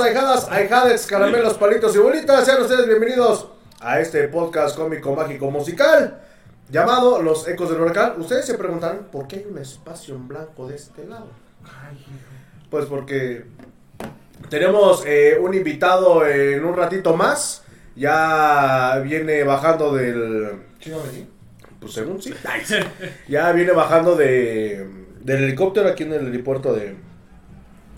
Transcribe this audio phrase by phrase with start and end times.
[0.00, 3.48] Ahijados, ahijadas, ahijades, caramelos, palitos y bolitas, sean ustedes bienvenidos
[3.80, 6.20] a este podcast cómico, mágico, musical
[6.70, 8.14] llamado Los Ecos del Huracán.
[8.18, 11.26] Ustedes se preguntarán por qué hay un espacio en blanco de este lado.
[12.70, 13.44] Pues porque
[14.48, 17.62] tenemos eh, un invitado en un ratito más.
[17.94, 20.62] Ya viene bajando del.
[21.78, 22.32] Pues según sí.
[23.28, 24.88] Ya viene bajando de,
[25.20, 26.96] del helicóptero aquí en el helipuerto de,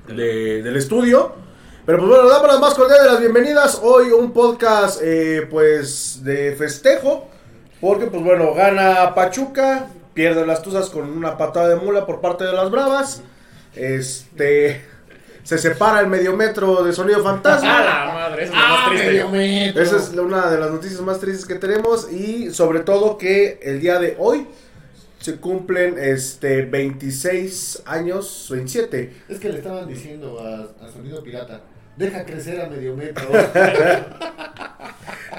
[0.09, 1.41] de- del estudio.
[1.85, 3.81] Pero pues bueno, damos las más cordiales de las bienvenidas.
[3.83, 7.29] Hoy un podcast eh, pues de festejo.
[7.81, 9.89] Porque pues bueno, gana Pachuca.
[10.15, 13.23] Pierde las Tuzas con una patada de mula por parte de las Bravas.
[13.75, 14.87] Este...
[15.43, 17.79] Se separa el medio metro de sonido fantasma.
[17.79, 18.45] ¡A la madre!
[18.45, 19.83] Eso es lo más triste.
[19.83, 23.81] Esa es una de las noticias más tristes que tenemos y sobre todo que el
[23.81, 24.47] día de hoy
[25.19, 29.13] se cumplen este 26 años, 27.
[29.29, 31.61] Es que le estaban diciendo a, a Sonido Pirata,
[31.97, 33.25] deja crecer a medio metro.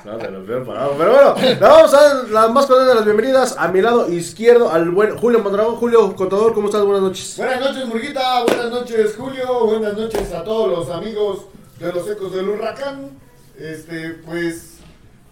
[0.06, 0.96] No, te lo veo parado.
[0.98, 4.70] Pero bueno, vamos a dar las más cordiales de las bienvenidas a mi lado izquierdo
[4.70, 5.76] al buen Julio Mondragón.
[5.78, 6.84] Julio Contador, ¿cómo estás?
[6.84, 7.36] Buenas noches.
[7.38, 8.44] buenas noches, Murguita.
[8.44, 9.66] Buenas noches, Julio.
[9.66, 11.46] Buenas noches a todos los amigos
[11.80, 13.12] de los ecos del huracán.
[13.58, 14.80] Este, pues,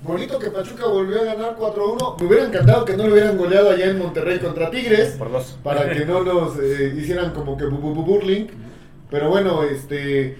[0.03, 2.21] bonito que Pachuca volvió a ganar 4-1.
[2.21, 5.15] Me hubiera encantado que no lo hubieran goleado allá en Monterrey contra Tigres.
[5.17, 5.57] Por dos.
[5.63, 8.47] para que no nos eh, hicieran como que bu- bu- bu- burling.
[9.09, 10.37] Pero bueno, este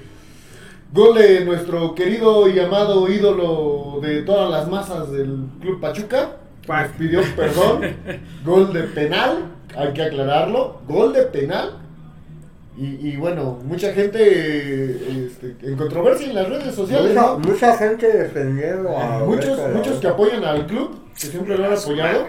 [0.93, 6.37] gol de nuestro querido y amado ídolo de todas las masas del Club Pachuca.
[6.67, 7.81] Nos pidió perdón.
[8.45, 10.81] Gol de penal, hay que aclararlo.
[10.87, 11.77] Gol de penal.
[12.77, 17.13] Y, y bueno, mucha gente este, en controversia en las redes sociales.
[17.13, 17.39] Mucha, ¿no?
[17.39, 21.73] mucha gente defendiendo a Muchos, Beto, muchos que apoyan al club, que siempre lo han
[21.73, 22.27] apoyado,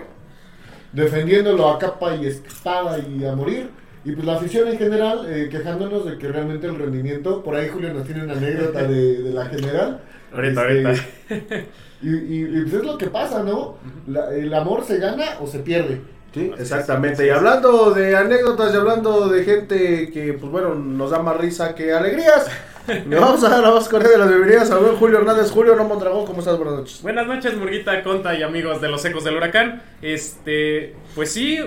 [0.93, 3.71] defendiéndolo a capa y espada y a morir.
[4.05, 7.69] Y pues la afición en general, eh, quejándonos de que realmente el rendimiento, por ahí
[7.69, 10.01] Julio nos tiene una anécdota de, de la general.
[10.35, 11.65] Ahorita, Este, ahorita.
[12.03, 13.77] Y, y- y, pues es lo que pasa, ¿no?
[14.09, 16.01] La- el amor se gana o se pierde.
[16.35, 17.27] Sí, exactamente.
[17.27, 21.75] Y hablando de anécdotas y hablando de gente que, pues bueno, nos da más risa
[21.75, 22.49] que alegrías,
[23.09, 25.51] le vamos a dar la más cordial de las bienvenidas buen Julio Hernández.
[25.53, 26.57] Julio No Mondragón, ¿cómo estás?
[26.57, 27.03] Buenas noches.
[27.03, 29.83] Buenas noches, Murguita, Conta y amigos de los Ecos del Huracán.
[30.01, 31.61] Este, pues sí,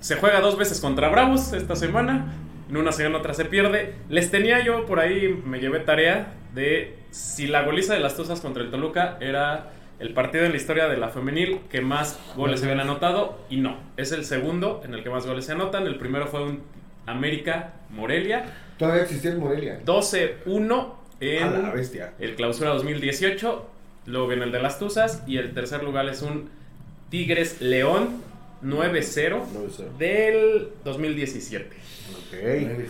[0.00, 2.34] se juega dos veces contra Bravos esta semana.
[2.68, 3.94] En una se gana, otra se pierde.
[4.08, 8.40] Les tenía yo por ahí, me llevé tarea de si la goliza de las Tuzas
[8.40, 12.60] contra el Toluca era el partido en la historia de la femenil que más goles
[12.60, 13.38] se habían anotado.
[13.50, 15.86] Y no, es el segundo en el que más goles se anotan.
[15.86, 16.62] El primero fue un
[17.06, 18.46] América Morelia.
[18.78, 19.80] Todavía existía en Morelia.
[19.84, 22.14] 12-1 en A la bestia.
[22.18, 23.68] el clausura 2018,
[24.06, 26.48] luego viene el de las Tuzas y el tercer lugar es un
[27.10, 28.22] Tigres León
[28.62, 29.96] 9-0 9-0.
[29.98, 31.66] del 2017.
[32.10, 32.34] Ok.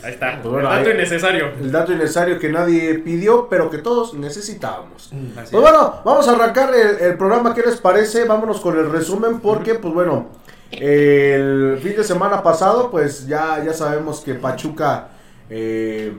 [0.05, 1.47] Ahí está, Pues bueno, el dato ahí- innecesario.
[1.61, 5.07] El dato innecesario que nadie pidió, pero que todos necesitábamos.
[5.13, 5.51] Así Pues es.
[5.53, 7.55] bueno, vamos a arrancar el, el programa.
[7.55, 8.25] ¿Qué les parece?
[8.25, 10.29] Vámonos con el resumen porque, pues bueno,
[10.73, 15.09] el fin de semana pasado, pues ya, ya sabemos que Pachuca
[15.51, 16.13] eh,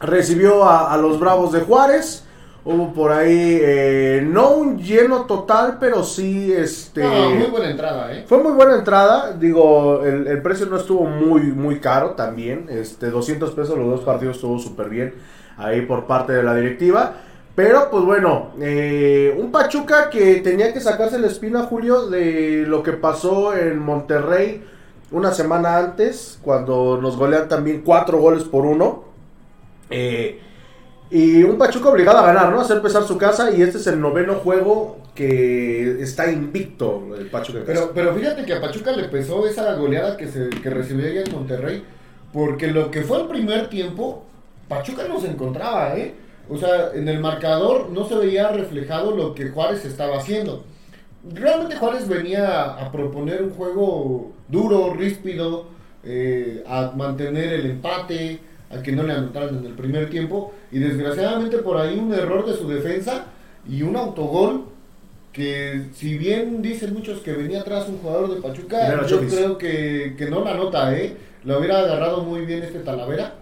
[0.00, 2.24] recibió a, a los Bravos de Juárez.
[2.62, 7.02] Hubo por ahí, eh, no un lleno total, pero sí, este...
[7.02, 8.24] No, muy buena entrada, ¿eh?
[8.26, 13.10] Fue muy buena entrada, digo, el, el precio no estuvo muy, muy caro también, este,
[13.10, 15.14] 200 pesos los dos partidos estuvo súper bien
[15.56, 17.14] ahí por parte de la directiva,
[17.54, 22.82] pero pues bueno, eh, un Pachuca que tenía que sacarse la espina, Julio, de lo
[22.82, 24.64] que pasó en Monterrey
[25.10, 29.04] una semana antes, cuando nos golean también cuatro goles por uno,
[29.90, 30.40] eh,
[31.10, 32.60] y un Pachuca obligado a ganar, ¿no?
[32.60, 37.26] A hacer pesar su casa, y este es el noveno juego que está invicto el
[37.26, 37.60] Pachuca.
[37.66, 41.22] Pero, pero fíjate que a Pachuca le pesó esa goleada que, se, que recibió allá
[41.22, 41.84] en Monterrey,
[42.32, 44.24] porque lo que fue el primer tiempo,
[44.68, 46.14] Pachuca no se encontraba, ¿eh?
[46.48, 50.64] O sea, en el marcador no se veía reflejado lo que Juárez estaba haciendo.
[51.32, 55.66] Realmente Juárez venía a proponer un juego duro, ríspido,
[56.02, 58.40] eh, a mantener el empate,
[58.70, 62.46] a que no le anotaran en el primer tiempo, y desgraciadamente por ahí un error
[62.46, 63.26] de su defensa
[63.68, 64.64] y un autogol
[65.32, 70.14] que si bien dicen muchos que venía atrás un jugador de Pachuca, yo creo que,
[70.18, 71.16] que no la nota, ¿eh?
[71.44, 73.34] La hubiera agarrado muy bien este Talavera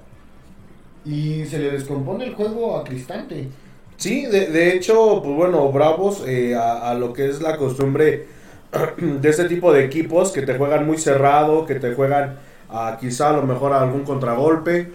[1.05, 3.49] y se le descompone el juego a Cristante.
[3.97, 8.27] Sí, de, de hecho, pues bueno, Bravos, eh, a, a lo que es la costumbre
[8.99, 12.37] de este tipo de equipos que te juegan muy cerrado, que te juegan
[12.69, 14.89] a quizá a lo mejor a algún contragolpe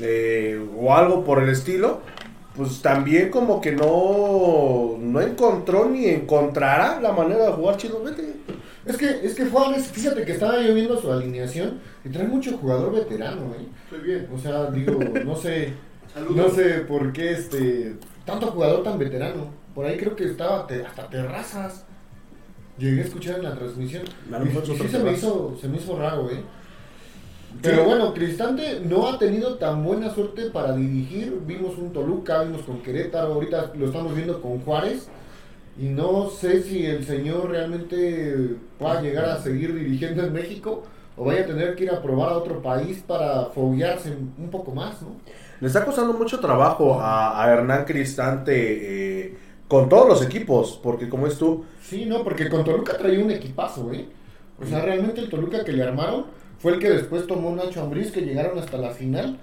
[0.00, 2.00] eh, o algo por el estilo,
[2.56, 8.34] pues también como que no, no encontró ni encontrará la manera de jugar Vete.
[8.86, 12.56] Es que, es que Juárez, fíjate que estaba yo viendo su alineación y trae mucho
[12.56, 13.66] jugador veterano, ¿eh?
[13.84, 14.28] Estoy bien.
[14.34, 15.74] O sea, digo, no sé
[16.34, 19.48] No sé por qué este tanto jugador tan veterano.
[19.74, 21.84] Por ahí creo que estaba te- hasta terrazas.
[22.78, 24.02] Llegué a escuchar en la transmisión.
[24.46, 26.40] Y- y sí se me hizo, se me hizo raro, eh.
[27.62, 31.40] Pero bueno, Cristante no ha tenido tan buena suerte para dirigir.
[31.46, 35.08] Vimos un Toluca, vimos con Querétaro, ahorita lo estamos viendo con Juárez.
[35.78, 40.82] Y no sé si el señor realmente pueda llegar a seguir dirigiendo en México
[41.16, 44.72] o vaya a tener que ir a probar a otro país para foguearse un poco
[44.72, 45.08] más, ¿no?
[45.60, 48.54] Le está costando mucho trabajo a, a Hernán Cristante
[49.26, 49.36] eh,
[49.68, 53.30] con todos los equipos, porque como es tú, Sí, no, porque con Toluca traía un
[53.30, 54.06] equipazo, ¿eh?
[54.62, 56.26] O sea, realmente el Toluca que le armaron
[56.60, 59.40] fue el que después tomó Nacho Ambriz, que llegaron hasta la final.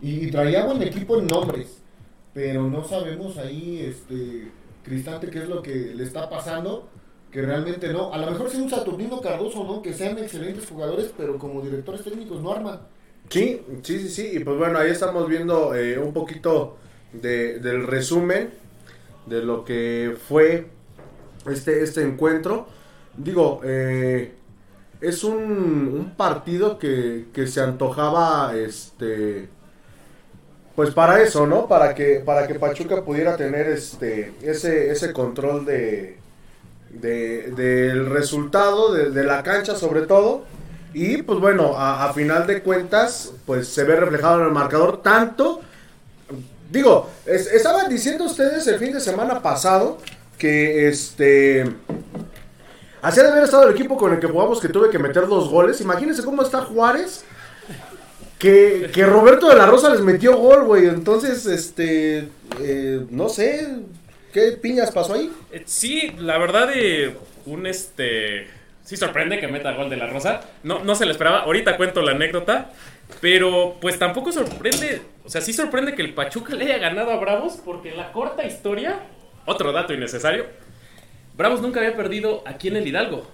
[0.00, 1.80] Y, y traía buen equipo en nombres.
[2.34, 4.48] Pero no sabemos ahí, este,
[4.84, 6.88] Cristante, qué es lo que le está pasando.
[7.32, 8.12] Que realmente no.
[8.14, 9.82] A lo mejor sea un Saturnino Cardoso, ¿no?
[9.82, 12.80] Que sean excelentes jugadores, pero como directores técnicos no arman.
[13.28, 14.30] Sí, sí, sí, sí.
[14.34, 16.76] Y pues bueno, ahí estamos viendo eh, un poquito
[17.12, 18.48] de- del resumen
[19.26, 20.68] de lo que fue
[21.50, 22.66] este, este encuentro.
[23.16, 24.32] Digo, eh,
[25.00, 29.48] es un, un partido que, que se antojaba, este,
[30.74, 31.66] pues para eso, ¿no?
[31.66, 36.18] Para que, para que Pachuca pudiera tener este, ese, ese control de,
[36.90, 40.44] de- del resultado, de, la cancha sobre todo.
[40.94, 45.60] Y pues bueno, a, final de cuentas, pues se ve reflejado en el marcador tanto.
[46.70, 49.98] Digo, es- estaban diciendo ustedes el fin de semana pasado
[50.38, 51.64] que este.
[53.02, 55.48] Así de haber estado el equipo con el que jugamos que tuve que meter dos
[55.48, 55.80] goles.
[55.80, 57.24] Imagínense cómo está Juárez.
[58.38, 60.86] Que, que Roberto de la Rosa les metió gol, güey.
[60.86, 62.28] Entonces, este.
[62.60, 63.78] eh, no sé.
[64.32, 65.32] ¿Qué piñas pasó ahí?
[65.52, 68.46] Eh, Sí, la verdad, eh, un este.
[68.84, 70.40] Sí sorprende que meta gol de la Rosa.
[70.62, 71.40] No, no se le esperaba.
[71.40, 72.70] Ahorita cuento la anécdota.
[73.20, 75.02] Pero pues tampoco sorprende.
[75.24, 77.58] O sea, sí sorprende que el Pachuca le haya ganado a Bravos.
[77.64, 79.00] Porque la corta historia.
[79.46, 80.46] Otro dato innecesario.
[81.38, 83.24] Bravos nunca había perdido aquí en el Hidalgo.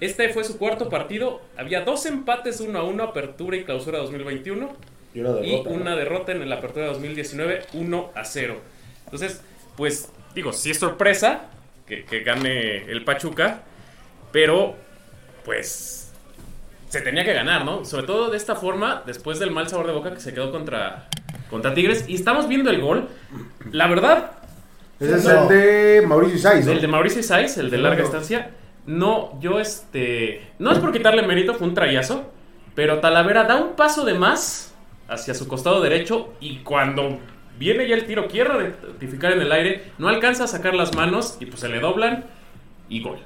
[0.00, 1.40] Este fue su cuarto partido.
[1.56, 4.72] Había dos empates, uno a uno, apertura y clausura 2021.
[5.14, 5.76] Y una y derrota, ¿no?
[5.76, 8.60] una derrota en la apertura 2019, 1 a 0.
[9.04, 9.40] Entonces,
[9.76, 11.50] pues, digo, sí es sorpresa
[11.86, 13.62] que, que gane el Pachuca,
[14.32, 14.74] pero,
[15.44, 16.12] pues,
[16.88, 17.84] se tenía que ganar, ¿no?
[17.84, 21.08] Sobre todo de esta forma, después del mal sabor de boca que se quedó contra,
[21.50, 22.04] contra Tigres.
[22.08, 23.08] Y estamos viendo el gol.
[23.70, 24.37] La verdad,
[25.00, 25.42] Ese es No.
[25.42, 26.72] el de Mauricio Isais, ¿no?
[26.72, 28.50] el de Mauricio Saiz, el de larga estancia.
[28.86, 30.42] No, yo este.
[30.58, 32.32] No es por quitarle mérito, fue un trayazo.
[32.74, 34.74] Pero Talavera da un paso de más
[35.08, 36.32] hacia su costado derecho.
[36.40, 37.18] Y cuando
[37.58, 39.82] viene ya el tiro, quiere rectificar en el aire.
[39.98, 42.24] No alcanza a sacar las manos y pues se le doblan.
[42.90, 43.18] Y gol.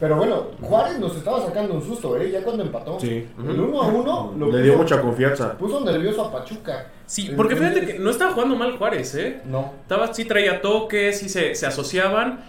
[0.00, 2.30] Pero bueno, Juárez nos estaba sacando un susto, ¿eh?
[2.30, 2.98] Ya cuando empató.
[2.98, 3.26] Sí.
[3.38, 5.58] El 1 a 1 lo Le dio puso- mucha confianza.
[5.58, 6.86] Puso nervioso a Pachuca.
[7.04, 9.42] Sí, porque fíjate que no estaba jugando mal Juárez, ¿eh?
[9.44, 9.72] No.
[9.82, 12.44] Estaba, sí traía toques, sí se, se asociaban.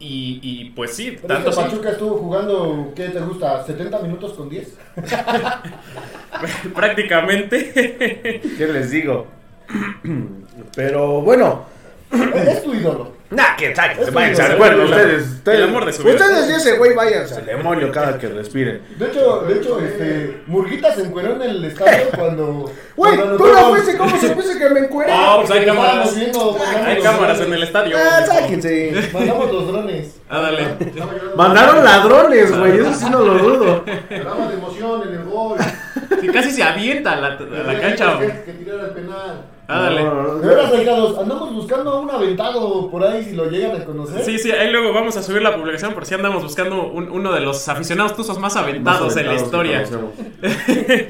[0.00, 3.64] Y, y, pues sí, Pero tanto es que sí- Pachuca estuvo jugando, ¿qué te gusta?
[3.64, 4.76] ¿70 minutos con 10?
[6.74, 8.40] prácticamente.
[8.58, 9.26] ¿Qué les digo?
[10.76, 11.64] Pero bueno.
[12.34, 13.12] es tu ídolo.
[13.32, 15.58] Nah, que Es váyanse al cuerno, ustedes, ustedes.
[15.58, 16.14] el amor de su vida.
[16.16, 18.82] Ustedes y ese güey, váyanse al demonio cada que respiren.
[18.98, 22.70] De hecho, de hecho, este, Murguita se encueró en el estadio cuando...
[22.94, 25.12] Güey, cuando tú no fuiste, ¿cómo supiste que me encueré?
[25.14, 26.14] Ah, pues hay cámaras.
[26.14, 27.96] viendo, Hay cámaras en el estadio.
[27.98, 29.10] Ah, sáquense.
[29.14, 30.16] Mandamos los drones.
[30.28, 30.66] Ah, dale.
[31.34, 33.84] Mandaron ladrones, güey, eso sí no lo dudo.
[34.10, 35.58] Lloraba de emoción en el gol.
[36.20, 38.18] Sí, casi se avienta la, la cancha.
[38.18, 39.44] Que, que tirara el penal.
[39.68, 40.02] Ah, dale.
[40.04, 40.38] No, no, no.
[40.40, 44.22] De veras, ahijados, andamos buscando a un aventado por ahí si lo llegan a conocer.
[44.24, 47.32] Sí, sí, ahí luego vamos a subir la publicación por si andamos buscando un- uno
[47.32, 49.84] de los aficionados tuzos más aventados en la historia.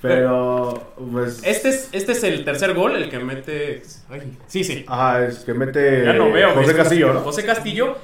[0.00, 1.40] Pero, pues.
[1.44, 3.82] Este es, este es el tercer gol, el que mete.
[4.08, 4.84] ay, sí, sí.
[4.86, 6.04] Ajá, es que mete.
[6.04, 6.54] Ya no veo.
[6.54, 6.74] José.
[6.76, 7.20] Castillo, ¿no?
[7.20, 7.96] José Castillo.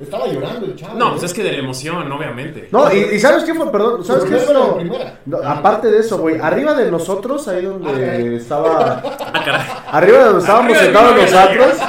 [0.00, 0.94] Estaba llorando el chavo.
[0.96, 2.68] No, pues es que de la emoción, obviamente.
[2.70, 3.70] No, y, y ¿sabes qué fue?
[3.72, 4.78] Perdón, ¿sabes qué fue no
[5.26, 8.34] lo- aparte de eso, güey, arriba de nosotros, ahí donde Ah, caray.
[8.36, 9.02] estaba.
[9.50, 9.88] Ah.
[9.92, 11.78] Arriba de donde estábamos Arriba sentados nosotros.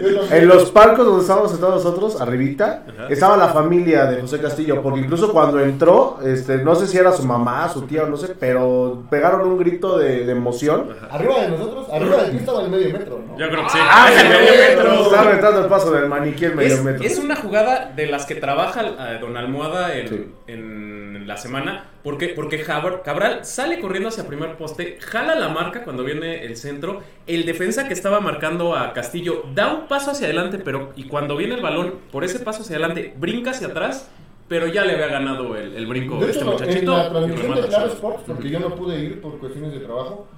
[0.00, 3.06] Lo En los palcos donde estábamos sentados nosotros, arribita, Ajá.
[3.08, 7.12] estaba la familia de José Castillo, porque incluso cuando entró, este, no sé si era
[7.12, 10.90] su mamá, su tía o no sé, pero pegaron un grito de, de emoción.
[11.10, 13.38] Arriba de nosotros, arriba de ti estaba el medio metro, ¿no?
[13.38, 13.78] Yo creo que sí.
[13.80, 15.02] ¡Ah, el medio metro.
[15.04, 17.04] Estaba aventando el paso del maniquí el medio Es, metro.
[17.04, 18.82] es una jugada de las que trabaja
[19.14, 20.26] eh, Don Almohada en, Sí.
[20.46, 21.90] en la semana.
[22.02, 27.02] Porque, porque Cabral sale corriendo hacia primer poste, jala la marca cuando viene el centro.
[27.26, 31.36] El defensa que estaba marcando a Castillo da un paso hacia adelante, pero y cuando
[31.36, 34.10] viene el balón, por ese paso hacia adelante, brinca hacia atrás.
[34.46, 36.96] Pero ya le había ganado el, el brinco De este hecho, en muchachito.
[36.98, 37.86] la y transmisión de Claro.
[37.86, 40.28] Sports, porque yo no pude ir por cuestiones de trabajo,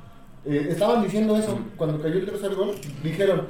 [0.49, 2.71] eh, estaban diciendo eso cuando cayó el tercer gol.
[3.03, 3.43] Dijeron,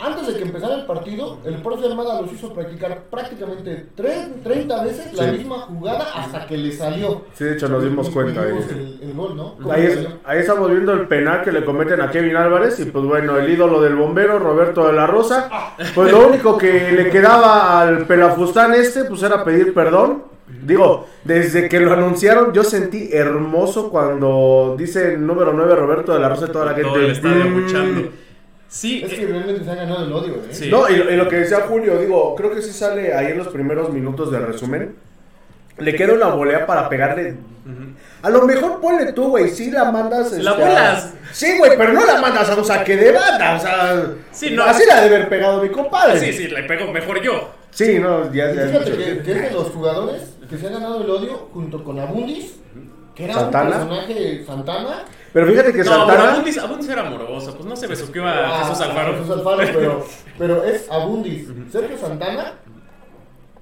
[0.00, 4.84] antes de que empezara el partido, el profe Armada los hizo practicar prácticamente tre- 30
[4.84, 5.38] veces la Sí.
[5.38, 7.22] misma jugada hasta que le salió.
[7.34, 8.42] Sí, de hecho nos dimos cuenta.
[8.48, 8.54] eh.
[8.70, 9.56] El, el gol, ¿no?
[9.70, 13.04] Ahí, es- ahí estamos viendo el penal que le cometen a Kevin Álvarez y pues
[13.04, 15.48] bueno, el ídolo del bombero, Roberto de la Rosa,
[15.94, 20.37] pues lo único que le quedaba al pelafustán este pues era pedir perdón.
[20.62, 26.20] Digo, desde que lo anunciaron yo sentí hermoso cuando dice el número 9 Roberto de
[26.20, 26.88] la Rosa y toda la gente.
[26.88, 27.56] Todo el estadio "Mm".
[27.58, 28.10] abuchando.
[28.68, 30.48] Sí, Es eh, que realmente se ha ganado el odio, ¿eh?
[30.50, 30.68] Sí.
[30.70, 33.38] No, y, lo- y lo que decía Julio, digo, creo que sí sale ahí en
[33.38, 34.94] los primeros minutos del resumen.
[35.78, 37.36] Le queda una volea para pegarle.
[38.22, 40.32] A lo mejor ponle tú, güey, sí la mandas.
[40.32, 41.10] La este, a-.
[41.32, 44.06] Sí, güey, pero no la mandas a un saque de banda, o sea.
[44.32, 44.64] Sí, no.
[44.64, 46.18] Así la de haber pegado mi compadre.
[46.18, 47.50] sí, sí, le pego mejor yo.
[47.70, 48.66] Sí, no, ya, Y ya.
[48.66, 51.98] fíjate que, que es de los jugadores que se han ganado el odio junto con
[51.98, 52.56] Abundis,
[53.14, 53.64] que era Santana.
[53.82, 55.04] un personaje Santana.
[55.32, 56.32] Pero fíjate que No, pero Santana.
[56.32, 59.12] Abundis, Abundis era amoroso, pues no se besuqueó a Ah, Jesús Alfaro.
[59.14, 60.04] Jesús Alfaro, pero,
[60.38, 61.48] pero es Abundis.
[61.70, 62.52] Sergio Santana,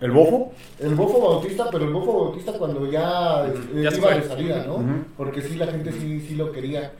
[0.00, 0.52] El bofo.
[0.78, 4.21] el Bofo Bautista, pero el Bofo Bautista cuando ya, eh, Ya se iba fue.
[4.21, 4.78] de salida, ¿no?
[5.16, 6.93] Porque sí, la gente sí, sí lo quería.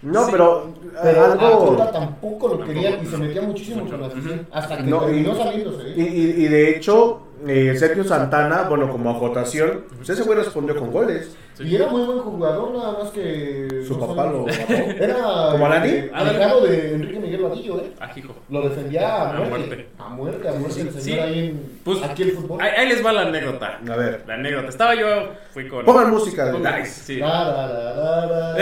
[0.00, 0.30] No, Sí.
[0.32, 0.72] pero.
[1.02, 1.46] Pero algo.
[1.46, 4.46] Acosta tampoco lo quería y se metía muchísimo con la afición.
[4.52, 5.88] Hasta que No, y- terminó saliéndose.
[5.96, 6.08] Y, ¿eh?
[6.38, 10.90] y- y de hecho, eh, Sergio Santana, bueno, como acotación, pues ese güey respondió con
[10.90, 11.36] goles.
[11.54, 11.64] Sí.
[11.64, 13.84] Y era muy buen jugador, nada más que.
[13.86, 15.02] Su no papá sé, lo mató.
[15.04, 15.48] Era.
[15.52, 16.08] ¿Como Alani?
[16.12, 17.92] alejado de Enrique Miguel Vadillo, ¿eh?
[17.98, 18.34] Ajijo.
[18.48, 19.88] Lo defendía a A muerte.
[19.98, 20.80] A muerte, a muerte.
[20.82, 21.12] El señor Sí.
[21.18, 21.80] ahí en.
[21.84, 22.60] Pues, aquí el fútbol.
[22.60, 23.80] Ahí, ahí les va la anécdota.
[23.88, 24.22] A ver.
[24.26, 24.68] La anécdota.
[24.68, 25.06] Estaba yo,
[25.52, 25.84] fui con.
[25.84, 26.84] Pongan música Dice.
[26.86, 27.16] sí.
[27.16, 28.54] La, la, la, la, la.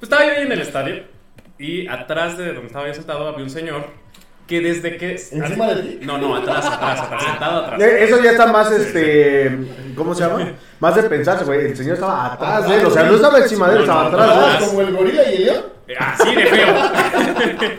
[0.00, 1.02] Pues estaba yo ahí en el estadio
[1.58, 3.84] y atrás de donde estaba yo sentado había un señor
[4.46, 5.12] que desde que...
[5.12, 5.98] ¿Encima de ti?
[6.06, 7.80] No, no, atrás, atrás, atrás, sentado atrás.
[7.80, 9.56] Eh, Eso ya está más, este,
[9.96, 10.52] ¿cómo se llama?
[10.80, 11.66] Más de pensarse, güey.
[11.66, 14.64] El señor estaba atrás de él, o sea, no estaba encima de él, estaba atrás
[14.68, 15.64] como el gorila y el león.
[15.98, 16.74] Así de feo.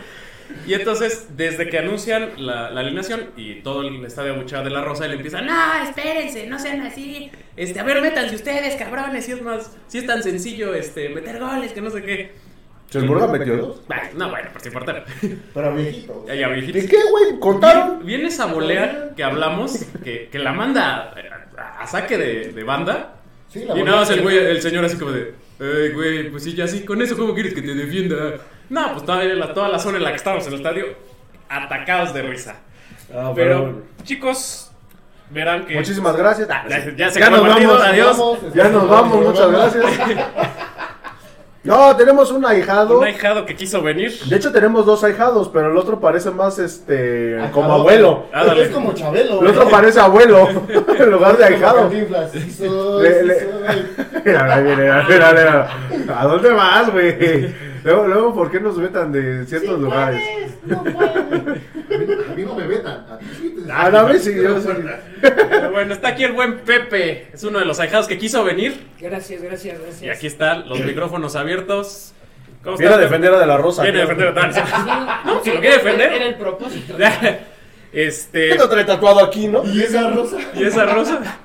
[0.66, 4.82] y entonces, desde que anuncian la, la alineación y todo el estadio abuchado de la
[4.82, 7.30] Rosa, y le empiezan, no, espérense, no sean así.
[7.56, 11.38] Este, a ver, métanse ustedes, cabrones, si es más, si es tan sencillo, este, meter
[11.38, 12.34] goles, que no sé qué.
[12.90, 13.82] Chesburga metió dos.
[14.14, 15.04] No, bueno, por si importa.
[15.54, 16.24] Pero viejito.
[16.28, 16.82] Ya, ya, viejitos.
[16.82, 17.38] ¿De qué, güey?
[17.40, 18.04] ¿Contaron?
[18.06, 21.12] Viene, esa volea que hablamos, que, que la manda
[21.58, 23.14] a, a saque de, de banda.
[23.48, 26.44] Sí, la Y nada más el, güey, el señor así como de, Ey, güey, pues
[26.44, 28.34] sí, ya sí, con eso, ¿cómo quieres que te defienda?
[28.68, 30.84] No, pues toda la, toda la zona en la que estábamos en el estadio,
[31.48, 32.56] atacados de risa.
[33.14, 34.70] Ah, Pero, chicos,
[35.30, 35.74] verán que...
[35.76, 36.46] Muchísimas gracias.
[36.48, 38.18] Ya, ya se Ya acabó el nos partido, vamos, adiós.
[38.18, 38.54] vamos.
[38.54, 39.84] Ya nos vamos, muchas gracias.
[41.66, 42.98] No, tenemos un ahijado.
[42.98, 44.12] Un ahijado que quiso venir.
[44.28, 48.26] De hecho, tenemos dos ahijados, pero el otro parece más, este, como abuelo.
[48.32, 48.44] Ah.
[48.56, 49.40] Es como Chabelo.
[49.40, 50.48] El otro parece abuelo,
[50.98, 51.90] en lugar de ahijado.
[51.90, 53.46] Le- le-.
[54.24, 55.70] Mira, mira, mira, mira.
[56.20, 57.54] ¿A dónde vas, güey?
[57.84, 60.20] Luego, luego, ¿por qué nos vetan de ciertos lugares?
[60.64, 61.16] No puedes.
[61.16, 63.06] A mí- a mí no me vetan.
[63.08, 64.68] A ti sí te- Ah, no, a mí sí, yo sí.
[65.76, 67.26] Bueno, está aquí el buen Pepe.
[67.34, 68.86] Es uno de los ahijados que quiso venir.
[68.98, 70.02] Gracias, gracias, gracias.
[70.02, 72.14] Y aquí están los micrófonos abiertos.
[72.64, 73.82] ¿Cómo Viene a estás, defender a De La Rosa.
[73.82, 74.54] Viene a defender a Dan.
[74.54, 74.60] Sí,
[75.26, 76.12] No, si lo quiere defender.
[76.14, 76.96] Era el propósito.
[77.92, 78.48] Este.
[78.48, 79.64] ¿Qué lo trae tatuado aquí, no?
[79.66, 80.38] Y esa rosa.
[80.54, 81.40] ¿Y esa rosa?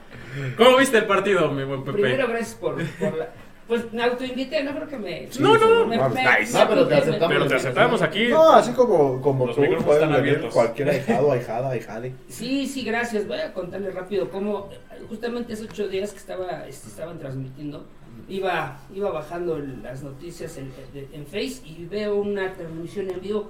[0.57, 2.01] ¿Cómo viste el partido, mi buen Pepe?
[2.01, 3.29] Primero, gracias por, por la.
[3.71, 5.29] Pues me autoinvité, no creo que me.
[5.39, 6.13] No, no, me, nice.
[6.53, 7.29] me Ah, pero te aceptamos.
[7.29, 8.27] Pero te aceptamos aquí.
[8.27, 12.13] No, así como, como Los tú, están venir cualquier ahijado, ahijada, ahijade.
[12.27, 13.25] Sí, sí, gracias.
[13.29, 14.67] Voy a contarles rápido cómo,
[15.07, 17.85] justamente esos ocho días que estaba, este, estaban transmitiendo,
[18.27, 23.49] iba, iba bajando las noticias en, en- en Face y veo una transmisión en vivo.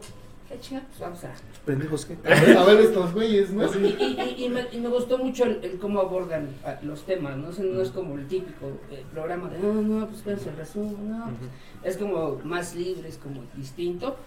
[0.60, 1.31] Pues vamos a.
[1.65, 2.17] Pendejos, ¿qué?
[2.58, 3.63] A ver, estos güeyes, ¿no?
[3.65, 6.50] Y, y- y- y me, y me gustó mucho el, el cómo abordan
[6.84, 7.50] los temas, ¿no?
[7.50, 10.58] O sea, no es como el típico eh, programa de, ah, no, pues vean el
[10.58, 14.17] resumen, no, pues", es como más libre, es como distinto.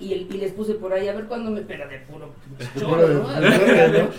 [0.00, 2.32] Y, el- y les puse por ahí, a ver cuándo me pega de puro
[2.78, 3.28] choro, ¿no?
[3.28, 4.10] A ver.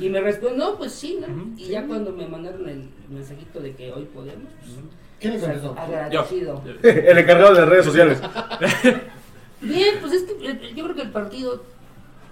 [0.00, 1.52] Y me respondió, no, pues sí, ¿no?
[1.56, 4.72] Y ya cuando me mandaron el mensajito de que hoy podemos, pues,
[5.20, 5.76] ¿Quiénes son esos?
[5.76, 6.62] agradecido.
[6.82, 8.20] El encargado de redes sociales.
[9.60, 11.62] Bien, pues es que eh, yo creo que el partido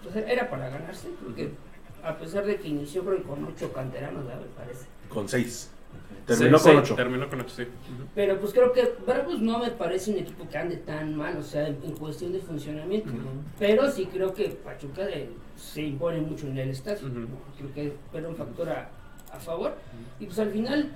[0.02, 1.50] pues, era para ganarse, porque
[2.02, 4.86] a pesar de que inició creo que con ocho canteranos, me parece.
[5.08, 5.70] Con seis.
[6.26, 6.94] Terminó Sí, con sí, ocho.
[6.96, 7.64] Terminó con ocho, sí.
[8.14, 11.42] Pero pues creo que Bravos no me parece un equipo que ande tan mal, o
[11.42, 13.10] sea, en, en cuestión de funcionamiento.
[13.58, 17.08] Pero sí creo que Pachuca eh, se impone mucho en el estadio.
[17.56, 18.88] Creo que era un factor a,
[19.32, 19.76] a favor.
[20.18, 20.90] Y pues al final,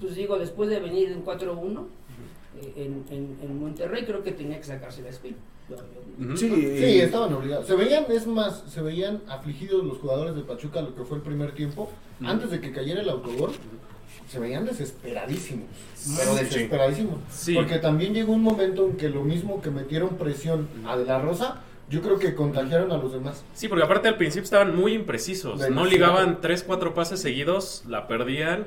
[0.00, 1.86] pues digo, después de venir en 4-1 eh,
[2.76, 5.36] en, en, en Monterrey, creo que tenía que sacarse la espina.
[6.36, 7.66] Sí, Sí, estaban obligados.
[7.66, 11.22] Se veían, es más, se veían afligidos los jugadores de Pachuca lo que fue el
[11.22, 11.90] primer tiempo.
[12.24, 13.52] Antes de que cayera el autogol,
[14.28, 15.66] se veían desesperadísimos.
[16.18, 17.18] Pero desesperadísimos.
[17.30, 17.54] Sí.
[17.54, 21.20] Porque también llegó un momento en que lo mismo que metieron presión a De La
[21.20, 23.44] Rosa, yo creo que contagiaron a los demás.
[23.54, 25.70] Sí, porque aparte al principio estaban muy imprecisos.
[25.70, 28.66] No ligaban 3, 4 pases seguidos, la perdían.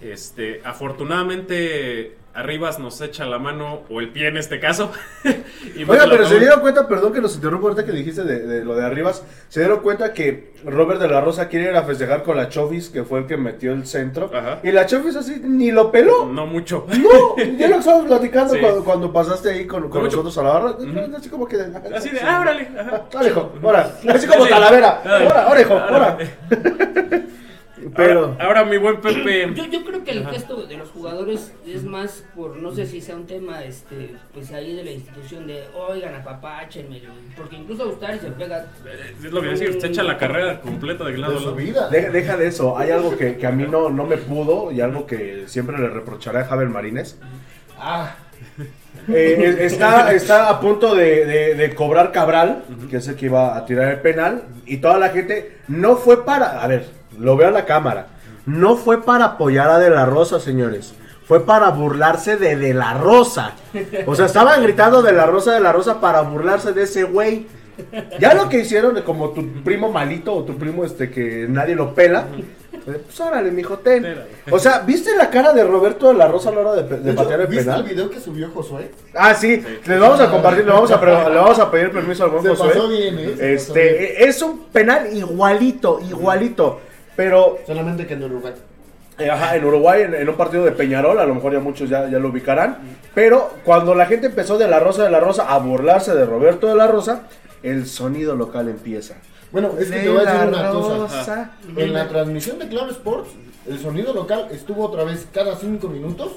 [0.00, 4.92] Este, afortunadamente Arribas nos echa la mano o el pie en este caso.
[5.24, 8.24] y Oiga, mete la pero se dieron cuenta, perdón que nos interrumpo ahorita que dijiste
[8.24, 11.76] de, de lo de Arribas, se dieron cuenta que Robert de la Rosa quiere ir
[11.76, 14.58] a festejar con la Chofis, que fue el que metió el centro, Ajá.
[14.62, 16.26] y la Chofis así ni lo peló.
[16.26, 16.86] No mucho.
[16.88, 18.60] No, ya lo estábamos platicando Sí.
[18.60, 20.76] cuando, cuando pasaste ahí con, con nosotros a la barra.
[21.16, 21.56] Así como que.
[21.94, 22.68] Así de, ah, órale.
[23.12, 23.90] Dale, hijo, ahora.
[24.08, 24.50] Así como Sí.
[24.50, 25.00] calavera.
[25.04, 25.24] Dale.
[25.26, 26.18] Ahora, ahora, hijo, ahora.
[27.96, 28.24] Pero.
[28.38, 29.50] Ahora, ahora, mi buen Pepe.
[29.54, 30.30] Yo, yo creo que el Ajá.
[30.32, 34.52] gesto de los jugadores es más por, no sé si sea un tema, este, pues
[34.52, 37.00] ahí de la institución de, oigan, apapáchenme,
[37.36, 38.66] porque incluso a Ustari se pega.
[39.24, 41.88] Es lo que decir, se echa la carrera completa de lado De a su vida.
[41.88, 44.80] Deja, deja de eso, hay algo que, que a mí no, no me pudo y
[44.80, 47.16] algo que siempre le reprocharé a Javier Marínez.
[47.78, 48.14] Ah,
[49.08, 53.26] Eh, es- está, está a punto de, de- de cobrar Cabral, que es el que
[53.26, 56.86] iba a tirar el penal, y toda la gente no fue para, a ver,
[57.18, 58.06] lo veo a la cámara,
[58.46, 60.94] no fue para apoyar a De La Rosa, señores.
[61.26, 63.52] Fue para burlarse de De La Rosa.
[64.06, 67.46] O sea, estaban gritando De La Rosa, De La Rosa para burlarse de ese güey.
[68.20, 71.74] Ya lo que hicieron, de como tu primo malito o tu primo este que nadie
[71.74, 72.26] lo pela.
[72.72, 74.06] eh, Pues órale, mijo, ten.
[74.50, 77.00] O sea, ¿viste la cara de Roberto de la Rosa a la hora de, de
[77.00, 77.80] de hecho, patear el ¿viste penal?
[77.82, 78.92] el video que subió Josué?
[79.14, 82.30] Ah, sí, les vamos a compartir, le vamos a, le vamos a pedir permiso al
[82.30, 82.68] buen Se Josué.
[82.68, 83.24] pasó bien, ¿eh?
[83.24, 83.54] Se pasó bien.
[83.56, 86.80] Este, es un penal igualito, igualito.
[87.16, 88.52] Pero, Solamente que en Uruguay.
[89.18, 91.88] eh, ajá, en Uruguay, en, en un partido de Peñarol, a lo mejor ya muchos
[91.88, 92.78] ya, ya lo ubicarán.
[93.14, 96.66] Pero cuando la gente empezó de la Rosa de la Rosa a burlarse de Roberto
[96.68, 97.22] de la Rosa,
[97.62, 99.14] el sonido local empieza.
[99.52, 100.96] Bueno, es que De te voy a decir la una cosa.
[100.98, 101.50] Rosa.
[101.76, 103.30] En la transmisión de Claro Sports,
[103.66, 106.32] el sonido local estuvo otra vez cada cinco minutos.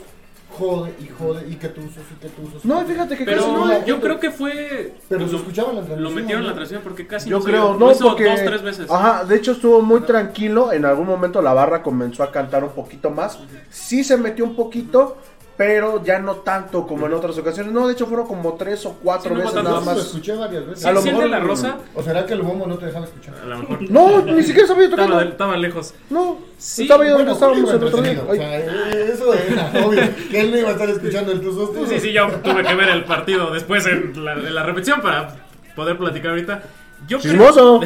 [0.60, 2.66] Jode y jode y que tuzos y que tuzos.
[2.66, 3.68] No, fíjate que Pero casi no.
[3.68, 4.94] yo gente- creo que fue.
[5.08, 6.56] Pero se lo- escuchaba en la Lo metieron en la ¿no?
[6.56, 8.26] transmisión porque casi Yo se- creo, no, porque.
[8.26, 8.92] dos, tres veces.
[8.92, 10.72] Ajá, de hecho estuvo muy tranquilo.
[10.74, 13.40] En algún momento la barra comenzó a cantar un poquito más.
[13.70, 15.18] Sí se metió un poquito,
[15.60, 17.74] pero ya no tanto como en otras ocasiones.
[17.74, 19.92] No, de hecho fueron como tres o cuatro Sí, no veces fue nada sí lo
[19.92, 20.06] más.
[20.06, 20.86] escuché varias veces.
[20.86, 21.78] A lo mejor- la rosa.
[21.94, 23.36] ¿O será que el bombo no te dejaba escuchar?
[23.44, 23.82] A lo mejor.
[23.92, 25.28] No, ni siquiera sabía Estaba, tocar.
[25.28, 25.94] estaba lejos.
[26.10, 28.24] No, Sí, estaba yo donde Bueno, estábamos el otro día.
[28.26, 30.02] o sea, eh, eso era obvio.
[30.32, 31.90] Que él no iba a estar escuchando el tuzos tuzos.
[31.90, 35.36] Sí, sí, yo tuve que ver el partido después en la, en la repetición para
[35.76, 36.64] poder platicar ahorita.
[37.06, 37.82] Yo creo- Chismoso.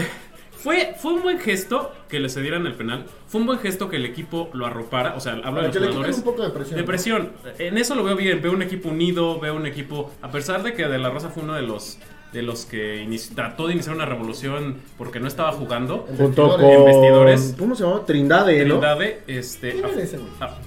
[0.63, 3.05] Fue, fue un buen gesto que le cedieran el penal.
[3.27, 5.13] Fue un buen gesto que el equipo lo arropara.
[5.15, 6.17] O sea, hablo de los jugadores.
[6.19, 6.75] un poco de presión.
[6.77, 6.87] De ¿no?
[6.87, 7.31] presión.
[7.59, 8.41] En eso lo veo bien.
[8.41, 10.11] Veo un equipo unido, veo un equipo.
[10.21, 11.97] A pesar de que De La Rosa fue uno de los
[12.31, 16.07] de los que inici- trató de iniciar una revolución porque no estaba jugando.
[16.09, 16.61] En Junto con.
[16.65, 17.55] En vestidores.
[17.59, 18.05] ¿Cómo se llama?
[18.05, 18.79] Trindade, ¿no?
[18.79, 19.73] Trindade, este.
[19.73, 20.29] ¿Quién ese, güey?
[20.39, 20.57] ah,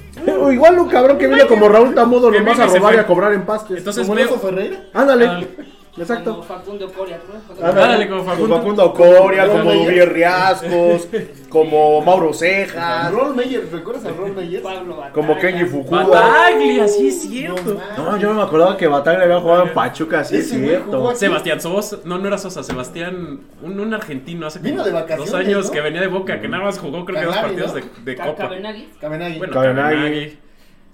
[0.40, 3.32] O igual un cabrón que viene como Raúl Tamudo nomás a robar y a cobrar
[3.32, 3.78] empastes.
[3.78, 4.84] Entonces ¿Como Ferreira?
[4.92, 5.48] Ándale.
[5.98, 6.42] Ah, Como Exacto.
[6.42, 7.66] Facundo Coria, ¿no?
[7.66, 8.60] Ándale, como Facundo.
[8.60, 9.72] Como Facundo Coria, como.
[9.72, 11.08] Dubier Riascos,
[11.48, 14.62] como Mauro Cejas, Ron Meyer, ¿recuerdas a Ron Meyer?
[14.62, 15.12] Pablo Batalla.
[15.14, 16.04] como Kenji Fukuda.
[16.04, 17.80] Bataglia, sí es cierto.
[17.96, 21.14] No, yo no me acordaba que Bataglia había jugado en Pachuca, sí es cierto.
[21.14, 25.66] Sebastián Sosa, no, no era Sosa, Sebastián, un, un argentino hace como de dos años
[25.66, 25.72] ¿no?
[25.72, 27.80] que venía de Boca, que nada más jugó creo que dos partidos ¿no?
[27.80, 28.34] de, de Copa.
[28.36, 28.88] Cabenagui.
[29.00, 29.38] Cabenagui.
[29.38, 30.38] Bueno, Cabenagui.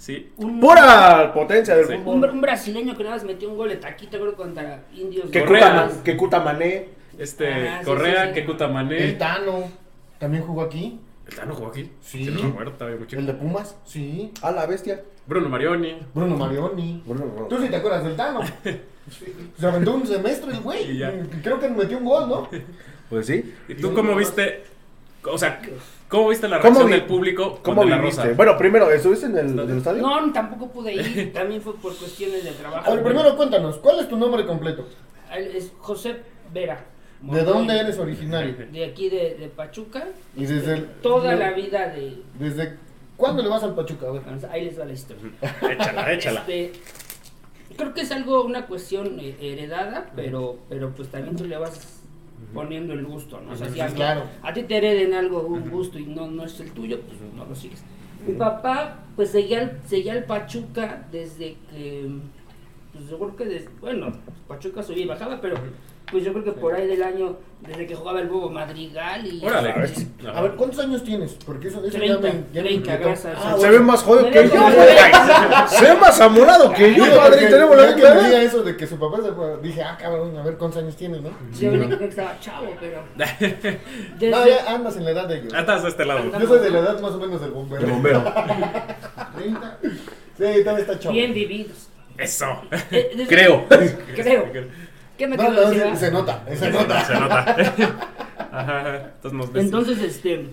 [0.03, 0.33] Sí.
[0.37, 1.93] Un, Pura potencia del Sí.
[1.93, 2.31] un, fútbol.
[2.31, 5.31] un brasileño que nada más metió un gol de taquito, creo, contra indios.
[5.31, 5.89] Que Correa.
[6.03, 6.89] Que Mané.
[7.17, 8.35] Este, Ah, sí, Correa, sí, sí.
[8.35, 9.13] Kekuta El Mané.
[9.13, 9.71] Tano
[10.19, 10.99] también jugó aquí.
[11.25, 11.89] ¿El Tano jugó aquí?
[12.01, 12.25] Sí.
[12.25, 12.59] no.
[13.13, 14.33] El de Pumas, sí.
[14.43, 15.05] A la bestia.
[15.25, 15.97] Bruno Marioni.
[16.13, 17.01] Bruno Marioni.
[17.07, 17.43] Bueno, no.
[17.45, 18.41] ¿Tú sí te acuerdas del Tano?
[19.57, 21.01] Se aventó un semestre el güey.
[21.45, 22.49] Creo que metió un gol, ¿no?
[23.09, 23.55] Pues sí.
[23.69, 24.65] ¿Y tú cómo viste?
[25.25, 25.61] O sea,
[26.13, 28.23] ¿cómo viste la ¿Cómo reacción vi- del público ¿Cómo De la viviste?
[28.23, 28.37] Rosa?
[28.37, 30.03] Bueno, primero, ¿estuviste en el, en el estadio?
[30.03, 31.33] No, tampoco pude ir.
[31.35, 32.89] También fue por cuestiones de trabajo.
[32.89, 34.87] A ver, primero cuéntanos, ¿cuál es tu nombre completo?
[35.35, 36.17] Es José
[36.53, 36.85] Vera.
[37.23, 38.55] ¿De dónde eres originario?
[38.71, 40.05] De aquí de, de Pachuca.
[40.37, 42.19] Y desde el- Toda de- la vida de.
[42.39, 42.77] ¿Desde
[43.17, 44.07] cuándo le vas al Pachuca?
[44.09, 44.23] A ver.
[44.51, 45.31] Ahí les va la historia.
[45.71, 46.41] Échala, échala.
[46.41, 46.73] Este,
[47.77, 52.02] creo que es algo, una cuestión eh, heredada, pero, pero pues también tú le vas
[52.53, 53.53] poniendo el gusto, ¿no?
[53.53, 54.25] O sea, si a, claro.
[54.43, 57.45] a ti te hereden algo, un gusto y no, no es el tuyo, pues no
[57.45, 57.83] lo sigues.
[58.27, 62.11] Mi papá, pues seguía el, seguía el Pachuca desde que,
[62.93, 64.13] pues yo creo que, desde, bueno,
[64.47, 65.57] Pachuca subía y bajaba, pero
[66.13, 69.43] Pues yo creo que por ahí del año, desde que jugaba el Bobo Madrigal y...
[69.45, 69.71] Órale.
[69.71, 71.33] Eh, A ver, ¿cuántos años tienes?
[71.47, 73.05] Porque eso, eso ya 30, me, ya me 30, inquietó.
[73.05, 73.39] gracias.
[73.43, 74.51] Ah, Se ve más joven que yo.
[75.69, 77.47] Se ve más amorado que yo, padre.
[77.47, 80.37] Tenemos la ya que me eso de que su papá se fue, dije, ah, cabrón,
[80.37, 81.31] a ver cuántos años tiene, ¿no?
[81.59, 83.03] Yo creo que estaba chavo, pero...
[83.17, 85.55] Desde- No, ya andas en la edad de ellos.
[85.55, 86.25] Estás de este lado.
[86.39, 87.85] Yo soy de la edad más o menos del bombero.
[87.87, 88.23] El bombero.
[89.37, 89.79] 30.
[90.37, 91.15] Sí, todavía está chavo.
[91.15, 91.89] Bien vividos.
[92.19, 92.45] Eso.
[92.91, 93.67] Eh, desde- Creo.
[93.69, 94.49] Creo.
[95.23, 95.83] ¿Qué me No, quiero no, decir?
[95.83, 95.97] se, ah?
[95.97, 97.05] se nota, se Se nota.
[97.05, 97.57] se nota.
[98.51, 98.97] Ajá.
[99.15, 99.65] Entonces nos ves.
[99.65, 100.47] Entonces, este,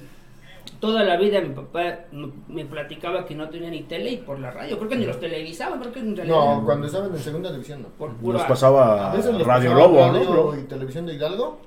[0.80, 2.02] toda la vida mi papá
[2.48, 4.78] me platicaba que no tenía ni tele y por la radio.
[4.78, 6.36] Creo que ni los televisaban, creo que en realidad.
[6.38, 7.88] No, cuando estaban en segunda división, no.
[7.88, 8.38] por pura.
[8.38, 10.60] Nos pasaba A veces los Radio pasaba Lobo, radio ¿no?
[10.60, 11.62] y televisión de Hidalgo,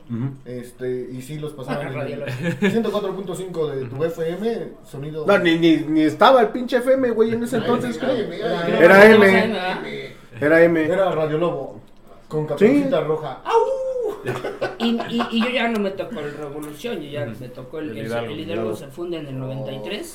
[0.44, 2.30] este, y sí los Ah, pasaban Radio en Lobo.
[3.34, 5.26] 104.5 de tu FM, sonido...
[5.26, 8.14] No, ni, ni, ni estaba el pinche FM, güey, en ese entonces, creo.
[8.32, 9.56] Era M.
[10.40, 10.84] Era M.
[10.84, 11.80] Era Radio Lobo,
[12.32, 13.42] con caperucita roja.
[14.78, 17.90] Y, y, y yo ya no me tocó el Revolución, yo ya me tocó el,
[17.90, 18.74] El el, Hidalgo.
[18.76, 20.06] se funde en el 93.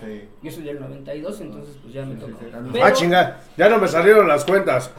[0.00, 0.28] Sí.
[0.42, 2.38] Yo soy del 92, entonces pues ya me Sí, sí, tocó.
[2.40, 2.68] sí.
[2.72, 3.40] Pero, Ah, chinga.
[3.58, 4.90] Ya no me salieron las cuentas.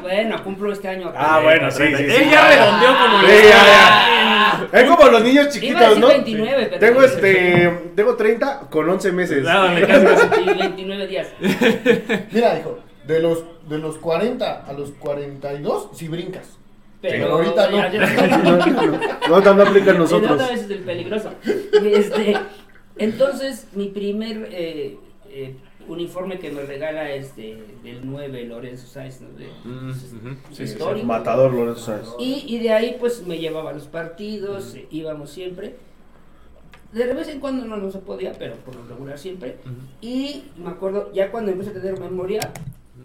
[0.00, 1.12] Bueno, cumplo este año.
[1.16, 2.02] Ah, bueno, sí, sí, sí.
[2.04, 4.78] Él ya redondeó como Sí, los- ya, ya.
[4.80, 6.06] Es como los niños Iba a chiquitos, ¿no?
[6.08, 6.78] 29, pero.
[6.78, 7.68] Tengo este.
[7.96, 9.44] Tengo 30 con 11 meses.
[9.44, 10.44] Casi, casi.
[10.58, 11.28] 29 días.
[12.30, 16.58] Mira, hijo, de los, de los 40 a los 42, si brincas.
[17.00, 17.76] Pero Pero ahorita no.
[19.28, 20.30] No, no, no, aplican El nosotros.
[20.32, 21.30] otra vez es el peligroso.
[21.84, 22.36] Este,
[22.96, 25.56] entonces, mi primer eh, eh,
[25.88, 29.20] uniforme que me regala es de, del 9, Lorenzo Sáenz.
[29.20, 29.28] ¿no?
[29.36, 29.96] De- Mm, ujú.
[29.98, 30.06] Sí,
[30.50, 30.62] sí, sí.
[30.64, 31.06] histórico.
[31.06, 32.08] Matador, Lorenzo Sáenz.
[32.20, 35.74] Y, y de ahí, pues me llevaba a los partidos, eh, íbamos siempre.
[36.92, 39.56] De vez en cuando no, no se podía, pero por lo regular siempre.
[40.02, 42.38] Y me acuerdo, ya cuando empecé a tener memoria,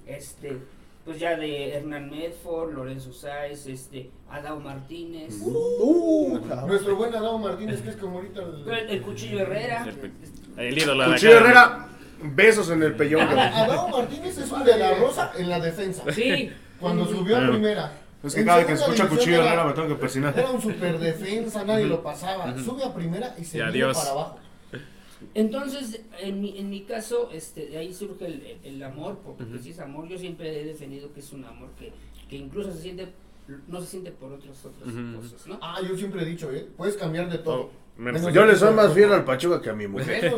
[0.07, 0.57] este,
[1.05, 7.81] pues ya de Hernán Medford, Lorenzo Sáenz, este, Adao Martínez, Uh, Nuestro buen Adamo Martínez,
[7.81, 8.69] que es como ahorita el...
[8.69, 9.85] el, el Cuchillo Herrera.
[10.57, 11.37] El ídolo de Cuchillo.
[11.37, 11.87] Herrera,
[12.21, 13.21] besos en el pellón.
[13.21, 16.03] Adamo Martínez es un de la rosa en la defensa.
[16.11, 16.51] Sí.
[16.79, 17.91] Cuando subió a primera.
[18.23, 20.33] Es que En cada vez que escucha Cuchillo era- Herrera me tengo que persinar.
[20.37, 22.53] Era un super defensa, nadie lo pasaba.
[22.57, 23.79] Sube a primera y se Y para
[24.11, 24.39] abajo.
[25.33, 29.71] Entonces, en mi, en mi caso, este, de ahí surge el, el- amor, porque si
[29.71, 31.91] es amor, yo siempre he defendido que es un amor que,
[32.29, 33.07] que incluso se siente,
[33.67, 35.57] no se siente por otras otras cosas, ¿no?
[35.61, 36.67] Ah, yo siempre he dicho, ¿eh?
[36.77, 37.55] Puedes cambiar de todo.
[37.61, 40.33] Oh, menos Yo le soy más fiel al Pachuca que a mi mujer.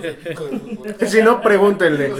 [1.07, 2.11] Si no, pregúntenle.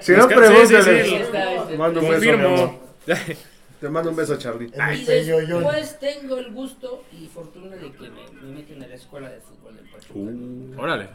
[0.00, 0.66] Si no, pregúntenle.
[0.66, 1.14] sí, sí, Ahí sí.
[1.16, 2.80] está, este, Confirmo.
[3.80, 4.66] Te mando un beso, Charlie.
[4.66, 9.28] Y después tengo el gusto y fortuna de que me, me meten a la escuela
[9.30, 10.14] de fútbol del Pachuca.
[10.18, 10.74] Uh.
[10.80, 11.08] Órale.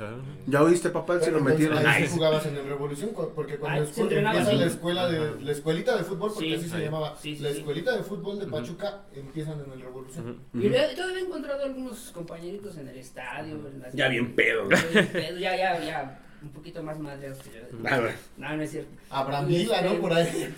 [0.47, 1.19] ¿Ya oíste, papá?
[1.19, 1.77] Se lo metieron.
[1.85, 5.97] ahí sí jugabas en el Revolución, porque cuando se empieza la escuela de la escuelita
[5.97, 6.83] de fútbol, porque Sí, así se ahí.
[6.85, 7.57] llamaba, Sí, sí, la sí.
[7.57, 10.39] escuelita de fútbol de Pachuca empiezan en el Revolución.
[10.53, 13.55] Y le- todavía he encontrado algunos compañeritos en el estadio.
[13.67, 14.69] en las- Ya bien pedo.
[14.69, 17.79] Ya bien pedo, Ya, ya, ya, un poquito más madres que yo.
[17.89, 18.15] Ah, bueno.
[18.37, 18.89] No, no es cierto.
[19.09, 19.93] Abraham Vila, ¿no?
[19.99, 20.53] Por ahí.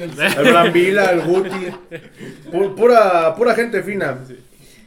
[0.00, 1.66] El- El Brambila, el Guti.
[2.50, 4.18] Pu- Pura, pura gente fina.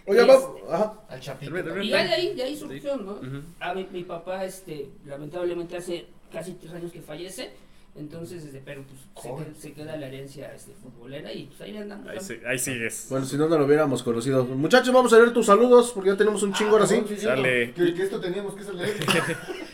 [0.06, 0.36] Oiga, va.
[0.76, 0.94] Ajá.
[1.10, 1.82] Al Chapito.
[1.82, 3.12] Y ya de ahí, de ahí surgió, ¿no?
[3.14, 3.42] Ujú.
[3.60, 7.52] A mi, mi papá, este, lamentablemente hace casi tres años que fallece,
[8.00, 11.78] entonces, este, pero pues se queda, se queda la herencia este, futbolera y pues ahí
[11.78, 12.08] andamos.
[12.08, 13.08] Ahí, sí- ahí sigues.
[13.10, 14.46] Bueno, si no, no lo hubiéramos conocido.
[14.46, 17.00] Muchachos, vamos a leer tus saludos porque ya tenemos un chingo ahora sí.
[17.02, 17.36] Ah, sí, cierto.
[17.42, 17.74] Sale.
[17.74, 18.98] Que, que esto teníamos que leer.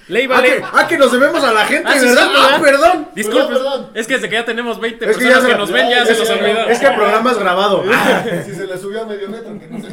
[0.08, 2.24] Leiva, Ah, que, ah, que nos debemos a la gente, Ah, sí, ¿verdad?
[2.26, 2.62] sí, Ah, ¿verdad?
[2.92, 3.08] perdón.
[3.16, 3.92] Disculpe, Perdón, perdón.
[3.96, 5.90] es que desde que ya tenemos 20 Es que ya personas se que, nos ven,
[5.90, 6.60] ya, ya, se ya, los ya, olvidó.
[6.70, 7.84] Es que el programa es grabado.
[8.46, 9.90] si se le subió a medio metro, que no se.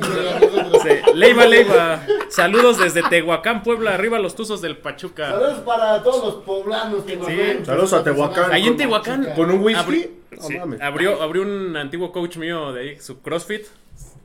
[0.82, 2.02] Sí, Leiva, Leiva.
[2.32, 5.30] Saludos desde Tehuacán, Puebla, arriba los tuzos del Pachuca.
[5.30, 7.36] Saludos para todos los poblanos que nos Sí.
[7.36, 7.66] ven.
[7.66, 8.50] Saludos a Tehuacán.
[8.52, 9.28] Ahí en Tehuacán.
[9.36, 9.82] Con un whisky.
[9.82, 10.80] Abri- No sí, mames.
[10.80, 13.66] abrió, abrió un antiguo coach mío de ahí, su CrossFit.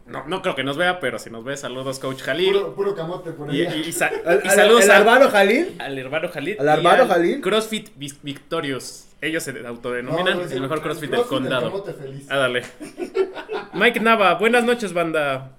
[0.06, 2.54] No, no creo que nos vea, pero si nos ve, saludos, coach Jalil.
[2.54, 3.82] Puro, puro camote por Y, ahí.
[3.86, 5.76] y- y sa- Al, y saludos al a- hermano Jalil.
[5.80, 6.56] al hermano Jalil.
[6.62, 7.42] ¿Al hermano Jalil?
[7.42, 7.90] CrossFit
[8.24, 9.10] Victorious.
[9.20, 11.72] Ellos se autodenominan No, es el mejor CrossFit del del condado.
[11.72, 12.26] camote feliz.
[12.30, 12.62] Ah, dale.
[13.74, 15.52] Mike Nava, buenas noches, banda.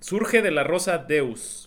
[0.00, 1.65] Surge de la Rosa Deus.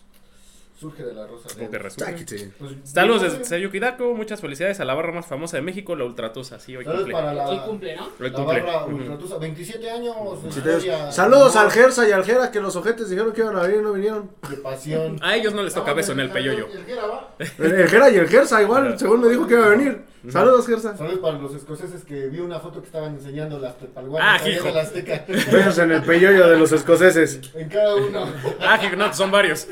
[0.80, 1.46] Surge de la rosa.
[1.54, 2.24] Como que resume.
[2.58, 6.04] Pues, Saludos digo, desde Daco, muchas felicidades a la barra más famosa de México, la
[6.06, 6.58] Ultratusa.
[6.58, 7.14] Sí, hoy Saludos cumple.
[7.20, 8.04] para la, Hoy cumple, ¿no?
[8.06, 8.60] Hoy la cumple.
[8.62, 8.84] barra.
[8.86, 9.36] Ultratusa.
[9.38, 10.42] 27 años.
[10.42, 13.32] de Sí, te- historia, Saludos amor, al Gersa y al Jera que los ojetes dijeron
[13.34, 14.30] que iban a venir y no vinieron.
[14.48, 15.18] De pasión.
[15.22, 16.66] A ellos no les toca beso en el peyoyo.
[16.72, 17.34] El Jera va.
[17.58, 20.08] El, el Jera y el Gersa igual, según me dijo que iba a venir.
[20.28, 20.96] Saludos, Gersa.
[20.98, 24.52] Saludos para los escoceses que vi una foto que estaban enseñando las Ah, tepalguanas allá
[24.54, 24.64] hijo.
[24.66, 25.24] de la Azteca.
[25.26, 27.40] Besos en el peyoyo de los escoceses.
[27.54, 28.26] En cada uno.
[28.60, 29.66] Ah, que no, son varios.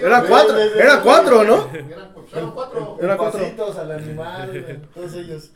[0.00, 1.68] Era cuatro, era cuatro, ¿no?
[1.72, 2.98] Eran cuatro.
[3.00, 3.40] Era cuatro.
[3.40, 5.50] Pasitos al animal, todos ellos.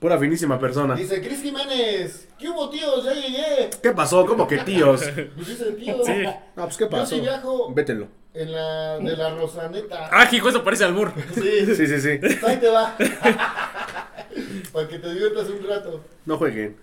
[0.00, 0.94] Pura finísima persona.
[0.94, 3.04] Dice Cris Jiménez, ¿qué hubo tíos?
[3.04, 3.70] Ya llegué.
[3.82, 4.24] ¿Qué pasó?
[4.26, 5.02] ¿Cómo que tíos?
[5.34, 5.96] Pues dice tío.
[6.04, 6.22] Sí.
[6.54, 7.06] No, pues ¿qué Yo pasó?
[7.16, 8.06] sí viajo Vételo.
[8.32, 10.08] en la de la Rosaneta.
[10.12, 11.12] Ah, hijo, eso parece albur.
[11.34, 12.20] Sí, Sí, sí, sí.
[12.46, 12.96] Ahí te va.
[14.72, 16.00] Para que te diviertas un rato.
[16.26, 16.76] No jueguen.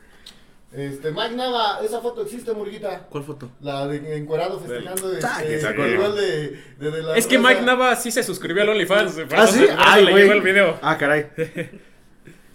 [0.75, 3.07] Este, Mike Nava, esa foto existe, Murguita.
[3.09, 3.49] ¿Cuál foto?
[3.61, 7.49] La de encuerado festejando de, Ah, este, gol de, de, de la Es que Rosa.
[7.49, 9.15] Mike Nava sí se suscribió al OnlyFans.
[9.35, 9.65] ¿Ah, sí?
[9.77, 10.77] Ay, le llegó el video.
[10.81, 11.27] Ah, caray.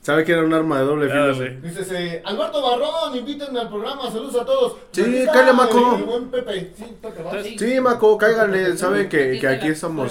[0.02, 1.24] ¿Sabe que era un arma de doble filo?
[1.24, 1.48] Ah, güey?
[1.62, 1.78] sí.
[1.78, 4.76] Dice, Alberto Barrón, invítenme al programa, saludos a todos.
[4.92, 5.96] Sí, cállate, Maco.
[5.96, 7.42] El buen Pepe, sí, ¿va?
[7.42, 7.56] Sí.
[7.58, 8.76] Sí, Maco, cáiganle.
[8.78, 10.10] Saben que, que aquí estamos.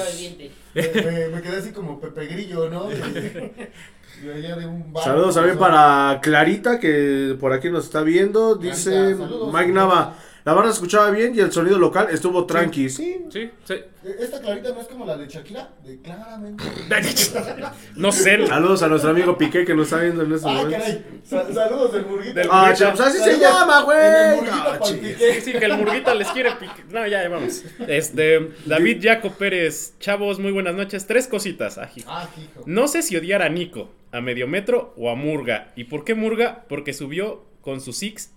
[0.76, 2.88] me- me quedé así como Pepe Grillo, ¿no?
[4.24, 5.04] Y allá de un bar.
[5.04, 8.56] Saludos también para Clarita, que por aquí nos está viendo.
[8.56, 9.54] Dice Clarita, saludos.
[9.54, 10.16] Mike Nava.
[10.46, 12.90] La banda se escuchaba bien y el sonido local estuvo tranqui.
[12.90, 13.26] Sí.
[13.30, 13.76] Sí, sí.
[14.20, 16.64] Esta clarita no es como la de Shakira, de claramente.
[17.96, 18.48] No sé.
[18.48, 21.06] Saludos a nuestro amigo Piqué que nos está viendo en este Ah, caray.
[21.26, 22.34] Saludos del Murguita.
[22.40, 22.76] Del Ah, Murguita.
[22.80, 23.98] chavos, así se llama, güey.
[24.00, 24.80] Ah.
[24.84, 27.64] Sí, que el murguita les quiere pique- No, ya, vamos.
[27.88, 29.94] Este, David Jaco Pérez.
[30.00, 31.06] Chavos, muy buenas noches.
[31.06, 31.78] Tres cositas.
[31.78, 32.10] Ah, hijo.
[32.10, 32.64] Ah, hijo.
[32.66, 35.72] No sé si odiar a Nico, a Mediometro o a Murga.
[35.76, 36.66] ¿Y por qué Murga?
[36.68, 38.32] Porque subió con su Six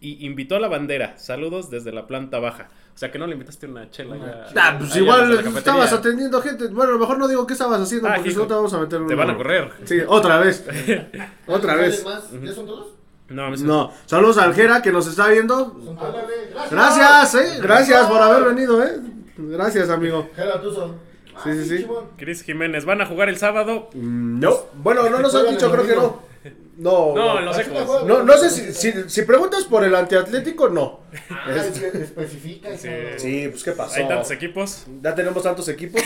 [0.00, 1.18] y invitó a la bandera.
[1.18, 2.70] Saludos desde la planta baja.
[2.94, 4.46] O sea que no le invitaste una chela ya.
[4.56, 6.68] Ah, pues allá igual estabas atendiendo gente.
[6.68, 9.04] Bueno, mejor no digo qué estabas haciendo Ah, porque si no te vamos a meter
[9.06, 9.72] Te van a correr.
[9.84, 10.64] Sí, otra vez.
[11.46, 12.04] otra ¿Salen vez.
[12.04, 12.30] más?
[12.30, 12.94] ¿Ya son todos?
[13.30, 13.90] No, me No.
[14.06, 15.76] Saludos a Aljera que nos está viendo.
[15.84, 15.96] Son.
[15.96, 16.70] Gracias.
[16.70, 17.58] Gracias, eh.
[17.60, 19.00] Gracias por haber venido, eh.
[19.36, 20.30] Gracias, amigo.
[20.36, 20.94] Jera Tuzo.
[21.42, 21.86] Sí, sí, sí.
[22.16, 23.90] Chris Jiménez, ¿van a jugar el sábado?
[23.94, 24.56] Mm, No.
[24.74, 26.34] Bueno, no nos han dicho, creo que no.
[26.76, 27.14] No.
[27.14, 27.82] No, los ecos.
[27.86, 28.04] juega.
[28.04, 31.00] No, no sé si, si, si preguntas por el antiatlético, no.
[31.30, 32.76] Ah, es especifica.
[32.76, 32.88] Sí.
[33.16, 33.94] Sí, pues qué pasó.
[33.96, 34.84] Hay tantos equipos.
[35.00, 36.02] Ya tenemos tantos equipos.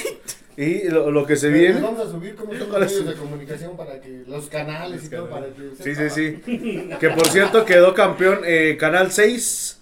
[0.59, 1.81] Y lo, lo que se viene.
[1.81, 5.47] Vamos a subir como los medios de comunicación para que los canales y todo para
[5.47, 6.89] que Sí, sí, sí.
[6.99, 9.78] Que por cierto quedó campeón eh, Canal 6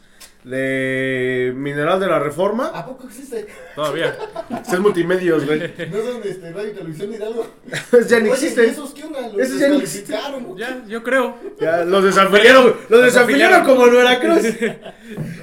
[0.47, 2.69] de Mineral de la Reforma.
[2.73, 3.49] ¿A poco existe?
[3.75, 4.17] Todavía.
[4.63, 5.59] Es el multimedios, güey.
[5.59, 7.47] ¿No son este, radio y televisión Hidalgo?
[8.09, 8.65] ya ni Oye, existen.
[8.67, 9.23] ¿esos qué onda?
[9.23, 10.57] Los Esos ya ni descalificaron.
[10.57, 11.35] Ya, yo creo.
[11.61, 13.67] Ya, los desafiliaron, los desafiliaron afiliaron.
[13.67, 14.47] como en Veracruz.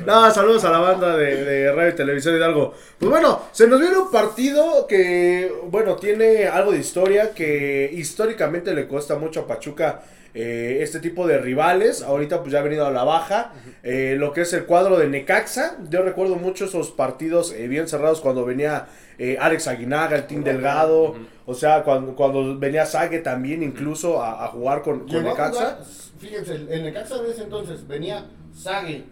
[0.06, 2.74] No, saludos a la banda de, de Radio y Televisión Hidalgo.
[3.00, 8.74] Pues bueno, se nos viene un partido que, bueno, tiene algo de historia que históricamente
[8.74, 10.02] le cuesta mucho a Pachuca
[10.34, 12.02] eh, este tipo de rivales.
[12.02, 13.54] Ahorita pues ya ha venido a la baja.
[13.84, 15.78] Eh, lo que es el cuadro de Necaxa.
[15.90, 20.44] Yo recuerdo mucho esos partidos eh, bien cerrados cuando venía eh, Alex Aguinaga, el Team
[20.44, 21.16] Delgado.
[21.46, 25.52] O sea, cuando, cuando venía Sague también incluso a, a jugar con, Necaxa.
[25.52, 25.80] jugar,
[26.20, 29.04] fíjense, el Necaxa de ese entonces venía Sague,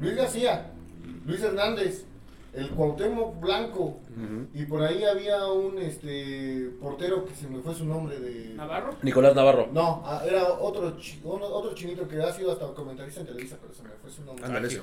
[0.00, 0.66] Luis García,
[1.26, 2.04] Luis Hernández,
[2.56, 4.00] el Cuauhtémoc Blanco
[4.54, 8.96] y por ahí había un este portero que se me fue su nombre de Navarro.
[9.02, 9.68] Nicolás Navarro.
[9.72, 13.74] no, era otro chi- uno- otro chinito que ha sido hasta comentarista en Televisa, pero
[13.74, 14.44] se me fue su nombre.
[14.46, 14.80] Ándale, ese.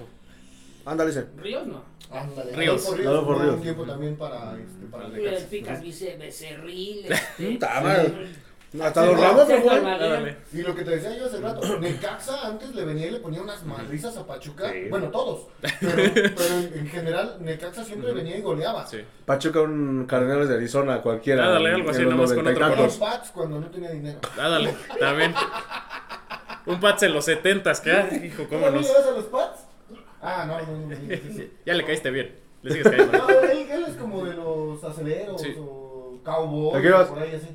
[0.86, 1.25] Ándale, ese.
[1.38, 1.81] Ríos no.
[2.12, 2.86] Ándale, Ríos.
[2.88, 3.55] Adolfo jugó Ríos.
[3.55, 5.43] un tiempo también para este para el.
[5.45, 7.05] Picas Vice Becerril.
[8.73, 8.83] este.
[8.83, 10.38] Hasta Sí, los no, Ramos, Sergio fue.
[10.53, 13.41] Y lo que te decía yo hace rato, Necaxa antes le venía y le ponía
[13.41, 14.71] unas madrizas a Pachuca.
[14.71, 14.86] Sí.
[14.89, 15.47] Bueno, todos.
[15.62, 15.95] Pero,
[16.36, 18.86] pero en, en general, Necaxa siempre venía y goleaba.
[18.88, 18.97] Sí.
[19.25, 21.45] Pachuca, un Cardenales de Arizona, cualquiera.
[21.47, 22.86] Ándale, algo en así, los nada más con 90 y otro color.
[22.88, 24.19] los Pats cuando no tenía dinero.
[24.39, 25.33] Ah, dale, también.
[26.65, 28.88] Un Pats en los 70s, que ah, hijo, cómo ¿Cómo no nos.
[28.88, 29.65] le vas a los Pats?
[30.21, 30.88] Ah, no, no, no.
[30.88, 30.95] no,
[31.36, 31.51] sí.
[31.65, 32.39] Ya le caíste bien.
[32.62, 33.17] Le sigues cayendo.
[33.17, 35.53] No, él, él es como de los aceleros Sí.
[35.59, 37.09] o cowboys, ¿A qué vas?
[37.09, 37.49] por ahí así.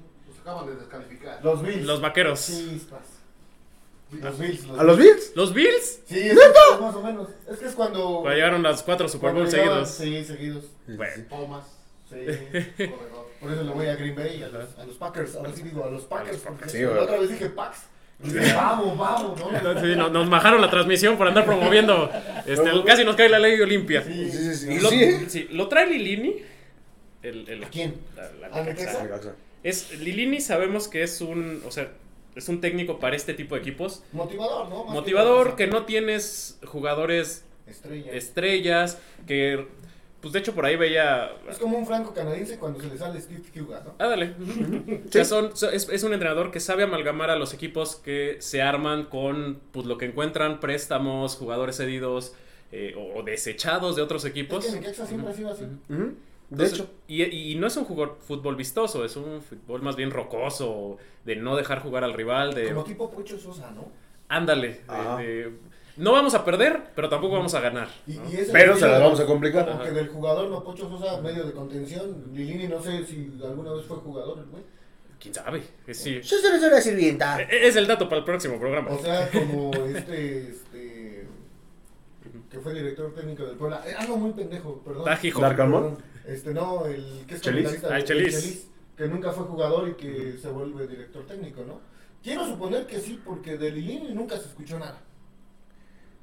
[0.49, 1.45] Los acaban de descalificar.
[1.45, 1.85] Los Bills.
[1.85, 2.47] Los vaqueros.
[2.47, 3.01] Chispas.
[4.13, 4.65] Los Bills.
[4.79, 5.33] ¿A los Bills?
[5.35, 6.01] ¿Los Bills?
[6.07, 7.29] Sí, es, es más o menos.
[7.51, 8.21] Es que es cuando.
[8.23, 9.91] Cuando llegaron las cuatro Super Bowl seguidos.
[9.91, 10.65] Sí, seguidos.
[10.87, 11.25] Bueno.
[11.29, 11.65] Pumas,
[12.09, 12.17] Sí.
[13.41, 15.37] Por eso le voy a Green Bay y a los, a los Packers.
[15.37, 16.39] Ahora sí digo a los Packers.
[16.39, 17.51] porque Sí, la otra vez dije
[18.19, 19.51] dije, vamos, vamos, ¿no?
[19.81, 22.11] Sí, no- nos bajaron la transmisión por andar promoviendo.
[22.47, 24.03] Este, casi nos cae la ley Olimpia.
[24.03, 24.31] Sí.
[24.31, 24.81] Sí, sí, sí.
[24.81, 25.27] Lo, Sí.
[25.29, 26.43] sí, lo trae Lilini.
[27.23, 27.95] El, el- ¿A quién?
[28.17, 29.35] la- la ¿A Necaxa.
[29.63, 31.91] Es, Lilini sabemos que es un, o sea,
[32.35, 34.03] es un técnico para este tipo de equipos.
[34.13, 34.85] Motivador, ¿no?
[34.85, 35.81] Más Motivador, que cosa.
[35.81, 38.13] no tienes jugadores Estrella.
[38.13, 39.67] estrellas, que,
[40.21, 41.33] pues de hecho por ahí veía...
[41.51, 43.95] Es como un franco canadiense cuando se le sale Steve Huga, ¿no?
[43.99, 44.35] Ah, dale.
[45.09, 48.37] O sea, son, so- es, es un entrenador que sabe amalgamar a los equipos que
[48.41, 52.35] se arman con pues, lo que encuentran, préstamos, jugadores cedidos
[52.71, 54.65] eh, o, desechados de otros equipos.
[54.65, 55.65] Es que Necaxa siempre ha sido así.
[55.65, 56.03] Ujú.
[56.05, 56.15] De
[56.51, 56.91] Entonces, hecho.
[57.07, 61.37] Y, y no es un jugador, fútbol vistoso, es un fútbol más bien rocoso, de
[61.37, 62.69] no dejar jugar al rival, de...
[62.69, 63.91] Como tipo Pocho Sosa, ¿no?
[64.29, 64.81] Ándale,
[65.19, 65.53] de- de-
[65.97, 67.89] no vamos a perder, pero tampoco vamos a ganar.
[68.07, 68.31] Y, ¿no?
[68.31, 69.67] y Pero se las de- vamos a complicar.
[69.69, 72.25] Como que del jugador, no Pocho Sosa, medio de contención.
[72.33, 74.63] Lilini, no sé si alguna vez fue jugador, güey.
[75.21, 75.63] ¿Quién sabe?
[75.91, 76.21] Sí.
[76.23, 77.43] Yo solo soy una sirvienta.
[77.43, 78.91] Eh, Es el dato para el próximo programa.
[78.93, 80.68] O sea, como este, este,
[82.51, 83.83] que fue director técnico del Puebla.
[83.87, 85.05] Eh, algo muy pendejo, perdón.
[85.05, 85.41] Tajijo.
[85.41, 85.99] Perdón.
[86.27, 87.65] Este, no, el que es Chelis.
[87.65, 87.89] comentarista.
[87.95, 88.69] Ah, el Chelis.
[88.97, 91.81] Que nunca fue jugador y que se vuelve director técnico, ¿no?
[92.23, 95.01] Quiero suponer que sí, porque de Lilini nunca se escuchó nada.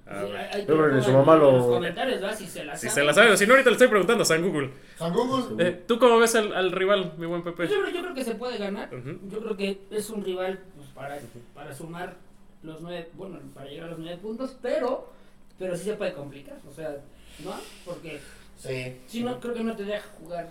[0.08, 0.38] A Sí, ver.
[0.38, 2.38] hay- que poner su mamá en lo- los comentarios, ¿verdad?
[2.38, 2.94] Si se la Si sabe.
[3.02, 4.72] se la sabe, si no, ahorita le estoy preguntando a San Google.
[4.98, 5.68] San Google.
[5.68, 7.56] Eh, ¿Tú cómo ves al, al rival, mi buen Pepe?
[7.58, 8.90] Pues Yo, creo- yo creo que se puede ganar.
[8.92, 11.18] Yo creo que es un rival pues, para,
[11.56, 12.18] para sumar
[12.62, 15.12] los nueve, bueno, para llegar a los nueve puntos, pero,
[15.58, 16.98] pero sí se puede complicar, o sea,
[17.44, 17.54] ¿no?
[17.86, 18.20] Porque
[18.58, 18.98] Sí.
[19.08, 20.50] si no, creo que no te deja jugar,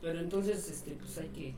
[0.00, 1.54] pero entonces, este, pues hay que...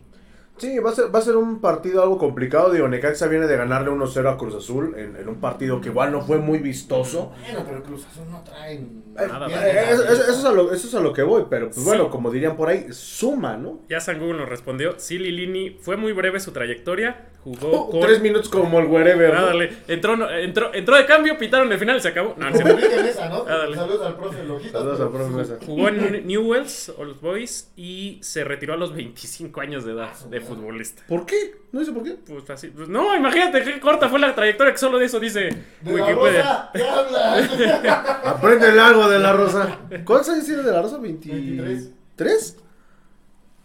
[0.56, 2.70] Sí, va a, ser, va a ser un partido algo complicado.
[2.70, 6.12] Digo, Necaxa viene de ganarle 1-0 a Cruz Azul en, en un partido que igual
[6.12, 7.32] no fue muy vistoso.
[7.42, 9.02] Bueno, pero Cruz Azul no traen.
[9.18, 11.76] Eh, Nada, eh, eso, es a lo, eso es a lo que voy, pero pues
[11.78, 11.84] Sí.
[11.84, 13.80] bueno, como dirían por ahí, suma, ¿no?
[13.88, 14.94] Ya San Google nos respondió.
[14.98, 17.28] Sí, Lilini fue muy breve su trayectoria.
[17.44, 17.98] Jugó con.
[18.00, 19.34] Oh, Tres minutos como el wherever.
[19.34, 19.38] ¿no?
[19.40, 19.70] Ah, dale.
[19.86, 22.34] Entró, no- entró, entró de cambio, pitaron el final y se acabó.
[22.38, 23.44] No, no Mesa, ¿no?
[23.46, 23.66] Ah.
[23.74, 24.38] Saludos al profe.
[24.72, 25.58] Saludos al profe Mesa.
[25.66, 30.40] Jugó en Newells, Old Boys, y se retiró a los 25 años de edad de
[30.44, 31.02] futbolista.
[31.08, 31.56] ¿Por qué?
[31.72, 32.12] No sé por qué.
[32.26, 32.68] Pues así.
[32.68, 35.92] pues, no, imagínate qué corta fue la trayectoria que solo de eso dice De la
[36.06, 36.42] Wikipedia.
[36.42, 38.20] Rosa, ¿qué habla?
[38.24, 39.78] Aprende algo de la Rosa.
[40.04, 40.98] ¿Cuántos años tiene de la Rosa?
[40.98, 41.90] 23.
[42.16, 42.56] ¿Tres?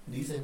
[0.07, 0.43] Dicen.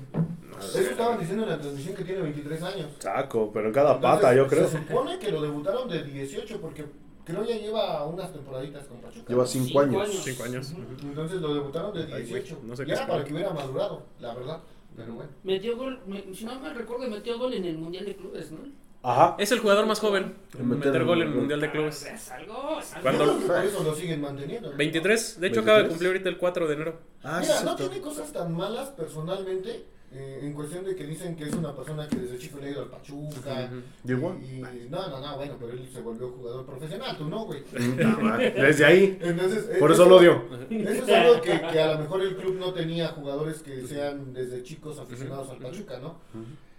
[0.59, 2.87] Eso estaban diciendo en la transmisión que tiene 23 años.
[2.99, 4.67] Saco, pero en cada pata, Entonces, yo creo.
[4.69, 6.85] Se supone que lo debutaron de 18 porque
[7.25, 9.25] creo ya lleva unas temporaditas con Pachuca.
[9.27, 9.47] Lleva ¿no?
[9.47, 10.01] cinco Cinco años.
[10.09, 10.21] años.
[10.23, 10.71] Cinco años.
[10.71, 11.07] Ujú.
[11.07, 12.59] Entonces lo debutaron de Ay, güey, 18.
[12.63, 14.59] no sé y qué para que hubiera madurado, la verdad.
[14.95, 15.29] Pero bueno.
[15.43, 18.59] Metió gol, me- si no me recuerdo, metió gol en el Mundial de Clubes, ¿no?
[19.03, 19.35] Ajá.
[19.37, 22.05] Es el jugador más joven en meter meter gol en el Mundial de Clubes.
[22.07, 23.23] Es algo, es algo.
[23.63, 24.71] Eso lo siguen manteniendo.
[24.71, 24.77] ¿no?
[24.77, 25.89] 23, de hecho acaba de 23.
[25.89, 26.99] cumplir ahorita el 4 de enero.
[27.23, 29.85] Ah, Mira, no tiene cosas tan malas personalmente.
[30.17, 32.71] Eh, en cuestión de que dicen que es una persona que desde chico le ha
[32.71, 33.69] ido al Pachuca.
[34.03, 37.63] Y, y- no, no, no, bueno, pero él se volvió jugador profesional, tú no, güey.
[37.73, 39.17] Desde ahí.
[39.21, 40.43] Entonces, Por eh, eso lo odio.
[40.69, 44.33] Eso es algo que, que a lo mejor el club no tenía jugadores que sean
[44.33, 46.19] desde chicos aficionados al Pachuca, ¿no?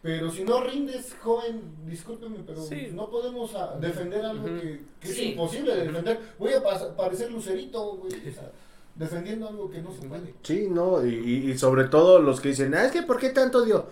[0.03, 2.91] Pero si no rindes, joven, discúlpeme, pero Sí.
[2.93, 5.33] no podemos ah, defender algo que, que es Sí.
[5.33, 6.21] imposible de defender.
[6.39, 8.53] Voy a pas- parecer lucerito, güey, o sea,
[8.97, 10.35] defendiendo algo que no se puede.
[10.43, 13.59] Sí, no, y, y- sobre todo los que dicen, ah, es que ¿por qué tanto
[13.59, 13.87] odio?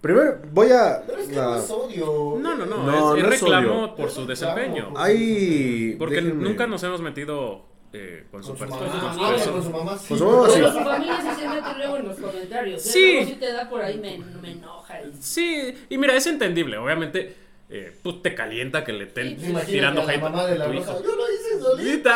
[0.00, 1.02] Primero, voy a...
[1.06, 2.36] Pero es que a- no es odio.
[2.40, 4.92] No, no, no, No, es, no es reclamo por su desempeño.
[4.96, 5.96] Hay...
[5.98, 8.78] Porque déjenme- nunca nos hemos metido eh, con su Con su mamá,
[9.16, 10.08] con su con su mamá, sí.
[10.08, 10.54] Con su mamá, sí.
[10.56, 12.86] Pero su familia sí se mete luego en los comentarios.
[12.86, 12.88] ¿eh?
[12.90, 13.12] Sí.
[13.14, 15.02] Luego sí te da por ahí, me, me enoja.
[15.02, 17.34] y- Sí, y mira, es entendible, obviamente.
[17.70, 20.28] Eh, pues te calienta que le estén Sí, tirando hate a
[20.66, 22.08] Rosa, yo lo hice solito.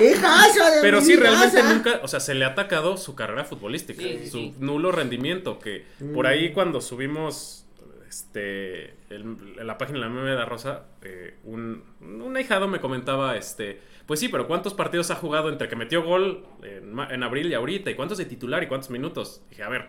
[0.00, 1.72] ¡Hija, hija de Pero sí, realmente casa!
[1.72, 4.54] nunca, o sea, se le ha atacado su carrera futbolística, Sí, su sí.
[4.58, 6.28] nulo rendimiento, que por Mm.
[6.28, 7.66] ahí cuando subimos
[8.08, 12.80] este el- la página de la meme de la Rosa, eh, un, un ahijado me
[12.80, 17.22] comentaba, este, pues sí, pero ¿cuántos partidos ha jugado entre que metió gol en, en
[17.22, 17.90] abril y ahorita?
[17.90, 19.42] ¿Y cuántos de titular y cuántos minutos?
[19.50, 19.88] Dije, a ver,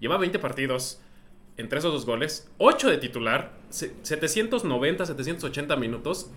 [0.00, 1.00] lleva 20 partidos
[1.60, 6.30] entre esos dos goles, 8 de titular, se- 790, 780 minutos.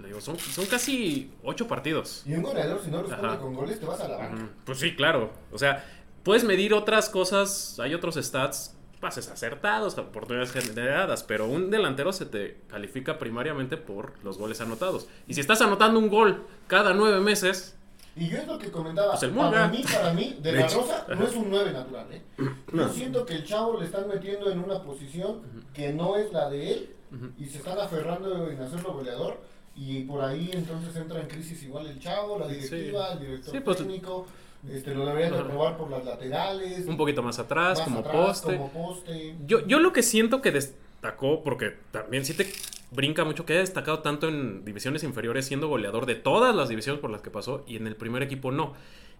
[0.00, 2.22] Le digo, son, son casi 8 partidos.
[2.26, 3.38] Y un goleador, si no responde Ajá.
[3.38, 4.48] con goles, te vas a la banca.
[4.64, 5.30] Pues sí, claro.
[5.52, 5.84] O sea,
[6.22, 12.26] puedes medir otras cosas, hay otros stats, pases acertados, oportunidades generadas, pero un delantero se
[12.26, 15.08] te califica primariamente por los goles anotados.
[15.26, 17.76] Y si estás anotando un gol cada nueve meses,
[18.20, 19.10] Y yo es lo que comentaba.
[19.12, 20.68] Pues el para mí, para mí, de la.
[20.68, 22.22] Rosa no es un 9 natural, ¿eh?
[22.72, 22.86] No.
[22.86, 25.40] Yo siento que el chavo le están metiendo en una posición
[25.74, 26.90] que no es la de él
[27.38, 29.40] y se están aferrando en hacerlo goleador.
[29.74, 33.60] Y por ahí entonces entra en crisis igual el chavo, la directiva, el director Sí,
[33.60, 34.26] pues- técnico.
[34.70, 36.86] Este, lo deberían de probar por las laterales.
[36.86, 38.56] un poquito más atrás, más como atrás, poste.
[38.58, 39.34] Como poste.
[39.46, 40.52] Yo, yo lo que siento que
[41.00, 42.52] destacó, porque también sí te
[42.90, 47.00] brinca mucho que haya destacado tanto en divisiones inferiores siendo goleador de todas las divisiones
[47.00, 48.74] por las que pasó y en el primer equipo no.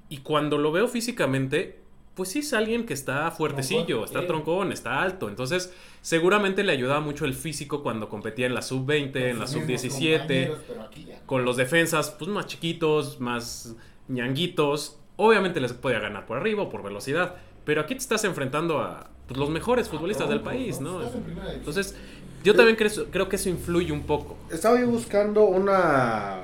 [0.09, 1.79] Y cuando lo veo físicamente,
[2.15, 5.29] pues sí es alguien que está fuertecillo, Troncón, está troncón, está alto.
[5.29, 5.73] Entonces
[6.03, 9.81] seguramente le ayudaba mucho el físico cuando competía en la sub-20, en la Sus mismos
[9.81, 11.21] sub-17 compañeros, pero aquí ya.
[11.25, 13.77] con los defensas pues más chiquitos, más
[14.09, 18.81] ñanguitos, obviamente les podía ganar por arriba o por velocidad, pero aquí te estás enfrentando
[18.81, 20.99] a pues, los mejores futbolistas del país, ¿no?
[20.99, 21.55] Primera división.
[21.55, 21.95] Entonces,
[22.43, 24.37] yo también creo, creo que eso influye un poco.
[24.51, 26.39] Estaba yo buscando una...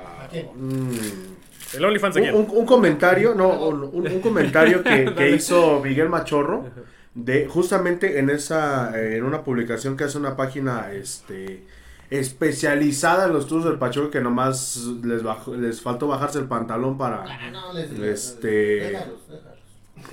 [0.55, 0.89] Mm,
[1.75, 6.65] El OnlyFans de un, un- un comentario, no, un, comentario que, hizo Miguel Machorro
[7.13, 11.63] de justamente en esa en una publicación que hace una página este
[12.11, 16.97] especializada en los estudios del Pachuca que nomás les bajó- les faltó bajarse el pantalón
[16.97, 18.47] para Ah, no, les- Este-
[18.91, 19.57] Déjalos, déjalos.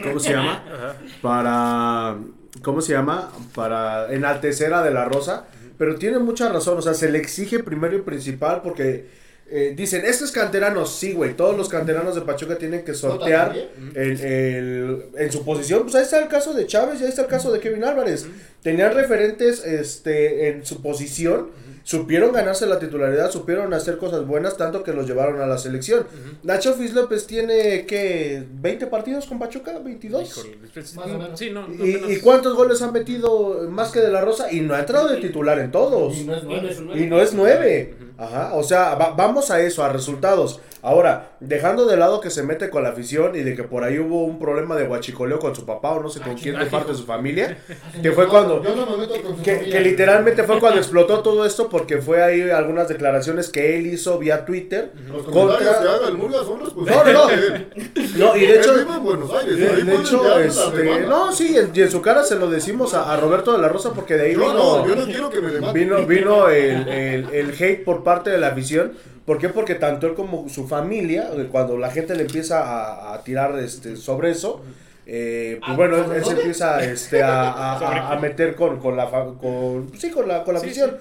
[0.02, 0.64] ¿cómo se llama?
[0.66, 0.96] Ajá.
[1.22, 2.16] para
[2.62, 3.32] ¿cómo se llama?
[3.54, 5.46] Para enaltecer a De La Rosa,
[5.78, 10.02] pero tiene mucha razón, o sea, se le exige primero y principal porque eh, dicen,
[10.06, 13.54] estos canteranos, sí, güey, todos los canteranos de Pachuca tienen que sortear
[13.94, 17.22] el, el- en su posición, pues ahí está el caso de Chávez y ahí está
[17.22, 18.26] el caso de Kevin Álvarez.
[18.62, 21.50] Tenían referentes este, en su posición,
[21.84, 26.06] supieron ganarse la titularidad, supieron hacer cosas buenas, tanto que los llevaron a la selección.
[26.42, 28.42] Nacho Fis López tiene, ¿qué?
[28.60, 29.72] ¿20 partidos con Pachuca?
[29.78, 30.22] ¿22?
[30.26, 31.38] Híjole, pues, Más o menos.
[31.38, 32.10] Sí, no, no ¿Y, menos.
[32.10, 34.50] y cuántos goles han metido más que de la Rosa?
[34.52, 36.16] Y no ha entrado de titular en todos.
[36.16, 36.92] Y no es Y no es nueve.
[36.92, 37.94] un Y no es nueve.
[38.16, 40.60] Ajá, o sea, va- vamos a eso, a resultados.
[40.82, 43.98] Ahora, dejando de lado que se mete con la afición y de que por ahí
[43.98, 46.92] hubo un problema de guachicoleo con su papá o no sé con quién de parte
[46.92, 47.56] de su familia,
[48.02, 48.62] que fue cuando...
[48.62, 49.78] Yo no me meto con su Que, familia.
[49.78, 54.16] que literalmente fue cuando explotó todo esto porque fue ahí algunas declaraciones que él hizo
[54.20, 55.94] vía Twitter Los comentarios que contra...
[55.96, 57.14] haga el Murga son No, responsables.
[57.14, 58.74] no, no, y de hecho...
[58.76, 59.56] Él vive en Buenos Aires.
[59.58, 62.22] De, ahí de pueden hecho, llegar la este, no, sí, en- y en su cara
[62.22, 64.86] se lo decimos a, a Roberto de la Rosa porque de ahí Yo vino, no,
[64.86, 65.74] yo no quiero que me demanden.
[65.88, 68.92] vino, vino el, el- el hate por parte de la afición.
[69.26, 69.48] ¿Por qué?
[69.48, 73.58] Porque tanto él como su familia, eh, cuando la gente le empieza a, a tirar
[73.58, 74.62] este, sobre eso,
[75.06, 77.78] eh, pues Ah, bueno, él, ¿sobre él se empieza este, a, a-
[78.10, 80.96] a- a meter con, con la fa- con, sí, con la, con la Sí, afición.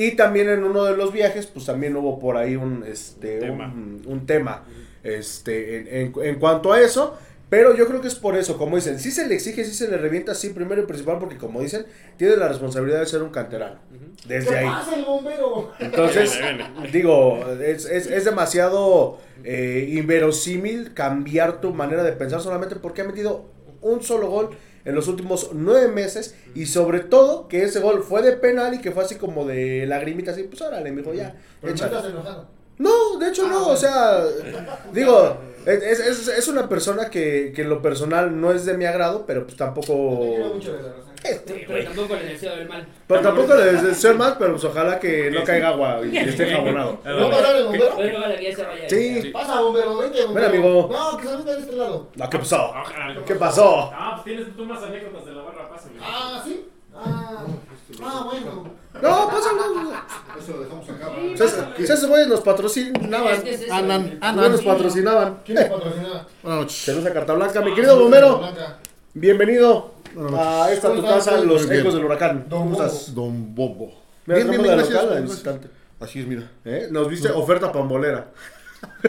[0.00, 3.66] Y también en uno de los viajes, pues también hubo por ahí un, este, Tema.
[3.74, 4.64] un, un tema
[5.02, 7.16] este, en, en- en cuanto a eso.
[7.50, 9.88] Pero yo creo que es por eso, como dicen, sí se le exige, sí se
[9.88, 11.86] le revienta, sí, primero y principal, porque como dicen,
[12.18, 13.76] tiene la responsabilidad de ser un canterano.
[14.26, 14.66] Desde ¿Qué ahí.
[14.66, 15.72] pasa el bombero?
[15.78, 16.38] Entonces,
[16.92, 23.04] digo, es, es, es demasiado eh, inverosímil cambiar tu manera de pensar solamente porque ha
[23.04, 23.46] metido
[23.80, 24.50] un solo gol
[24.88, 28.80] en los últimos nueve meses y sobre todo que ese gol fue de penal y
[28.80, 32.58] que fue así como de lagrimita, así, pues órale, mijo, ya, Pero no.
[32.78, 34.24] No, de hecho no, o sea,
[34.92, 35.36] digo,
[35.66, 39.24] es, es, es una persona que, que en lo personal no es de mi agrado,
[39.26, 40.20] pero pues tampoco...
[41.22, 42.86] Este, Pero tampoco le deseo el mal.
[43.06, 46.46] Pero tampoco le deseo el mal, pero pues ojalá que no caiga agua y esté
[46.46, 47.00] jabonado.
[47.04, 47.94] Ah, ¿No parar el bombero?
[47.96, 48.88] Bueno, vale, que ya se vaya.
[48.88, 49.30] Sí.
[49.32, 50.50] Pasa, bombero, vente, bombero.
[50.50, 50.88] Ven, amigo.
[50.92, 52.08] No, que se venga de este lado.
[52.14, 52.70] No, ¿qué pasó?
[52.70, 53.24] Ojalá.
[53.24, 53.90] ¿Qué pasó?
[53.92, 55.94] Ah, pues tienes tú más anécdotas de la barra, pásame.
[56.00, 56.66] Ah, ¿sí?
[56.94, 57.44] Ah,
[58.02, 58.78] ah bueno.
[59.00, 59.92] No, pásalo.
[60.38, 61.08] Eso lo dejamos acá.
[61.76, 61.82] Sí.
[61.84, 63.46] Esos güeyes nos patrocinaban.
[63.46, 63.74] Es eso.
[63.74, 64.52] Anan, Anan.
[64.52, 65.38] nos patrocinaban.
[65.44, 66.26] ¿Quién es patrocinada?
[66.42, 66.84] Buenas noches.
[66.84, 67.60] Saludos a Carta Blanca.
[67.60, 68.40] Mi querido bombero,
[69.14, 71.80] bienvenido Buenas a esta tu casa, los bien.
[71.80, 72.46] ecos del huracán.
[72.48, 73.14] Don ¿Cómo estás?
[73.14, 73.92] Don Bobo.
[74.26, 75.02] Mira, Bien, bien, bien, gracias.
[75.04, 75.70] local, gracias.
[76.00, 76.50] Así es, mira.
[76.64, 76.88] ¿Eh?
[76.90, 78.28] Nos viste oferta pambolera.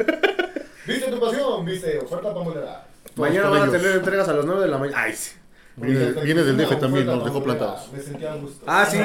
[0.87, 1.65] ¿Viste tu pasión?
[1.65, 1.99] ¿Viste?
[1.99, 2.85] Oferta pambolera.
[3.15, 5.01] Mañana van a tener entregas a las 9 de la mañana.
[5.01, 5.35] Ay, sí.
[5.81, 7.91] Viene, viene del DF también, nos dejó plantados.
[7.93, 8.63] Me sentía a gusto.
[8.67, 8.97] Ah, sí.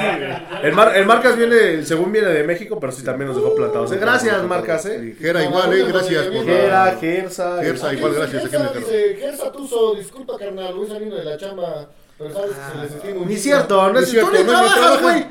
[0.63, 3.91] El, Mar- el Marcas viene, según viene de México, pero sí también nos dejó plantados.
[3.91, 3.97] ¿eh?
[3.99, 5.15] Gracias, Marcas, ¿eh?
[5.19, 6.91] Gera igual, eh, gracias por Gera, la...
[6.97, 7.57] Gersa.
[7.61, 12.33] Gersa, igual, gracias, Gersa, dice, Gersa Tuzo, disculpa carnal, voy saliendo de la chamba, pero
[12.33, 14.73] sabes que se les estima un Ni cierto, no Ni es cierto, Tú ni trabajas,
[14.79, 15.01] trabaja.
[15.01, 15.25] güey.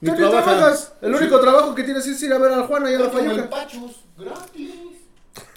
[0.00, 0.44] Ni Tú ni trabaja.
[0.44, 0.92] trabajas.
[1.02, 3.20] El único trabajo que tienes es ir a ver al Juan allá a la Como
[3.20, 3.50] el Fayuca.
[3.50, 4.70] Pachus, gratis.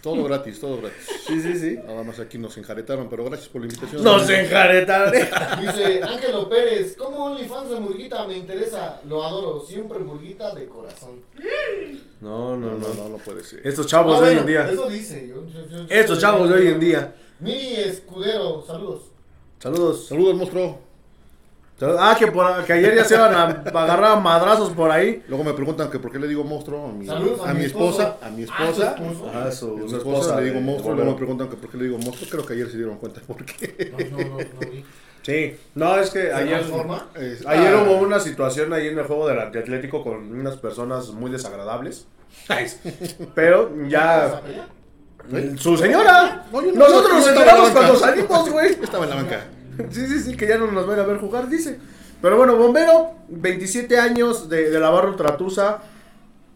[0.04, 1.08] Todo gratis, todo gratis.
[1.26, 1.80] Sí, sí, sí.
[1.88, 4.04] Nada más aquí nos enjaretaron, pero gracias por la invitación.
[4.04, 5.14] Nos enjaretaron.
[5.62, 8.28] Dice Ángelo Pérez, ¿cómo OnlyFans de Murguita?
[8.28, 11.22] Me interesa, lo adoro, siempre Murguita de corazón.
[12.22, 13.10] No, no, No, no.
[13.10, 13.66] no, puede ser.
[13.66, 14.70] Estos chavos Ah, de hoy en día.
[14.70, 15.28] Eso dice.
[15.28, 17.16] yo- yo- yo- Estos chavos de hoy en día.
[17.40, 19.04] Miri Escudero, saludos.
[19.60, 20.08] Saludos.
[20.08, 20.80] Saludos, monstruo.
[22.00, 23.44] Ah, que, por, que ayer ya se iban a
[23.82, 25.24] agarrar madrazos por ahí.
[25.28, 28.18] Luego me preguntan que por qué le digo monstruo a mi, a a mi esposa.
[28.22, 28.96] A mi Ah, esposa.
[28.98, 30.36] su, A mi su esposa esposa.
[30.42, 32.30] le digo monstruo, luego me preguntan que por qué le digo monstruo.
[32.30, 33.92] Creo que ayer se dieron cuenta por qué.
[34.12, 34.86] No, no, no, no vi.
[35.24, 35.56] Sí.
[35.76, 36.60] No, es que ¿Se ayer.
[36.60, 37.08] transforma?
[37.16, 41.10] Es- Ayer ah, hubo una situación ahí en el juego del antiatlético con unas personas
[41.12, 42.08] muy desagradables.
[43.36, 44.42] Pero ya.
[45.58, 46.46] Su señora.
[46.52, 48.72] No, yo no- Nosotros nos enteramos cuando salimos, güey.
[48.84, 49.46] Estaba en la banca.
[49.92, 51.80] Sí, sí, sí, que ya no nos van a ver jugar, dice.
[52.22, 55.82] Pero bueno, Bombero, 27 años de, de la barra ultratusa.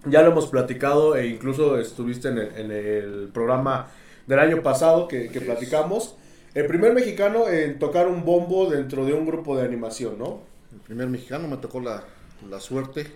[0.05, 3.88] Ya lo hemos platicado e incluso estuviste en el, en el programa
[4.26, 6.15] del año pasado que, que platicamos.
[6.53, 10.41] El primer mexicano en tocar un bombo dentro de un grupo de animación, ¿no?
[10.72, 12.03] El primer mexicano me tocó la,
[12.49, 13.07] la suerte.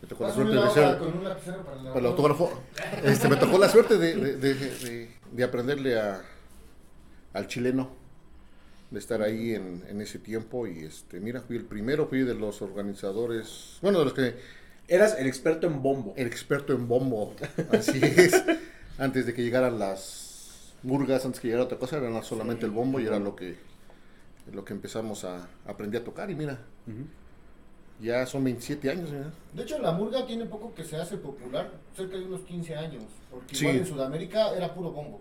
[0.00, 0.98] Me tocó la suerte de ser.
[1.88, 2.50] para el autógrafo.
[3.04, 6.22] Este, me tocó la suerte de, de, de- de- de aprenderle a,
[7.34, 7.90] al chileno.
[8.90, 10.66] De estar ahí en, en ese tiempo.
[10.66, 13.78] Y este, mira, fui el primero, fui de los organizadores.
[13.82, 14.34] Bueno, de los que.
[14.88, 16.14] Eras el experto en bombo.
[16.16, 17.34] El experto en bombo.
[17.72, 18.42] Así es.
[18.98, 22.98] Antes de que llegaran las murgas, antes que llegara otra cosa, era solamente el bombo
[22.98, 23.56] y era lo que,
[24.52, 26.30] lo que empezamos a aprender a tocar.
[26.30, 26.58] Y mira,
[28.00, 29.10] ya son 27 años.
[29.12, 29.30] mira.
[29.54, 33.04] De hecho, la murga tiene poco que se hace popular, cerca de unos 15 años.
[33.30, 33.64] Porque Sí.
[33.66, 35.20] igual en Sudamérica era puro bombo.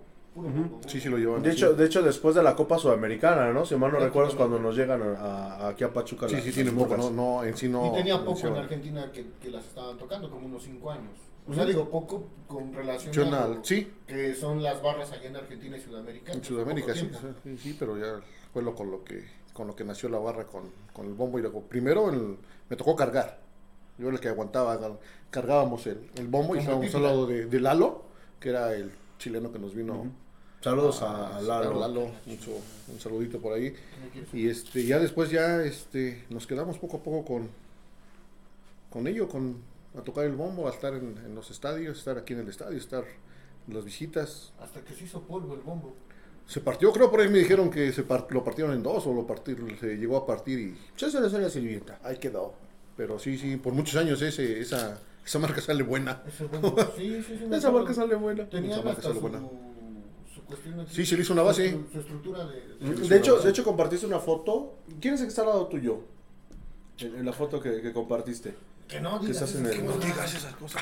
[0.88, 1.42] Sí, sí lo llevan.
[1.42, 1.58] De así.
[1.58, 3.66] hecho, de hecho, después de la Copa Sudamericana, ¿no?
[3.66, 6.28] Si mal no recuerdo, es cuando nos llegan a, a- aquí a Pachuca.
[6.30, 7.88] Sí, las- sí, tiene poco, no, no, en sí no.
[7.88, 8.56] y tenía poco en.
[8.56, 11.12] Argentina que, que las estaban tocando, como unos 5 años.
[11.50, 15.36] O sea, digo, poco con relación a lo sí, que son las barras allá en
[15.38, 16.34] Argentina y Sudamérica.
[16.34, 17.10] en Sudamérica, sí,
[17.44, 18.20] sí, sí, pero ya
[18.52, 19.24] fue lo con lo que
[19.54, 20.64] con lo que nació la barra con,
[20.94, 22.38] con el bombo y luego primero el-
[22.70, 23.40] me tocó cargar.
[23.98, 25.00] Yo era el que aguantaba, car-
[25.32, 28.04] cargábamos el, el bombo y estábamos al lado de, de Lalo,
[28.40, 30.06] que era el chileno que nos vino
[30.62, 31.80] Saludos a, a Lalo.
[31.80, 32.52] Lalo, mucho,
[32.92, 33.74] un saludito por ahí.
[34.34, 37.50] Y este, ya después ya este, nos quedamos poco a poco con,
[38.90, 39.58] con ello, con
[39.98, 42.78] a tocar el bombo, a estar en, en los estadios, estar aquí en el estadio,
[42.78, 43.04] estar
[43.68, 44.52] en las visitas.
[44.60, 45.94] Hasta que se hizo polvo el bombo.
[46.48, 49.14] Se partió, creo por ahí me dijeron que se part- lo partieron en dos o
[49.14, 52.00] lo partir, se llegó a partir y Yo se le soy la sirvienta.
[52.04, 52.54] ahí quedó.
[52.96, 56.24] Pero sí, sí, por muchos años ese, esa, esa marca sale buena.
[56.28, 57.46] Ese bombo, sí, sí, sí.
[57.50, 58.50] me Esa marca sale buena.
[58.50, 59.40] Tenía Esa marca sale su, buena.
[59.40, 59.50] su
[60.48, 61.72] cuestión aquí, Sí, se le hizo una base.
[61.72, 63.16] Su, su estructura de...
[63.18, 64.76] Hecho, de hecho, compartiste una foto.
[65.00, 66.00] ¿Quién es el que está al lado tuyo?
[67.00, 68.56] En, en la foto que, que compartiste.
[68.88, 70.00] Que no Que digas, estás en el- cosas.
[70.00, 70.82] No digas esas cosas.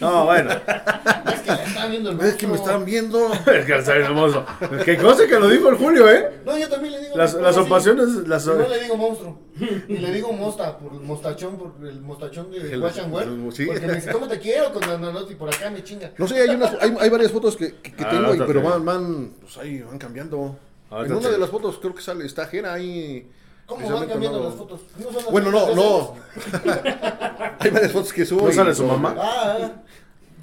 [0.00, 0.50] No, bueno.
[0.52, 3.32] Es que le está viendo el Es que me están viendo.
[3.46, 4.46] es que está hermoso.
[4.84, 6.40] Que cosa que lo dijo el Julio, ¿eh?
[6.46, 7.16] No, yo también le digo...
[7.16, 7.60] Las, las sí.
[7.62, 8.08] ocasiones.
[8.28, 9.40] Las, No le digo monstruo.
[9.88, 13.66] Y le digo mosta, por el mostachón, por el mostachón de el- sí.
[13.66, 14.72] Porque me dice, ¿cómo te quiero?
[14.72, 16.12] Con Nananotti y por acá me chinga.
[16.18, 18.62] No sé, hay, unas, hay, hay varias fotos que, que, que Ah, tengo, ahorita pero
[18.62, 20.56] van, van, pues ahí van cambiando.
[20.90, 23.28] Ahorita en una de las fotos creo que sale, está Jera ahí.
[23.74, 24.80] ¿Cómo van precisamente cambiando no- las fotos?
[24.98, 26.14] ¿No son las Bueno, no, no.
[27.60, 28.46] hay varias fotos que subo.
[28.46, 29.14] ¿No sale su mamá?
[29.18, 29.72] Ah, ah.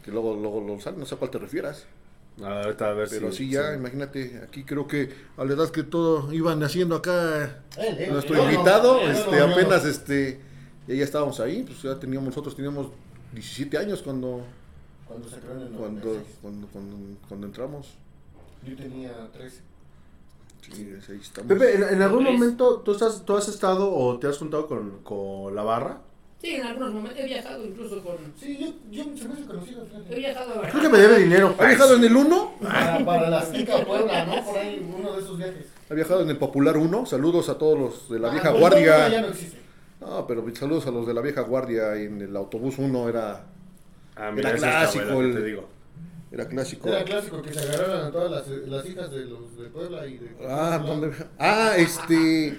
[0.04, 1.86] Que luego, luego, luego sale, no sé a cuál te refieras.
[2.42, 6.32] Ahorita a ver Pero sí, ya, imagínate, aquí creo que a la edad que todo
[6.32, 7.64] iban haciendo acá
[8.10, 10.40] nuestro invitado, este, apenas este,
[10.88, 12.88] ya, ya estábamos ahí, pues ya teníamos, nosotros teníamos
[13.34, 14.42] 17 años cuando,
[15.06, 16.38] Cuando se creó en el cuando, 96.
[16.42, 16.96] cuando, cuando,
[17.28, 17.88] cuando entramos.
[18.66, 19.62] Yo tenía 13.
[20.62, 21.48] Sí, ahí estamos.
[21.48, 22.34] Pepe, ¿en, en algún Tres.
[22.34, 26.02] momento tú, estás, tú has estado o te has juntado con, con la barra?
[26.42, 28.16] Sí, en algunos momentos he viajado incluso con.
[28.40, 28.68] Sí, yo,
[29.04, 29.84] yo se me hace conocido.
[29.84, 30.16] He fíjate.
[30.16, 31.56] viajado a Creo que me debe dinero.
[31.60, 32.52] ¿Ha viajado en el 1?
[32.62, 34.46] Para, para la Azteca Puebla, ¿no?
[34.46, 35.66] Por ahí, uno de esos viajes.
[35.90, 37.06] Ha viajado en el Popular 1.
[37.08, 39.22] Saludos a todos los de la Ah, vieja pues, no, ya guardia.
[39.22, 39.60] no existe.
[40.00, 41.96] No, pero saludos a los de la vieja guardia.
[41.96, 43.44] En el autobús 1 era,
[44.16, 45.68] Ah, Era clásico buena, el- te digo.
[46.32, 46.88] Era clásico.
[46.88, 50.18] Era clásico que se agarraran a todas las, las hijas de los de Puebla y
[50.18, 50.30] de.
[50.48, 51.12] Ah, ¿dónde?
[51.40, 52.58] Ah, este.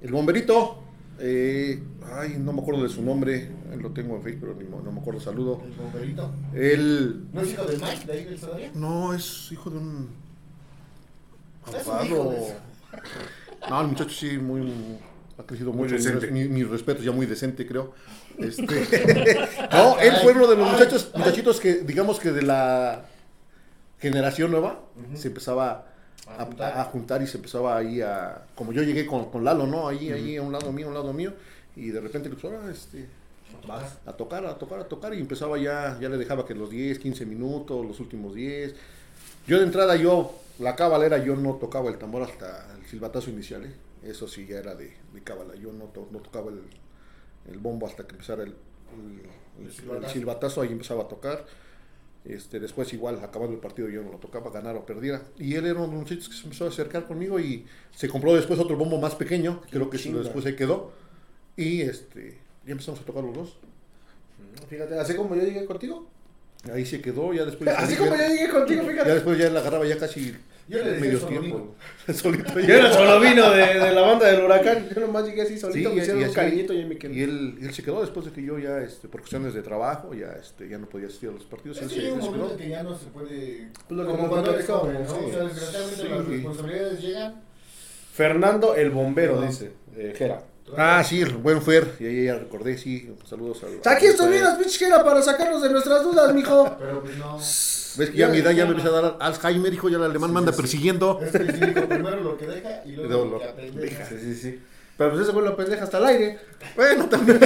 [0.00, 0.84] El bomberito.
[1.20, 3.50] Eh, ay, no me acuerdo de su nombre.
[3.76, 5.20] Lo tengo en Facebook, pero no me acuerdo.
[5.20, 5.60] Saludo.
[5.64, 6.30] El bomberito.
[6.54, 7.26] Él.
[7.32, 8.70] ¿No es hijo de Mike de ahí del Sodaria?
[8.74, 10.10] No, es hijo de un.
[11.66, 12.34] Amparo.
[13.68, 14.72] No, el muchacho sí, muy.
[15.36, 15.94] Ha crecido Muy mucho.
[15.94, 16.30] Mi, decente.
[16.30, 17.92] mi, mi respeto, ya muy decente, creo.
[18.38, 18.64] Este,
[19.72, 23.04] no, él fue uno de los muchachos, muchachitos que, digamos que de la
[24.00, 24.80] generación nueva,
[25.14, 25.86] se empezaba
[26.26, 26.78] A a, juntar.
[26.78, 28.46] a juntar y se empezaba ahí a.
[28.54, 29.88] Como yo llegué con, con Lalo, ¿no?
[29.88, 31.32] Ahí, ahí a un lado mío, a un lado mío.
[31.76, 33.06] Y de repente le empezó a, este,
[33.66, 33.98] Vas.
[34.06, 35.14] a tocar, a tocar, a tocar.
[35.14, 38.74] Y empezaba ya, ya le dejaba que los 10, 15 minutos, los últimos 10.
[39.46, 43.64] Yo de entrada, yo, la cábala yo no tocaba el tambor hasta el silbatazo inicial,
[43.64, 43.72] ¿eh?
[44.04, 45.54] Eso sí ya era de, de cábala.
[45.56, 46.60] Yo no, to- no tocaba el,
[47.50, 48.54] el bombo hasta que empezara el,
[49.64, 50.06] el- silbatazo.
[50.06, 51.44] el silbatazo, ahí empezaba a tocar.
[52.24, 55.22] Este, después igual, acabando el partido yo no lo tocaba, ganar o perdiera.
[55.38, 58.34] Y él era uno de los que se empezó a acercar conmigo y se compró
[58.34, 60.92] después otro bombo más pequeño, creo que después ahí quedó.
[61.56, 63.56] Y este, ya empezamos a tocar los dos.
[64.68, 66.06] Fíjate, así como yo llegué contigo.
[66.72, 67.70] Ahí se quedó, ya después...
[67.76, 69.14] Así como yo llegué contigo, Ya fíjate.
[69.14, 70.36] después ya la agarraba ya casi
[70.68, 71.74] Yo le medio solo tiempo.
[72.12, 74.86] Solito Yo era el solovino de, de la banda del huracán.
[74.94, 76.84] Yo nomás llegué así Sí, solito, me y- hicieron y un así- cariñito y ahí
[76.84, 77.14] me quedé.
[77.14, 80.12] Y él, él se quedó después de que yo ya, este, por cuestiones de trabajo,
[80.14, 81.78] ya, este, ya no podía asistir a los partidos.
[81.78, 83.68] Es él que se, llega un momento que ya no se puede.
[83.88, 85.08] Pues lo como cuando eres joven, ¿no?
[85.08, 85.16] sí.
[85.26, 86.08] O sea, desgraciadamente Sí.
[86.08, 87.34] las responsabilidades llegan.
[88.12, 89.46] Fernando el bombero, No.
[89.46, 89.72] dice.
[89.96, 90.42] Eh, Jera.
[90.76, 93.92] Ah, sí, el buen Fer, y ahí ya recordé, sí, saludos al...
[93.92, 96.76] Aquí estuvieras, pinche Jera, para sacarnos de nuestras dudas, mijo.
[96.78, 97.36] Pero pues no.
[97.36, 100.04] Ves que ya a mi edad ya me empieza a dar Alzheimer, hijo, ya el
[100.04, 101.20] alemán me anda persiguiendo.
[101.22, 103.88] Es que primero lo que deja y luego lo lo que aprende.
[104.08, 104.58] Sí, sí, sí.
[104.96, 106.38] Pero pues ese güey lo pendeja hasta el aire.
[106.76, 107.38] Bueno, también.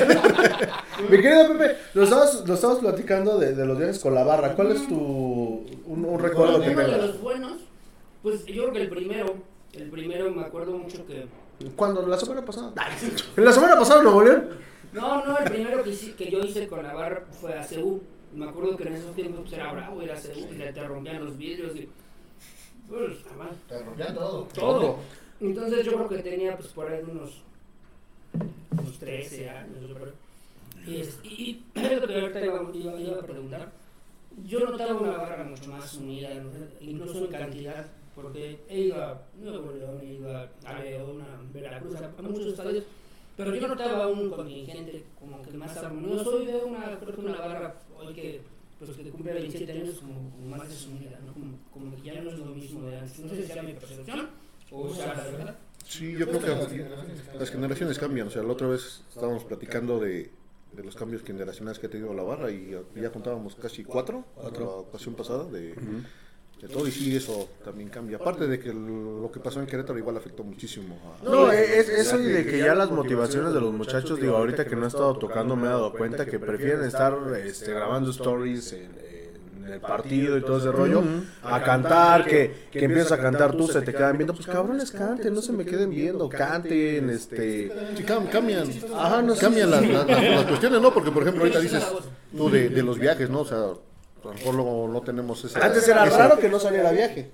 [1.10, 2.04] Mi querido Pepe, nos
[2.48, 4.54] estabas, platicando de, de los viajes con la barra.
[4.54, 4.96] ¿Cuál es tu
[5.86, 7.58] un, un recuerdo que Uno de los buenos,
[8.22, 9.34] pues yo creo que el primero,
[9.74, 11.26] el primero me acuerdo mucho que.
[11.76, 12.06] ¿Cuándo?
[12.06, 12.72] ¿La semana pasada?
[13.36, 14.48] ¿En la semana pasada Nuevo León?
[14.92, 18.02] No, no, el primero que, hice- que yo hice con la barra fue a Ceú.
[18.34, 20.84] Me acuerdo que en esos tiempos pues, era bravo ir a Ceú y te, te
[20.86, 21.88] rompían los vidrios y.
[22.88, 23.56] Pues, nada más.
[23.68, 24.42] Te rompían todo.
[24.54, 24.96] Todo.
[25.40, 27.42] Entonces yo creo que tenía pues por ahí unos,
[28.70, 30.12] unos 13 años, yo creo.
[30.86, 33.72] Y, es- y, y lo que ahorita iba, iba- iba a preguntar,
[34.46, 36.28] yo notaba una barra mucho más unida,
[36.80, 41.52] incluso en cantidad, porque he ido a Nuevo León, he ido a, a León, a
[41.52, 42.84] Veracruz, a, a muchos estadios,
[43.36, 47.38] pero yo notaba un contingente como que más armonioso y veo una, creo que una
[47.38, 48.40] barra hoy que,
[48.78, 51.32] pues, que cumple 27 años como, como más desunida, ¿no?
[51.32, 53.18] como, como que ya no es lo mismo de antes.
[53.20, 54.28] No sé si sea mi percepción
[54.74, 55.56] o sea la verdad.
[55.86, 56.86] Sí, yo creo que
[57.38, 58.28] las generaciones cambian.
[58.28, 60.30] O sea, la otra vez estábamos platicando de,
[60.72, 64.64] de los cambios generacionales que ha tenido la barra y ya contábamos casi cuatro, la
[64.64, 65.74] ocasión pasada de,
[66.62, 66.86] de todo.
[66.86, 68.16] Y sí, eso también cambia.
[68.16, 71.24] Aparte de que lo que pasó en Querétaro igual afectó muchísimo a...
[71.24, 74.76] No, es eso y de que ya las motivaciones de los muchachos, digo, ahorita que
[74.76, 78.90] no he estado tocando me he dado cuenta que prefieren estar este, grabando stories en,
[79.66, 81.02] en el partido y todo ese rollo,
[81.42, 85.34] a cantar, que, que empiezas a cantar tú, se te quedan viendo, pues cabrones, canten,
[85.34, 87.72] no se me queden viendo, canten, este...
[87.96, 89.40] Sí, cam- cambian, Ajá, no sé.
[89.40, 90.92] cambian las, las- las- las cuestiones, ¿no?
[90.94, 91.84] Porque, por ejemplo, ahorita dices
[92.36, 93.40] tú de, de los viajes, ¿no?
[93.40, 93.64] O sea,
[94.24, 95.58] a lo mejor luego no tenemos ese...
[95.60, 97.30] Antes era ese- raro que no saliera viaje.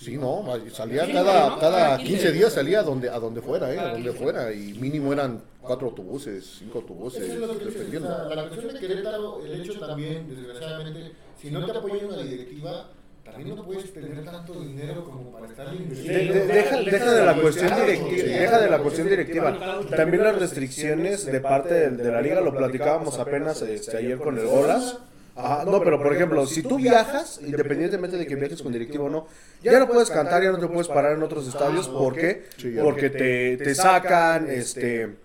[0.00, 1.58] Sí, no, salía Sí, cada, ¿no?
[1.60, 3.78] cada Cada 15 15 días salía a donde, a donde fuera, ¿eh?
[3.78, 4.18] A donde 15.
[4.24, 4.52] fuera.
[4.52, 8.08] Y mínimo eran cuatro autobuses, cinco autobuses, Eso es lo que dices, dependiendo.
[8.08, 12.16] o sea, la cuestión de Querétaro, el hecho también, desgraciadamente, si no te apoya una
[12.18, 12.88] directiva,
[13.24, 16.34] también no puedes tener tanto dinero como para estar De- invirtiendo.
[16.34, 19.84] de- deja, deja de la cuestión directiva, deja de la cuestión directiva.
[19.96, 24.36] También las restricciones de parte de, de la liga lo platicábamos apenas este, ayer con
[24.36, 24.98] el Olas.
[25.34, 29.08] Ajá, no, pero por ejemplo, si tú viajas, independientemente de que viajes con directivo o
[29.08, 29.26] no,
[29.62, 31.88] ya no puedes cantar, ya no te puedes parar en otros estadios.
[31.88, 32.44] ¿Por qué?
[32.82, 35.16] Porque te, te sacan, este,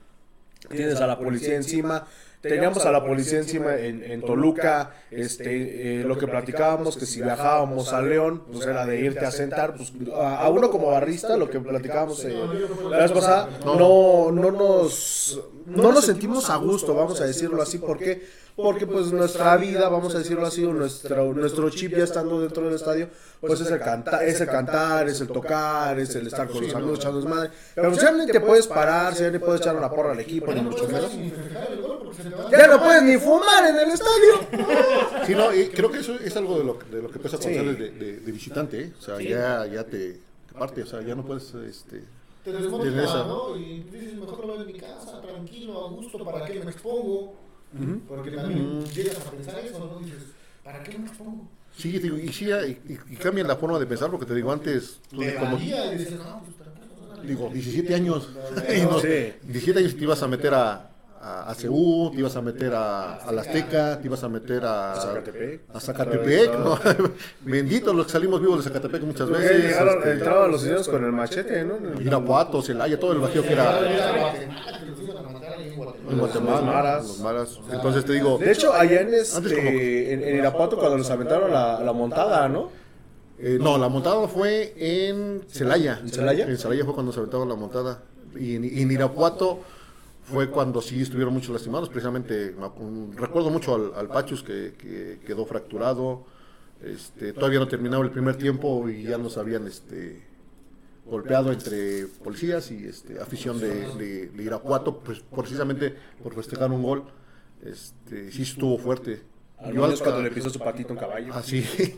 [0.70, 2.08] tienes a la policía encima.
[2.42, 7.22] Teníamos a la policía encima en, en Toluca, este, eh, lo que platicábamos, que si
[7.22, 11.36] viajábamos a León, pues era de irte a sentar, pues a, a uno como barrista,
[11.36, 12.36] lo que platicábamos eh,
[12.90, 17.80] la vez pasada, no, no nos, no nos sentimos a gusto, vamos a decirlo así,
[17.80, 18.48] ¿por qué?
[18.58, 22.66] Porque pues nuestra vida, vamos a decirlo así, o nuestro, nuestro chip ya estando dentro
[22.66, 23.08] del estadio,
[23.40, 26.74] pues es el, canta, es el cantar, es el tocar, es el estar con los
[26.74, 27.52] amigos echando desmadre.
[27.76, 30.52] Pero pues, ya ni te puedes parar, ya ni puedes echar una porra al equipo,
[30.52, 31.12] ni mucho menos.
[32.52, 35.26] Ya no puedes ni fumar en el estadio.
[35.26, 37.38] Sí, no, y creo que eso es algo de lo, de lo que Sí.
[37.38, 38.94] sales de, de- de visitante, ¿eh?
[39.00, 40.14] O sea, ya, ya te,
[40.48, 42.04] te parte, o sea, ya no puedes, este...
[42.44, 43.26] Te Tienes desmotiva, esa.
[43.26, 43.58] ¿no?
[43.58, 47.36] Y dices, mejor lo veo en mi casa, tranquilo, a gusto, ¿para qué me expongo?
[48.08, 50.00] Porque también llegas a pensar eso, ¿no?
[50.00, 50.24] Dices,
[50.64, 51.46] ¿para qué me expongo?
[51.78, 54.52] Sí, digo, y sí, y, y- y cambian la forma de pensar, porque te digo,
[54.52, 58.30] antes, tú De como, valía, y dices, no, pues digo, 17 años,
[58.76, 59.34] y no, Sí.
[59.44, 60.90] 17 años te ibas a meter a,
[61.28, 64.64] a, a CU, te ibas a meter a, a la Azteca, te ibas a meter
[64.66, 65.62] a, A Zacatepec.
[65.74, 66.80] a Zacatepec, ¿no?
[67.42, 69.64] Bendito los que salimos vivos de Zacatepec muchas veces.
[69.64, 71.76] llegaron, este, entraban los señores con el machete, ¿no?
[72.02, 75.94] Irapuato, Celaya, todo el vacío que era en Guatemala.
[76.10, 77.08] en Guatemala, Los maras.
[77.08, 77.60] los maras.
[77.72, 81.80] Entonces te digo, De hecho, allá en, este, en, en Irapuato cuando les aventaron la,
[81.82, 82.70] la montada, ¿no?
[83.40, 86.00] eh, no, la montada fue en Celaya.
[86.02, 86.46] ¿En Celaya?
[86.48, 88.02] En Celaya fue cuando se aventaron la montada.
[88.40, 89.60] Y en, y en Irapuato
[90.32, 91.90] fue cuando sí estuvieron muchos lastimados.
[91.90, 92.54] Precisamente,
[93.16, 96.26] recuerdo mucho al, al Pachus que, que quedó fracturado.
[96.84, 100.22] Este, todavía no terminaba el primer tiempo y ya nos habían este,
[101.06, 106.84] golpeado entre policías y este, afición de, de- de Irapuato, pues precisamente por festejar un
[106.84, 107.04] gol.
[107.64, 109.22] Este, sí estuvo fuerte.
[109.60, 111.32] Al menos cuando le pisó su patito a un caballo.
[111.34, 111.64] Ah, sí.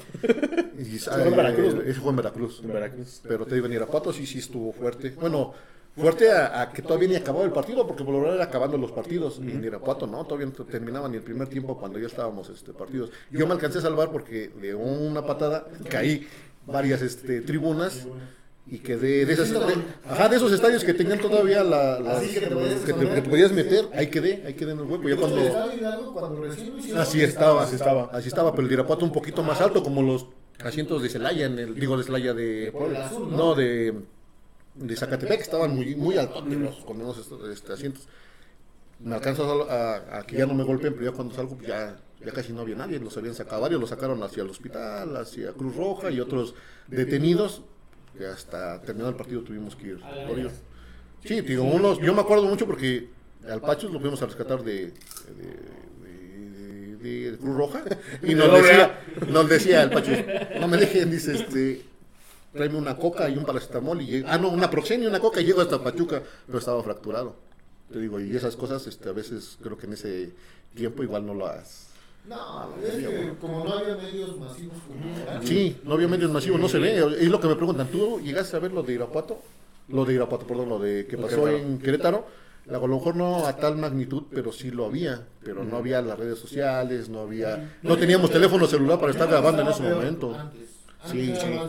[0.79, 1.81] Y, fue en Veracruz, ¿no?
[1.81, 2.61] Eso fue en Veracruz.
[2.63, 3.19] En Veracruz.
[3.27, 5.09] Pero te digo, en Irapuato sí, sí estuvo fuerte.
[5.19, 5.53] Bueno,
[5.99, 8.77] fuerte a, a que todavía ni acababa el partido, porque por lo general era acabando
[8.77, 9.39] los partidos.
[9.43, 12.73] Y en Irapuato no, todavía no terminaba ni el primer tiempo cuando ya estábamos este,
[12.73, 13.11] partidos.
[13.31, 16.27] Yo me alcancé a salvar porque de una patada caí
[16.65, 18.07] varias este, tribunas.
[18.71, 19.57] Y quedé de, esas, de,
[20.07, 22.99] ajá, de esos estadios que tenían todavía la, la- Así que te podías que te,
[22.99, 25.09] que te podías meter, ahí quedé, ahí quedé en el hueco.
[25.09, 25.41] Ya cuando,
[26.95, 30.27] Así estaba, así estaba, así estaba, pero el Irapuato un poquito más alto, como los
[30.63, 32.71] asientos de Celaya, en el, digo de Celaya de
[33.31, 33.95] no de,
[34.79, 38.07] de Zacatepec, estaban muy, muy altos los condenados estos, este, asientos.
[38.99, 41.97] Me alcanzo a, a- que ya no me golpeen, pero ya cuando salgo pues ya,
[42.25, 45.51] ya casi no había nadie, los habían sacado varios, los sacaron hacia el hospital, hacia
[45.53, 46.53] Cruz Roja y otros
[46.87, 47.61] detenidos,
[48.17, 50.53] que hasta terminado el partido tuvimos que ir por ellos.
[51.23, 53.09] Sí, digo, unos, yo me acuerdo mucho porque
[53.49, 54.93] al Pachos lo fuimos a rescatar de, de,
[56.03, 57.83] de- de- de Cruz Roja
[58.23, 58.99] y nos decía,
[59.29, 60.17] nos decía el Pachos,
[60.59, 61.81] no me dejen, dice este,
[62.53, 65.41] tráeme una coca y un paracetamol y llego, ah no, una proxenia y una coca
[65.41, 67.35] y llego hasta Pachuca, pero estaba fracturado.
[67.91, 70.33] Te digo, y esas cosas este, a veces creo que en ese
[70.75, 71.87] tiempo igual no las...
[72.27, 76.69] No, es que como no había medios masivos como Sí, no había medios masivos, no
[76.69, 76.97] se ve.
[77.19, 77.87] Es lo que me preguntan.
[77.87, 79.41] ¿Tú llegaste a ver lo de Irapuato?
[79.87, 82.27] Lo de Irapuato, perdón, lo de que pasó en Querétaro.
[82.69, 85.25] A lo mejor no a tal magnitud, pero sí lo había.
[85.43, 87.77] Pero no había las redes sociales, no había.
[87.81, 90.35] No teníamos teléfono celular para estar grabando en ese momento.
[90.35, 90.78] Antes.
[91.05, 91.59] Sí, era sí.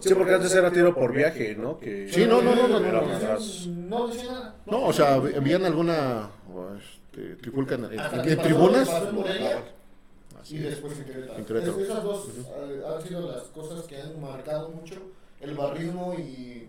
[0.00, 1.78] Sí, porque antes era tiro por viaje, ¿no?
[1.78, 2.10] Que...
[2.10, 4.56] Sí, no, no, no, no, no, más- No decía nada.
[4.66, 6.30] No, o sea, envían alguna
[6.80, 8.88] este, trifulca en, en- en tribunas.
[10.40, 10.70] Así Y es.
[10.70, 11.38] después en Querétaro.
[11.38, 11.72] En Querétaro.
[11.80, 14.94] Es- esas dos eh, han sido las cosas que han marcado mucho
[15.40, 16.68] el barrismo y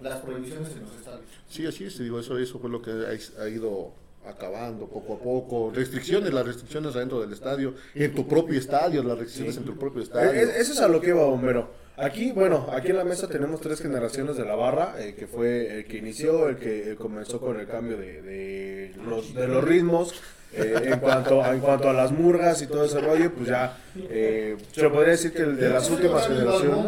[0.00, 1.24] las prohibiciones en los estadios.
[1.48, 3.92] Sí, así es, digo, eso, eso fue lo que ha, ha ido
[4.26, 5.72] acabando poco a poco.
[5.74, 10.02] Restricciones, las restricciones adentro del estadio, en tu propio estadio, las restricciones en tu propio
[10.02, 10.32] estadio.
[10.32, 11.84] Eh, eh, Eso es a lo que iba, bombero.
[11.96, 15.78] Aquí, bueno, aquí en la mesa tenemos tres generaciones de la barra, el que fue
[15.78, 20.12] el que inició, el que comenzó con el cambio de, de los, de los ritmos,
[20.52, 24.56] eh, en, cuanto, en cuanto a las murgas y todo ese rollo, pues ya eh,
[24.72, 26.84] se podría decir que el de las últimas generaciones...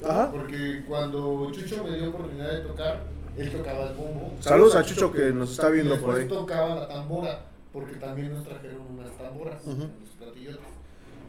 [0.00, 3.02] Porque cuando Chucho me dio oportunidad de tocar,
[3.38, 4.32] él tocaba el bombo.
[4.40, 6.26] Saludos a Chucho que nos está viendo por ahí.
[6.28, 7.40] tocaba la tambora,
[7.72, 9.82] porque también nos trajeron unas tamboras, Ujú.
[9.82, 10.60] los platillotes.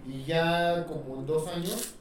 [0.07, 1.93] Y ya como en dos años,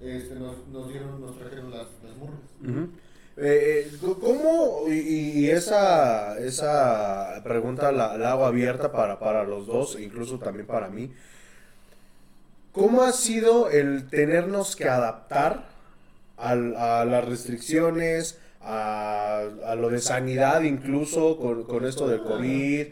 [0.00, 2.40] este, nos, nos dieron, nos trajeron las, las murgas.
[2.62, 2.88] Ujú.
[3.36, 4.92] Eh, eh, ¿Cómo, y,
[5.40, 10.66] y esa, esa pregunta la, la hago abierta para, para los dos, e incluso también
[10.66, 11.12] para mí,
[12.72, 15.68] ¿cómo ha sido el tenernos que adaptar
[16.36, 22.86] al- a las restricciones, a, a lo de sanidad incluso con, con esto del COVID,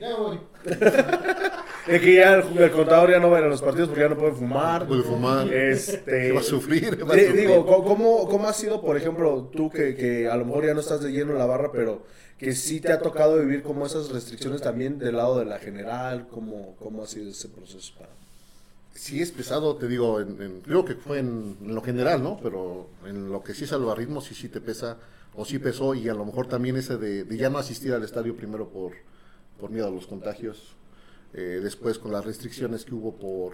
[1.86, 4.02] de que ya el, el contador ya no va a ir a los partidos porque
[4.02, 4.86] ya no puede fumar?
[4.86, 7.40] Puede fumar, Este, va a sufrir, va a Di- sufrir.
[7.48, 10.74] Digo, ¿cómo- ¿cómo, ¿cómo ha sido, por ejemplo, tú que, que a lo mejor ya
[10.74, 12.02] no estás de lleno en la barra, pero
[12.38, 16.28] que sí te ha tocado vivir como esas restricciones también del lado de la general?
[16.30, 18.10] ¿Cómo, cómo ha sido ese proceso para
[18.94, 22.38] Sí es pesado, te digo, en, en- creo que fue en, en lo general, ¿no?
[22.42, 24.96] Pero en lo que sí es al barrismo, sí, sí te pesa,
[25.38, 28.36] o sí pesó, y a lo mejor también ese de, ya no asistir al estadio
[28.36, 28.94] primero por,
[29.60, 30.74] por miedo a los contagios,
[31.32, 33.52] eh, después con las restricciones que hubo por,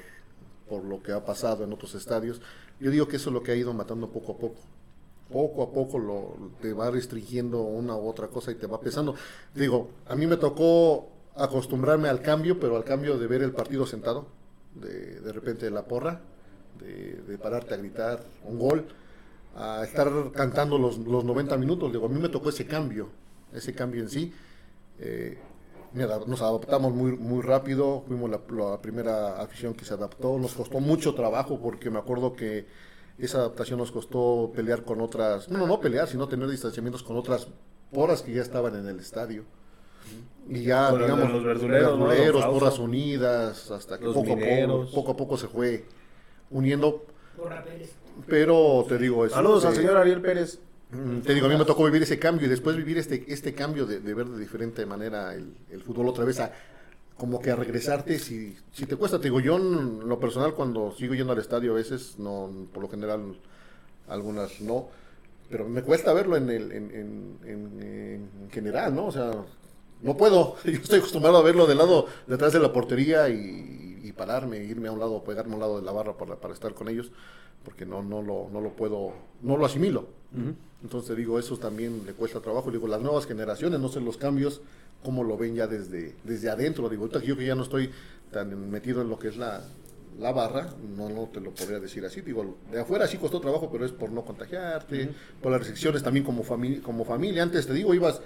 [0.66, 2.41] por lo que ha pasado en otros estadios.
[2.80, 4.61] Yo digo que eso es lo que ha ido matando poco a poco.
[5.30, 9.14] Poco a poco lo, te va restringiendo una u otra cosa y te va pesando.
[9.55, 13.85] Digo, a mí me tocó acostumbrarme al cambio, pero al cambio de ver el partido
[13.85, 14.26] sentado,
[14.74, 16.22] de, de repente la porra,
[16.78, 18.87] de pararte a gritar un gol,
[19.57, 21.92] a estar cantando los, los 90 minutos.
[21.92, 23.09] Digo, a mí me tocó ese cambio,
[23.52, 24.32] ese cambio en sí.
[24.98, 25.38] Eh,
[25.92, 30.80] nos adaptamos muy, muy rápido, fuimos la, la primera afición que se adaptó, nos costó
[30.80, 32.66] mucho trabajo porque me acuerdo que
[33.16, 37.16] esa adaptación nos costó pelear con otras, no, no, no pelear, sino tener distanciamientos con
[37.16, 37.46] otras
[37.92, 39.44] porras que ya estaban en el estadio.
[40.48, 45.16] Y ya, digamos, los verduleros, verduleros, porras unidas, hasta que poco a, poco, poco a
[45.16, 45.84] poco se fue
[46.50, 47.07] uniendo,
[47.64, 48.03] Pérez.
[48.26, 50.58] Pero te digo, eso, Saludos al señor Ariel Pérez.
[50.90, 53.52] Mm, Te digo, a mí me tocó vivir ese cambio y después vivir este, este
[53.54, 56.52] cambio de, de ver de diferente manera el, el fútbol otra vez a
[57.16, 60.92] como que a regresarte si, si te cuesta, te digo, yo en lo personal cuando
[60.92, 63.36] sigo yendo al estadio a veces, no, por lo general
[64.08, 64.88] algunas no,
[65.48, 67.80] pero me cuesta verlo en, el, en, en, en-
[68.42, 69.06] en general, ¿no?
[69.06, 69.30] O sea,
[70.02, 74.58] no puedo, yo estoy acostumbrado a verlo del lado detrás de la portería y pararme,
[74.58, 76.88] irme a un lado, pegarme a un lado de la barra para, para estar con
[76.88, 77.10] ellos,
[77.64, 79.12] porque no, no, lo, no lo puedo,
[79.42, 80.08] no lo asimilo.
[80.82, 82.70] Entonces te digo, eso también le cuesta trabajo.
[82.70, 84.60] Digo, las nuevas generaciones, no sé los cambios,
[85.04, 86.88] cómo lo ven ya desde, desde adentro.
[86.88, 87.90] Digo, ahorita yo que ya no estoy
[88.30, 89.62] tan metido en lo que es la,
[90.18, 92.20] la barra, no, no te lo podría decir así.
[92.20, 95.10] Digo, de afuera sí costó trabajo, pero es por no contagiarte,
[95.40, 97.42] por las restricciones también como, familia como familia.
[97.42, 98.20] Antes te digo, ibas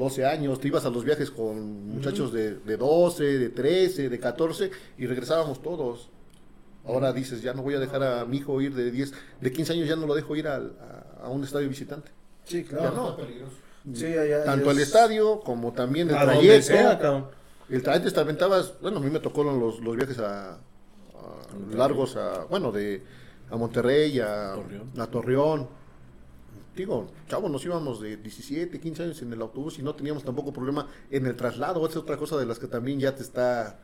[0.00, 4.18] 12 años, te ibas a los viajes con muchachos de, de 12, de 13, de
[4.18, 6.08] 14 y regresábamos todos.
[6.86, 9.74] Ahora dices, ya no voy a dejar a mi hijo ir de 10, de 15
[9.74, 10.72] años, ya no lo dejo ir al-
[11.20, 12.10] a, a un estadio visitante.
[12.44, 12.96] Sí, No, claro.
[12.96, 13.10] no.
[13.10, 13.52] está peligroso.
[13.94, 16.66] Sí, allá Tanto es- el estadio como también el a trayecto.
[16.66, 17.24] sea.
[17.68, 20.58] El trayecto te aventabas, bueno, a mí me tocó los, los viajes a, a
[21.76, 23.02] largos a, bueno, de
[23.50, 24.90] a Monterrey, a Torreón.
[24.98, 25.68] a Torreón.
[26.74, 30.52] Digo, chavos, nos íbamos de 17, 15 años en el autobús y no teníamos tampoco
[30.52, 31.80] problema en el traslado.
[31.80, 33.80] Esa es otra cosa de las que también ya te está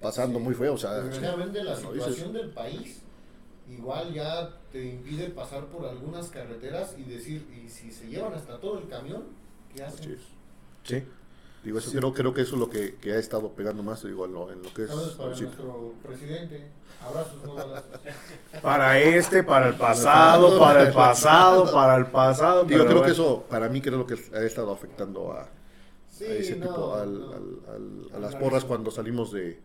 [0.00, 0.74] pasando muy feo.
[0.74, 3.02] O sea, Desgraciadamente la situación del país
[3.68, 8.58] igual ya te impide pasar por algunas carreteras y decir, y si se llevan hasta
[8.58, 9.24] todo el camión,
[9.74, 10.18] ¿qué hacen?
[10.84, 11.02] Sí.
[11.66, 14.24] Digo, eso creo, creo que eso es lo que, que ha estado pegando más, digo,
[14.24, 14.90] en lo, en lo que es...
[15.16, 15.42] Para sí.
[15.42, 16.70] nuestro presidente.
[17.04, 17.90] Abrazos, no balazos.
[18.62, 22.62] Para este, para el pasado, para el pasado, para el pasado.
[22.64, 23.12] Digo, creo que bueno.
[23.12, 25.48] eso, para mí, creo que ha estado afectando a,
[26.08, 27.32] Sí, a ese no, tipo, al- no.
[27.32, 29.60] al- al- a las porras cuando salimos de,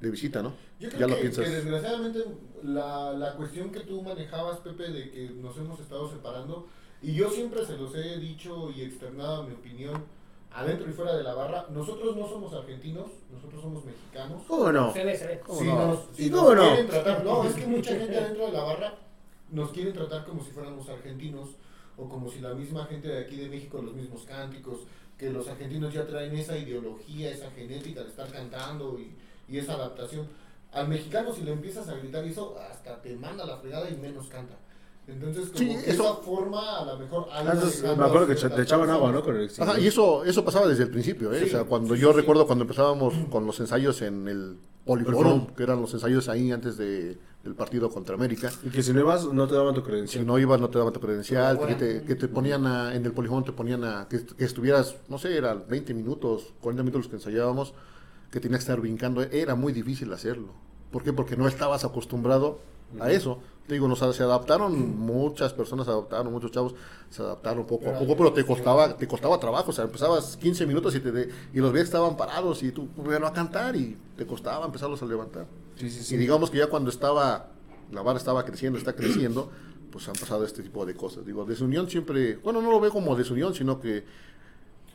[0.00, 0.54] de visita, ¿no?
[0.80, 1.44] Yo creo ya lo que, piensas.
[1.44, 2.24] que desgraciadamente
[2.62, 6.66] la, la cuestión que tú manejabas, Pepe, de que nos hemos estado separando,
[7.02, 10.02] y yo siempre se los he dicho y externado mi opinión
[10.54, 11.66] adentro y fuera de la barra.
[11.70, 14.42] Nosotros no somos argentinos, nosotros somos mexicanos.
[14.46, 14.92] ¿Cómo no?
[14.92, 15.40] Se ve, se ve.
[15.40, 15.86] ¿Cómo Si no?
[15.86, 16.62] nos, ¿Y si cómo nos no?
[16.70, 18.94] quieren tratar, no, es que mucha gente adentro de la barra
[19.50, 21.50] nos quieren tratar como si fuéramos argentinos
[21.96, 24.80] o como si la misma gente de aquí de México, los mismos cánticos,
[25.18, 29.14] que los argentinos ya traen esa ideología, esa genética de estar cantando y,
[29.48, 30.26] y esa adaptación.
[30.72, 34.28] Al mexicano si le empiezas a gritar eso, hasta te manda la fregada y menos
[34.28, 34.56] canta.
[35.08, 37.26] Entonces, como Sí, que eso- esa forma a lo mejor...
[37.32, 39.10] Antes llegando me acuerdo que te echaban agua.
[39.10, 39.22] ¿no?
[39.22, 41.40] Con el Ajá, y eso, eso pasaba desde el principio, ¿eh?
[41.40, 45.46] Sí, o sea, cuando sí, yo recuerdo cuando empezábamos con los ensayos en el Poliforum,
[45.56, 48.50] que eran los ensayos ahí antes de, del partido contra América.
[48.64, 50.26] Y que si no ibas, no te daban tu Si credencial.
[50.26, 53.12] no ibas, no te daban tu credencial, que te, que te ponían a- en el
[53.12, 57.08] Poliforum, te ponían a, que, que estuvieras, no sé, era 20 minutos, 40 minutos los
[57.10, 57.74] que ensayábamos,
[58.30, 60.52] que tenías que estar brincando, era muy difícil hacerlo.
[60.92, 61.12] ¿Por qué?
[61.12, 62.60] Porque no estabas acostumbrado
[63.00, 63.38] a eso.
[63.68, 66.74] Digo, nos, se adaptaron, muchas personas se adaptaron, muchos chavos
[67.10, 70.66] se adaptaron poco a poco, pero te costaba, te costaba trabajo, o sea, empezabas 15
[70.66, 73.96] minutos y, te de- y los veías estaban parados y tú, bueno, a cantar y
[74.16, 75.46] te costaba empezarlos a levantar.
[75.76, 77.50] Sí, sí, Y digamos que ya cuando estaba,
[77.92, 79.50] la barra estaba creciendo, está creciendo,
[79.92, 81.24] pues han pasado este tipo de cosas.
[81.24, 84.04] Digo, desunión siempre, bueno, no lo veo como desunión, sino que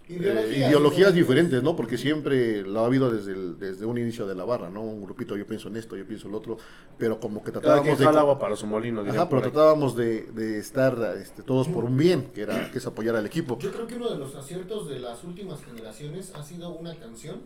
[0.10, 1.76] eh, Ideologías, diferentes, ¿no?
[1.76, 4.82] Porque siempre lo ha habido desde, el- desde un inicio de la barra, ¿no?
[4.82, 6.58] Un grupito, yo pienso en esto, yo pienso en lo otro,
[6.98, 8.06] pero como que tratábamos de...
[8.06, 12.32] agua para su molino, Ajá, pero tratábamos de, de estar este, todos por un bien,
[12.34, 13.58] que era que es apoyar al equipo.
[13.60, 17.42] Yo creo que uno de los aciertos de las últimas generaciones ha sido una canción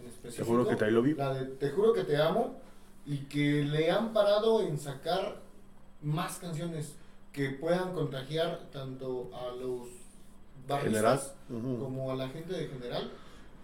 [0.00, 0.44] en específico.
[0.44, 1.16] Te juro que te I love you.
[1.16, 2.58] La de Te juro que te amo
[3.04, 5.36] y que le han parado en sacar
[6.02, 6.94] más canciones
[7.32, 9.88] que puedan contagiar tanto a los
[10.68, 13.12] barristas como a la gente de general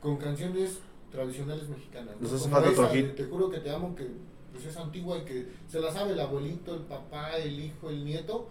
[0.01, 0.79] con canciones
[1.11, 2.17] tradicionales mexicanas.
[2.17, 2.23] ¿no?
[2.23, 3.15] Nos hace Como falta otro hit.
[3.15, 4.09] Te juro que te amo que
[4.53, 8.05] pues, es antigua y que se la sabe el abuelito, el papá, el hijo, el
[8.05, 8.49] nieto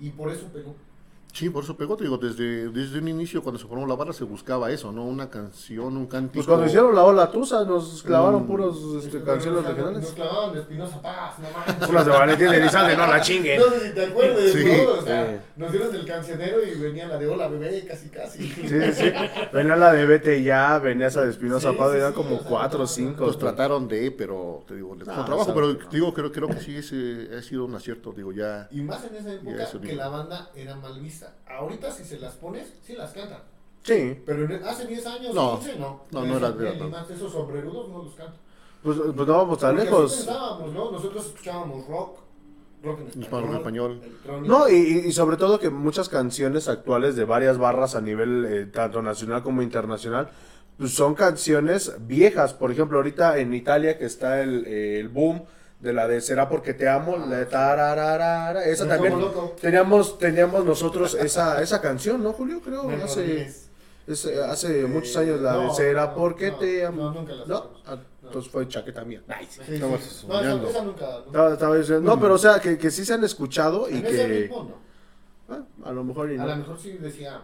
[0.00, 0.74] y por eso pegó.
[1.34, 4.12] Sí, por eso pegó, te digo, desde, desde un inicio cuando se formó la barra
[4.12, 5.06] se buscaba eso, ¿no?
[5.06, 6.34] Una canción, un cántico.
[6.34, 8.46] Pues cuando hicieron la ola Tusa, nos clavaron Mm.
[8.46, 10.02] puros este, canciones Nos- regionales.
[10.02, 11.88] Nos clavaban de Espinosa Paz, no.
[11.88, 13.60] Unas de Valentín Elizalde, no la chinguen.
[13.60, 14.92] No sé si te acuerdas, Sí, ¿no?
[14.92, 15.36] O sea, sí.
[15.56, 18.42] nos dieron el cancionero y venía la de Hola Bebé, casi casi.
[18.48, 19.12] Sí, sí.
[19.54, 22.36] Venía la de Vete ya, venía esa de Espinosa Sí, Paz, sí, eran sí, como
[22.36, 23.24] o sea, cuatro o cinco.
[23.24, 25.88] Los trataron de, pero te digo, les Ah, costó trabajo, sabe pero no.
[25.88, 28.68] te digo, creo, creo que sí ese ha sido un acierto, digo, ya.
[28.70, 31.21] Y más en esa época que la banda era mal vista.
[31.48, 33.40] Ahorita si se las pones, sí las cantan.
[33.82, 36.02] Sí, Pero en- hace 10 años, No, 15, no.
[36.12, 38.36] no, no era- Esos- era ni tan- más esos sombrerudos no los cantan.
[38.82, 40.14] pues, pues no vamos tan Porque así lejos.
[40.16, 40.90] pensábamos, ¿no?
[40.92, 42.18] Nosotros escuchábamos rock,
[42.82, 44.00] rock en español, Rock en español.
[44.46, 48.66] No, y, y sobre todo que muchas canciones actuales de varias barras a nivel eh,
[48.66, 50.30] tanto nacional como internacional
[50.78, 52.54] pues son canciones viejas.
[52.54, 55.42] Por ejemplo, ahorita en Italia que está el, eh, el boom
[55.82, 59.54] de la de Será porque te amo, la de tarararara, esa también loco.
[59.60, 62.60] teníamos teníamos nosotros esa esa canción, ¿no, Julio?
[62.60, 63.42] Creo Me hace
[64.06, 67.02] eh, hace muchos años la de Será porque no, te amo.
[67.02, 69.22] no, nunca la No, ah, entonces fue chaqueta mía.
[69.26, 69.60] Nice.
[69.64, 71.04] Sí, No, esa, esa nunca.
[71.04, 71.26] ¿no?
[71.26, 74.26] Estaba- estaba diciendo- no, pero o sea, que, que sí se han escuchado y que
[74.26, 74.68] ritmo,
[75.48, 75.54] no.
[75.56, 77.40] ah, a lo mejor y A lo mejor sí decía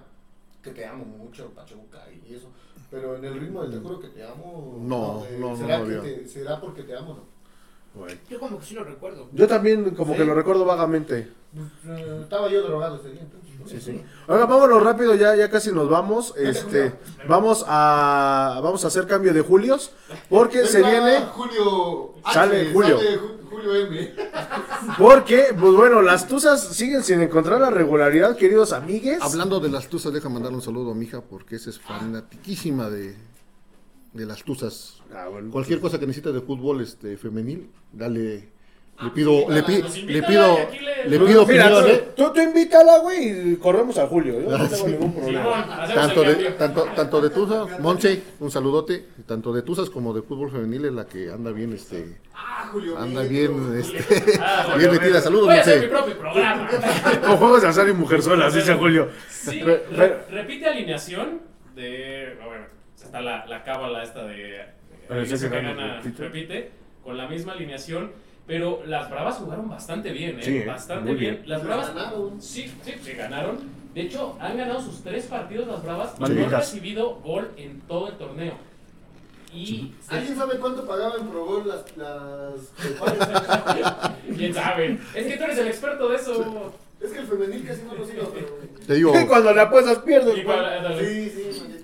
[0.62, 2.50] que te amo mucho, Pachuca y eso.
[2.90, 4.78] Pero en el ritmo del te juro que te amo.
[4.80, 7.14] No, no, no, ¿será, que te- ¿Será porque te amo?
[7.14, 7.37] No.
[8.30, 9.28] Yo como que sí lo recuerdo.
[9.32, 10.18] Yo también como Sí.
[10.20, 11.32] que lo recuerdo vagamente.
[11.52, 13.22] Pues, eh, estaba yo drogado ese día.
[13.66, 14.02] Sí, sí.
[14.28, 16.32] Oiga, vámonos rápido, ya, ya casi nos vamos.
[16.36, 16.92] Este,
[17.26, 19.90] vamos a vamos a hacer cambio de Julios
[20.30, 22.14] porque se viene Julio.
[22.24, 22.98] H, Sale Julio.
[22.98, 24.14] sale Ju- Julio M.
[24.98, 29.20] porque pues bueno, las tuzas siguen sin encontrar la regularidad, queridos amigues.
[29.20, 32.88] Hablando de las tuzas, deja mandar un saludo a mi hija porque esa es fanatiquísima
[32.88, 33.16] de,
[34.18, 35.00] de las tuzas.
[35.14, 35.50] Ah, bueno.
[35.50, 38.56] Cualquier cosa que necesite de fútbol este femenil, dale.
[39.00, 40.58] Le pido, invítala, le, pi- le pido,
[41.04, 42.08] le- le pido mira, opinión, tú, ¿eh?
[42.16, 44.40] tú, tú invítala, güey, y corremos a Julio.
[44.40, 45.86] Yo no tengo ningún problema.
[45.94, 50.50] Tanto de, tanto, tanto de Tuzas, Monse, un saludote, tanto de Tuzas como de fútbol
[50.50, 52.98] femenil es la que anda bien, este, Ah, Julio.
[52.98, 54.04] anda bien, este,
[54.42, 55.20] Ah, bien metida.
[55.20, 55.96] Saludos, hacer mi Monse.
[55.96, 56.68] propio programa.
[57.30, 59.10] O juegos de azar y mujerzuelas, dice Julio.
[59.30, 61.40] Sí, Re- re- re- repite alineación
[61.76, 62.36] de.
[62.44, 62.64] Bueno,
[63.08, 64.66] está la, la cábala esta de.
[65.08, 66.22] Pero alineación que gana, gana, repite.
[66.22, 66.70] repite,
[67.02, 68.12] con la misma alineación.
[68.46, 70.42] Pero las Bravas jugaron bastante bien, ¿eh?
[70.42, 70.66] Sí, ¿eh?
[70.66, 71.34] bastante Muy bien.
[71.36, 71.48] bien.
[71.48, 71.94] Las Bravas.
[71.94, 72.40] Ganaron.
[72.40, 73.58] Sí, sí, sí, ganaron.
[73.94, 77.80] De hecho, han ganado sus tres partidos las Bravas y no han recibido gol en
[77.82, 78.54] todo el torneo.
[79.52, 79.94] Y.
[80.08, 82.72] ¿Alguien sabe cuánto pagaban Pro Bowl las, las
[84.36, 84.98] ¿Quién sabe?
[85.14, 86.74] Es que tú eres el experto de eso.
[87.00, 88.58] Es que el femenil casi no lo sigo, pero...
[88.86, 90.34] Te digo, Cuando le apuestas pierdes.
[90.34, 91.77] Sí, sí.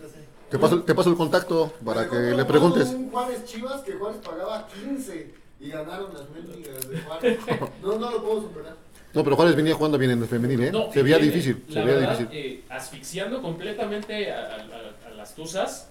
[0.54, 2.88] Te paso, te paso el contacto para que le preguntes.
[2.90, 7.38] Un Juárez Chivas que Juárez pagaba 15 y ganaron las mendigas de Juárez.
[7.82, 8.76] No, no lo puedo superar.
[9.12, 10.70] No, pero Juárez venía jugando bien en el femenil, ¿eh?
[10.72, 12.38] No, se veía viene, difícil, se la veía verdad, difícil.
[12.40, 15.88] eh, asfixiando completamente a, a- a- a las Tuzas,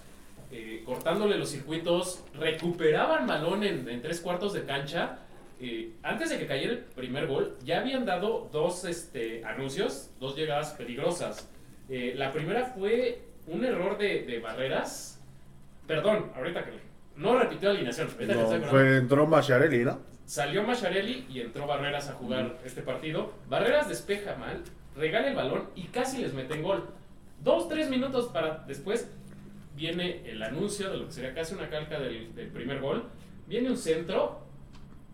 [0.52, 5.20] eh, cortándole los circuitos, recuperaban balón en, en tres cuartos de cancha.
[5.62, 10.36] Eh, antes de que cayera el primer gol, ya habían dado dos este, anuncios, dos
[10.36, 11.48] llegadas peligrosas.
[11.90, 15.22] Eh, la primera fue un error de, de barreras.
[15.88, 16.72] Perdón, ahorita que
[17.18, 18.10] no repitió alineación.
[18.28, 20.00] No, fue, entró Macharelli, ¿no?
[20.26, 23.34] Salió Macharelli y entró Barreras a jugar este partido.
[23.50, 24.64] Barreras despeja mal,
[24.96, 26.88] regala el balón y casi les meten gol.
[27.44, 29.12] Dos, tres minutos para después
[29.76, 33.10] viene el anuncio de lo que sería casi una calca del, del primer gol.
[33.48, 34.42] Viene un centro.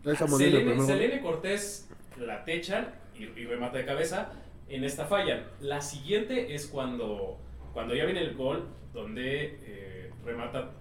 [0.06, 4.32] Selene Cortés la techan y, y remata de cabeza.
[4.70, 5.44] En esta fallan.
[5.60, 7.40] La siguiente es cuando,
[7.74, 10.72] cuando ya viene el gol, donde eh, remata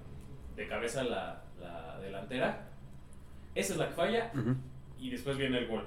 [0.57, 2.69] de cabeza la, la delantera.
[3.55, 4.55] Esa es la que falla Ujú.
[4.99, 5.85] y después viene el gol.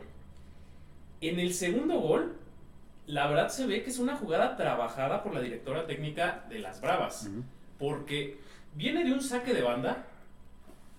[1.22, 2.36] En el segundo gol,
[3.08, 6.82] la verdad se ve que es una jugada trabajada por la directora técnica de las
[6.82, 7.28] Bravas.
[7.28, 7.44] Ujú.
[7.80, 8.40] Porque
[8.76, 10.06] viene de un saque de banda,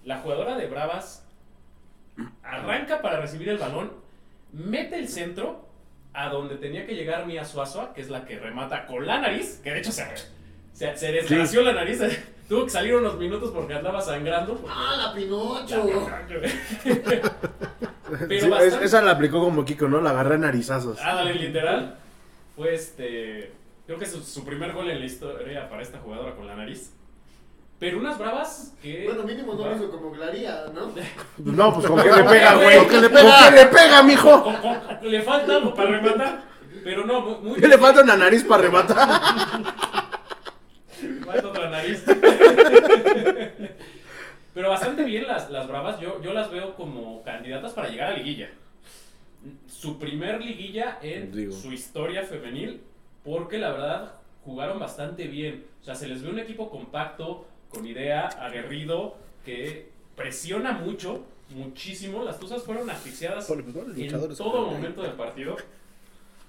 [0.04, 1.26] la jugadora de Bravas
[2.42, 3.92] arranca para recibir el balón,
[4.52, 5.68] mete el centro
[6.14, 9.60] a donde tenía que llegar Mia Suazua, que es la que remata con la nariz,
[9.64, 10.04] que de hecho se,
[10.72, 12.00] se, se desgració la nariz,
[12.48, 14.56] tuvo que salir unos minutos porque andaba sangrando.
[14.56, 15.84] porque- ¡Ah, la Pinocho!
[16.84, 20.00] Pero Sí, es- bastante- esa la aplicó como Kiko, ¿no?
[20.00, 20.98] La agarré a narizazos.
[21.02, 21.96] Ah, dale, literal.
[22.56, 23.52] Fue este.
[23.86, 26.54] Creo que es su, su primer gol en la historia para esta jugadora con la
[26.54, 26.92] nariz.
[27.82, 29.06] Pero unas bravas que.
[29.06, 30.92] Bueno, mínimo no lo hizo como Glaría, ¿no?
[31.52, 32.76] No, pues con qué le pega, güey.
[32.78, 33.22] ¿Con ¿Con qué le pega?
[33.22, 34.44] ¿Con qué le pega, mijo?
[34.44, 36.42] Con- con- le falta algo para rematar.
[36.84, 37.48] Pero no, muy.
[37.50, 39.08] muy ¿Qué le falta una nariz para rematar?
[41.26, 42.04] Falta otra nariz.
[44.54, 45.98] Pero bastante bien las, las bravas.
[45.98, 48.48] Yo, yo las veo como candidatas para llegar a liguilla.
[49.66, 51.52] Su primer liguilla en Digo.
[51.52, 52.80] su historia femenil.
[53.24, 54.12] Porque la verdad
[54.44, 55.64] jugaron bastante bien.
[55.80, 62.22] O sea, se les ve un equipo compacto, con idea, aguerrido, que presiona mucho, muchísimo.
[62.22, 63.72] Las Tuzas fueron asfixiadas pues, en
[64.36, 64.74] todo ahí.
[64.74, 65.56] momento del partido.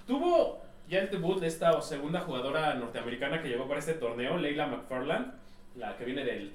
[0.06, 4.66] Tuvo ya el debut de esta segunda jugadora norteamericana que llegó para este torneo, Leila
[4.66, 5.32] McFarland,
[5.76, 6.52] la que viene del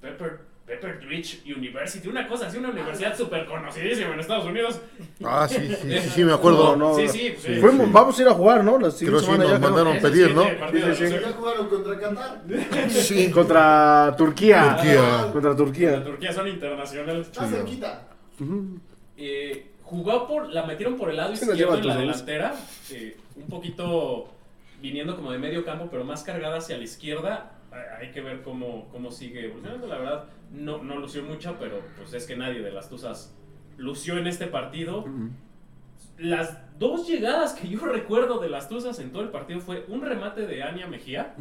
[0.00, 4.78] Pepper, Pepperditch University, una cosa así, una universidad súper conocidísima en Estados Unidos.
[5.24, 6.76] Ah, sí, sí, sí, sí, me acuerdo.
[6.76, 7.60] No, no, sí, sí, pues, sí.
[7.60, 8.72] Fuimos- vamos a ir a jugar, ¿no?
[8.72, 10.44] La Creo siguiente sí nos mandaron pedir, ¿no?
[10.44, 12.42] Ya jugaron contra Qatar.
[12.90, 13.30] Sí.
[13.30, 14.74] Contra Turquía.
[14.76, 15.30] Turquía.
[15.32, 16.04] Contra La Turquía.
[16.04, 17.26] Turquía son internacionales.
[17.28, 18.02] Está cerquita.
[19.16, 22.54] Eh, jugó por, la metieron por el lado izquierdo en la delantera,
[22.90, 24.28] eh, un poquito
[24.80, 27.52] viniendo como de medio campo, pero más cargada hacia la izquierda.
[27.70, 29.86] Hay- que ver cómo, cómo sigue evolucionando.
[29.86, 33.34] La verdad, no, no lució mucho, pero pues es que nadie de las Tuzas
[33.76, 35.04] lució en este partido.
[36.18, 40.02] Las dos llegadas que yo recuerdo de las Tuzas en todo el partido fue un
[40.02, 41.34] remate de Ania Mejía,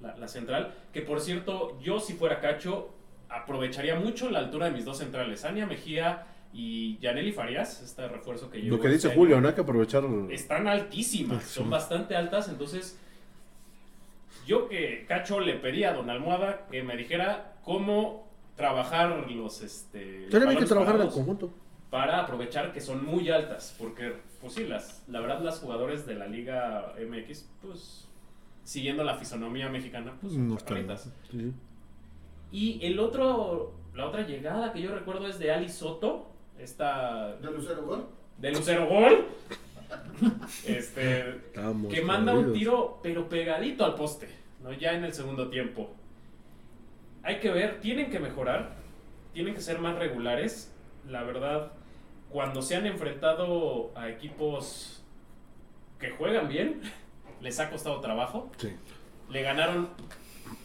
[0.00, 2.90] la, la central, que por cierto, yo si fuera Cacho,
[3.28, 8.50] aprovecharía mucho la altura de mis dos centrales, Ania Mejía y Yaneli Farías, este refuerzo
[8.50, 9.16] que llegó Lo que dice este año.
[9.18, 9.48] Julio, ¿no?
[9.48, 10.04] Hay que aprovechar.
[10.30, 12.98] Están altísimas, son bastante altas, entonces
[14.46, 20.28] yo que Cacho le pedía a Don Almohada que me dijera cómo trabajar los este
[20.30, 21.50] le que trabajar en conjunto.
[21.90, 26.14] para aprovechar que son muy altas, porque pues sí, las, la verdad las jugadores de
[26.14, 28.08] la Liga MX, pues
[28.64, 30.56] siguiendo la fisonomía mexicana, pues No.
[31.30, 31.52] Sí.
[32.52, 37.50] Y el otro, la otra llegada que yo recuerdo es de Ali Soto, esta ¿De
[37.50, 38.06] Lucero Gol?
[38.38, 39.26] de Lucero Gol,
[40.66, 44.28] este, Estamos que manda un tiro, pero pegadito al poste,
[44.62, 44.72] ¿no?
[44.72, 45.90] Ya en el segundo tiempo.
[47.22, 48.76] Hay que ver, tienen que mejorar,
[49.32, 50.72] tienen que ser más regulares.
[51.08, 51.72] La verdad,
[52.30, 55.02] cuando se han enfrentado a equipos
[55.98, 56.80] que juegan bien,
[57.40, 58.50] les ha costado trabajo.
[58.58, 58.72] Sí.
[59.30, 59.88] Le ganaron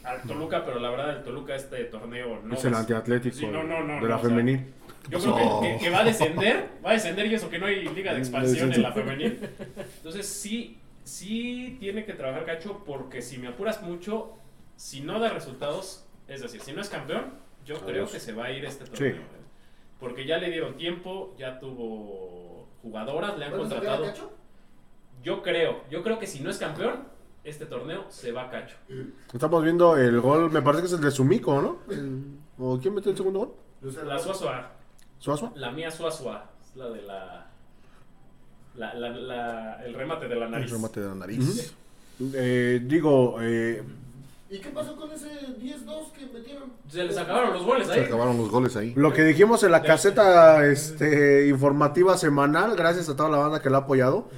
[0.04, 3.62] al Toluca, pero la verdad el Toluca este torneo no es el antiatlético Sí, no,
[3.62, 4.72] no, no, de la no, o sea, femenil.
[5.10, 7.66] Yo creo que, que- que va a descender, va a descender y eso que no
[7.66, 9.48] hay liga de expansión en la femenil.
[9.96, 14.32] Entonces sí, sí tiene que trabajar Cacho porque si me apuras mucho,
[14.76, 17.34] si no da resultados, es decir, si no es campeón,
[17.64, 19.12] yo creo que se va a ir este torneo.
[19.12, 19.18] Sí.
[19.18, 19.22] ¿eh?
[20.00, 24.28] Porque ya le dieron tiempo, ya tuvo jugadoras, le han ¿Cuándo se queda contratado.
[24.28, 24.32] Cacho?
[25.22, 27.04] Yo creo, yo creo que si no es campeón,
[27.44, 28.76] este torneo se va a Cacho.
[29.32, 31.78] Estamos viendo el gol, me parece que es el de Sumiko, ¿no?
[32.58, 33.54] ¿O quién metió el segundo gol?
[34.04, 34.66] La Gol.
[35.56, 37.46] La mía Suazua, es la de la,
[38.76, 40.70] la, la- la- el remate de la El nariz.
[40.70, 41.72] remate de la nariz.
[42.34, 43.82] Eh, digo, eh,
[44.50, 46.70] ¿Y qué pasó con ese 10-2 que metieron?
[46.88, 48.00] Se les acabaron los goles Se ahí.
[48.00, 48.92] acabaron los goles ahí.
[48.96, 53.70] lo que dijimos en la caseta este, informativa semanal, gracias a toda la banda que
[53.70, 54.28] la ha apoyado,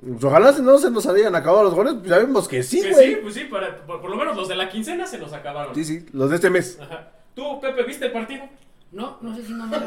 [0.00, 2.92] Pues ojalá no se nos hayan acabado los goles, ya vimos que sí, Que sí,
[2.94, 3.22] güey.
[3.22, 5.74] pues sí, para- por, por lo menos los de la quincena se nos acabaron.
[5.74, 6.78] Sí, sí, los de este mes.
[6.80, 7.10] Ajá.
[7.36, 8.42] ¿Tú, Pepe, viste el partido?
[8.92, 9.66] No, no sé si no.
[9.66, 9.78] no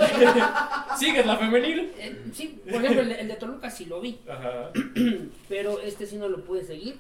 [0.98, 1.94] ¿Sigues la femenil?
[1.98, 4.72] Eh, sí, por ejemplo, el de, el de Toluca sí lo vi, Ajá.
[5.50, 6.98] pero este sí no lo pude seguir.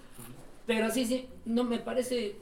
[0.67, 2.35] Pero sí, sí, no me parece,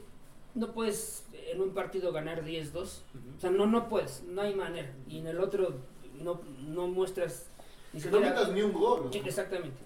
[0.54, 2.76] no puedes en un partido ganar 10-2.
[2.76, 4.92] O sea, no, no puedes, no hay manera.
[5.08, 5.74] Y en el otro
[6.20, 7.46] no, no muestras
[7.92, 9.08] ni Que no metas ni un gol.
[9.12, 9.78] Sí, exactamente.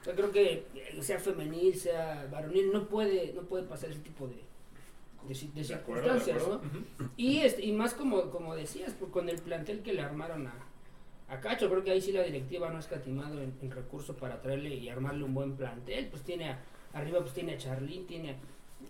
[0.00, 4.00] O sea, creo que eh, sea femenil, sea varonil, no puede, no puede pasar ese
[4.00, 4.36] tipo de,
[5.26, 6.60] de, ci- de De acuerdo, de circunstancias, acuerdo.
[7.00, 7.10] ¿no?
[7.16, 10.54] Y, este, y más como, como decías, pues, con el plantel que le armaron a,
[11.28, 14.40] a Cacho, creo que ahí sí la directiva no ha escatimado en, en recursos para
[14.40, 16.06] traerle y armarle un buen plantel.
[16.08, 16.58] Pues tiene a-
[16.94, 18.34] arriba pues tiene a Charlín, tiene a,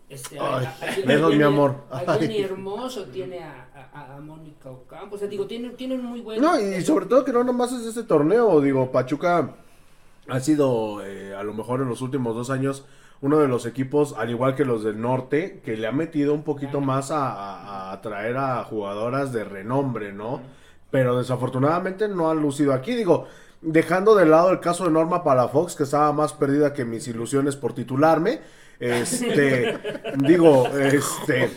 [0.08, 1.74] este, a- Ay, a- a- besos, mi amor.
[1.90, 2.38] A Jenny.
[2.42, 6.40] Hermoso, tiene a, a, a Mónica Ocampo, o sea, digo, tiene, tiene un muy buen...
[6.40, 9.56] No, y sobre todo que no nomás es este torneo, digo, Pachuca
[10.28, 12.84] ha sido eh, a lo mejor en los últimos dos años
[13.20, 16.42] uno de los equipos, al igual que los del norte, que le ha metido un
[16.44, 20.40] poquito más a, a- a atraer a jugadoras de renombre, ¿no?
[20.90, 23.26] Pero desafortunadamente no han lucido aquí, digo,
[23.60, 27.56] dejando de lado el caso de Norma Palafox, que estaba más perdida que mis ilusiones
[27.56, 28.40] por titularme,
[28.78, 29.76] este,
[30.18, 31.50] digo, este,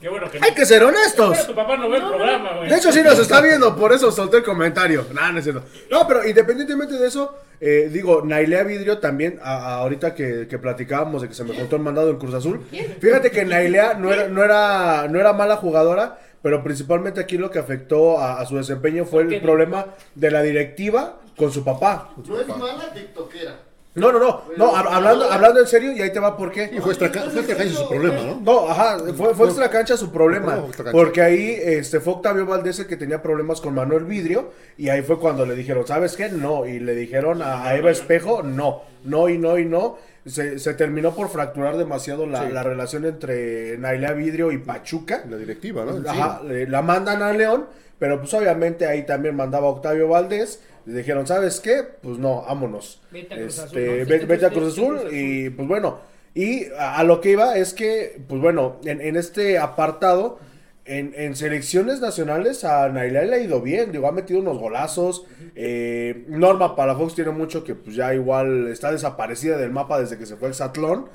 [0.00, 1.30] Qué bueno que hay que ser honestos.
[1.38, 2.68] Pero tu papá no ve el programa, güey.
[2.70, 5.04] De hecho, sí nos está viendo, por eso solté el comentario.
[5.12, 5.64] No, no es cierto.
[5.90, 10.58] No, pero independientemente de eso, eh, digo, Nailea Vidrio también, a- a- ahorita que, que
[10.58, 12.64] platicábamos de que se me contó el mandado en Cruz Azul,
[13.00, 17.50] fíjate que Nailea no era, no era, no era mala jugadora, pero principalmente aquí lo
[17.50, 22.10] que afectó a, a su desempeño fue el problema de la directiva con su papá.
[22.24, 23.56] No es mala tiktokera.
[23.98, 26.70] No, no, no, no, hab- hablando, hablando en serio, y ahí te va por qué.
[26.72, 28.40] Y fue extra, fue extra cancha su problema, ¿no?
[28.40, 30.56] No, ajá, fue, fue extra cancha su problema.
[30.56, 30.92] No, extra cancha.
[30.98, 34.50] Porque ahí este, fue Octavio Valdés el que tenía problemas con Manuel Vidrio.
[34.76, 36.28] Y ahí fue cuando le dijeron, ¿sabes qué?
[36.28, 36.66] No.
[36.66, 38.82] Y le dijeron a, a Eva Espejo, no.
[39.04, 39.98] No y no y no.
[40.26, 42.52] Se, se terminó por fracturar demasiado la, Sí.
[42.52, 45.24] la relación entre Nailea Vidrio y Pachuca.
[45.28, 46.08] La directiva, ¿no?
[46.10, 47.66] Ajá, le- la mandan a León,
[47.98, 50.62] pero pues obviamente ahí también mandaba Octavio Valdés.
[50.86, 51.82] Le dijeron, ¿sabes qué?
[52.02, 53.02] Pues no, vámonos.
[53.10, 55.98] Vete a Cruz Azul, Este, vete a Cruz Azul y pues bueno.
[56.34, 60.38] Y a, a lo que iba es que, pues bueno, en, en este apartado,
[60.84, 65.26] en, en selecciones nacionales a Nailea le ha ido bien, digo, ha metido unos golazos.
[65.54, 70.26] eh, Norma Palafox tiene mucho que pues ya igual está desaparecida del mapa desde que
[70.26, 71.08] se fue el Satlón.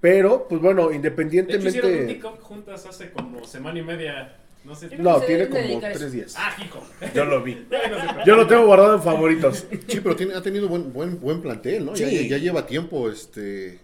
[0.00, 2.06] Pero, pues bueno, De hecho, hicieron un independientemente...
[2.14, 4.36] TikTok juntas hace como semana y media.
[4.64, 4.96] No sé.
[4.98, 6.34] No, tiene como tres días.
[6.38, 6.82] Ah, hijo.
[7.14, 7.66] Yo lo vi.
[8.26, 9.66] Yo lo tengo guardado en favoritos.
[9.88, 11.94] Sí, pero tiene, ha tenido buen, buen, buen plantel, ¿no?
[11.94, 12.28] Ya, Sí.
[12.28, 13.80] ya lleva tiempo este,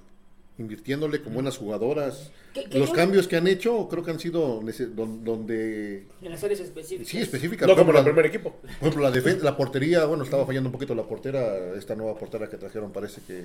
[0.59, 2.30] invirtiéndole con buenas jugadoras.
[2.72, 6.06] Los yo- cambios que han hecho creo que han sido donde...
[6.22, 7.06] En las áreas específicas.
[7.09, 7.68] Sí, específicas.
[7.68, 8.56] No como el primer equipo.
[8.60, 12.18] Por ejemplo, la, defen- la portería, bueno, estaba fallando un poquito la portera, esta nueva
[12.18, 13.44] portera que trajeron parece que,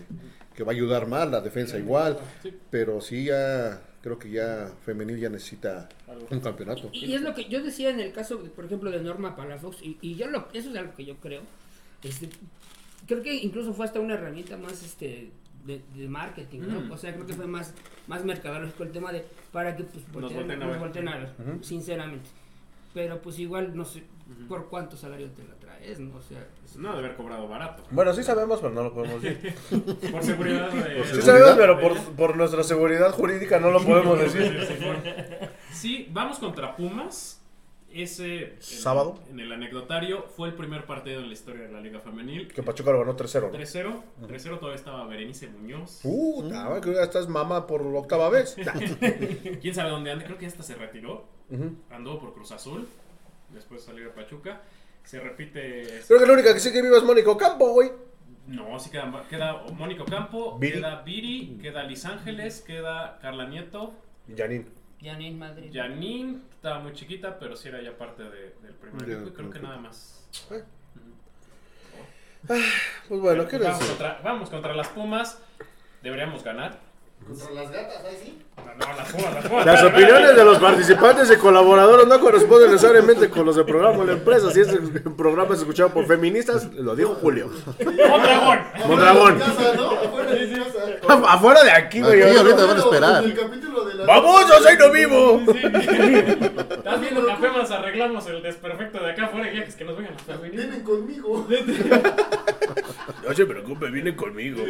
[0.56, 2.18] que va a ayudar más, la defensa igual,
[2.72, 5.88] pero sí ya, creo que ya femenil ya necesita
[6.30, 6.90] un campeonato.
[6.92, 9.36] Y, y es lo que yo decía en el caso, de, por ejemplo, de Norma
[9.36, 11.42] Palafox, y, y yo lo, eso es algo que yo creo.
[12.04, 12.30] Este,
[13.08, 15.32] creo que incluso fue hasta una herramienta más este
[15.66, 16.82] de, de marketing, ¿no?
[16.82, 16.92] Mm.
[16.92, 17.74] O sea, creo que fue más,
[18.08, 19.24] más mercadológico el tema de
[19.54, 20.80] para que pues, Nos volteen- nos ver.
[20.80, 21.30] volteen a ver,
[21.62, 22.30] sinceramente.
[22.94, 24.04] Pero pues igual no sé
[24.48, 26.18] por cuánto salario te la traes, ¿no?
[26.18, 27.84] O sea, es- No, de haber cobrado barato.
[27.92, 29.54] Bueno, sí sabemos, pero no lo podemos decir.
[30.12, 31.04] Por seguridad de.
[31.06, 34.68] Sí sabemos, pero por, por nuestra seguridad jurídica no lo podemos decir.
[35.72, 37.40] Sí, vamos contra Pumas.
[37.96, 38.44] Ese.
[38.54, 39.20] en- ¿Sábado?
[39.30, 42.48] En el anecdotario fue el primer partido en la historia de la Liga Femenil.
[42.48, 43.52] Que Pachuca lo ganó 3-0.
[43.52, 43.52] ¿no?
[43.52, 44.02] 3-0.
[44.28, 46.00] 3-0 todavía estaba Berenice Muñoz.
[46.02, 48.56] Que ya estás mama por octava vez.
[49.62, 50.26] ¿Quién sabe dónde anda?
[50.26, 51.26] Creo que hasta se retiró.
[51.52, 51.76] Ujú.
[51.92, 52.88] Andó por Cruz Azul.
[53.54, 54.62] Después salió de Pachuca.
[55.04, 56.02] Se repite.
[56.08, 57.92] Creo que la única que sí que viva es Mónico Campo, güey.
[58.48, 60.74] No, sí queda, queda Mónico Campo, Viri.
[60.76, 63.94] queda Viri, queda Liz Ángeles, queda Carla Nieto,
[64.36, 64.66] Janine.
[65.02, 65.70] Janine Madrid.
[65.74, 69.34] Janine, estaba muy chiquita, pero sí era ya parte de- del primer Ya, equipo y
[69.34, 70.28] creo que nada más.
[70.52, 70.64] Eh.
[73.08, 75.42] Pues bueno, ¿qué les vamos, contra, vamos contra las Pumas,
[76.02, 76.78] deberíamos ganar.
[77.28, 78.40] Contra las gatas, ahí sí.
[78.58, 79.66] No, no, las Pumas, las Pumas.
[79.66, 84.06] Las opiniones de los participantes y colaboradores no corresponden necesariamente con los del programa o
[84.06, 84.52] la empresa.
[84.52, 87.50] Si este programa es escuchado por feministas, lo dijo Julio.
[88.10, 88.60] ¡Mondragón!
[88.88, 89.42] Mondragón.
[91.28, 92.22] Afuera de de aquí, güey.
[92.22, 93.24] Aquí, ahorita van a esperar.
[93.24, 94.06] De.
[94.06, 95.42] ¡Vamos, yo soy no vivo!
[95.48, 99.86] Estás viendo que apenas arreglamos el desperfecto de acá afuera y ya que es que
[99.86, 100.42] nos vengan las.
[100.42, 101.48] Vienen conmigo.
[103.24, 104.62] No se preocupe, vienen conmigo.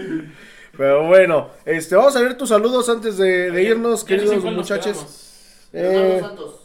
[0.78, 5.06] Pero bueno, este, vamos a ver tus saludos antes de, de irnos, queridos muchachos.
[5.72, 6.56] Eh, Santos.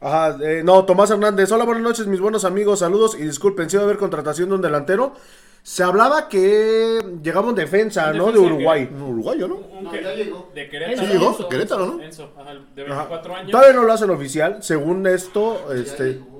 [0.00, 1.50] Ajá, eh, no, Tomás Hernández.
[1.52, 2.80] Hola, buenas noches, mis buenos amigos.
[2.80, 5.14] Saludos y disculpen si va a haber contratación de un delantero.
[5.62, 8.32] Se hablaba que llegaba un defensa, Un ¿no?
[8.32, 8.88] De Uruguay.
[8.92, 9.54] Un uruguayo, ¿no?
[9.56, 10.50] Un No, que- ya llegó.
[10.54, 11.06] De Querétaro.
[11.06, 11.48] Sí llegó.
[11.48, 12.02] Querétaro, ¿no?
[12.02, 12.94] Enzo, ajá, de Ajá.
[13.08, 13.50] 24 años.
[13.52, 16.35] Todavía no lo hacen oficial, según esto, Ya este, llegó.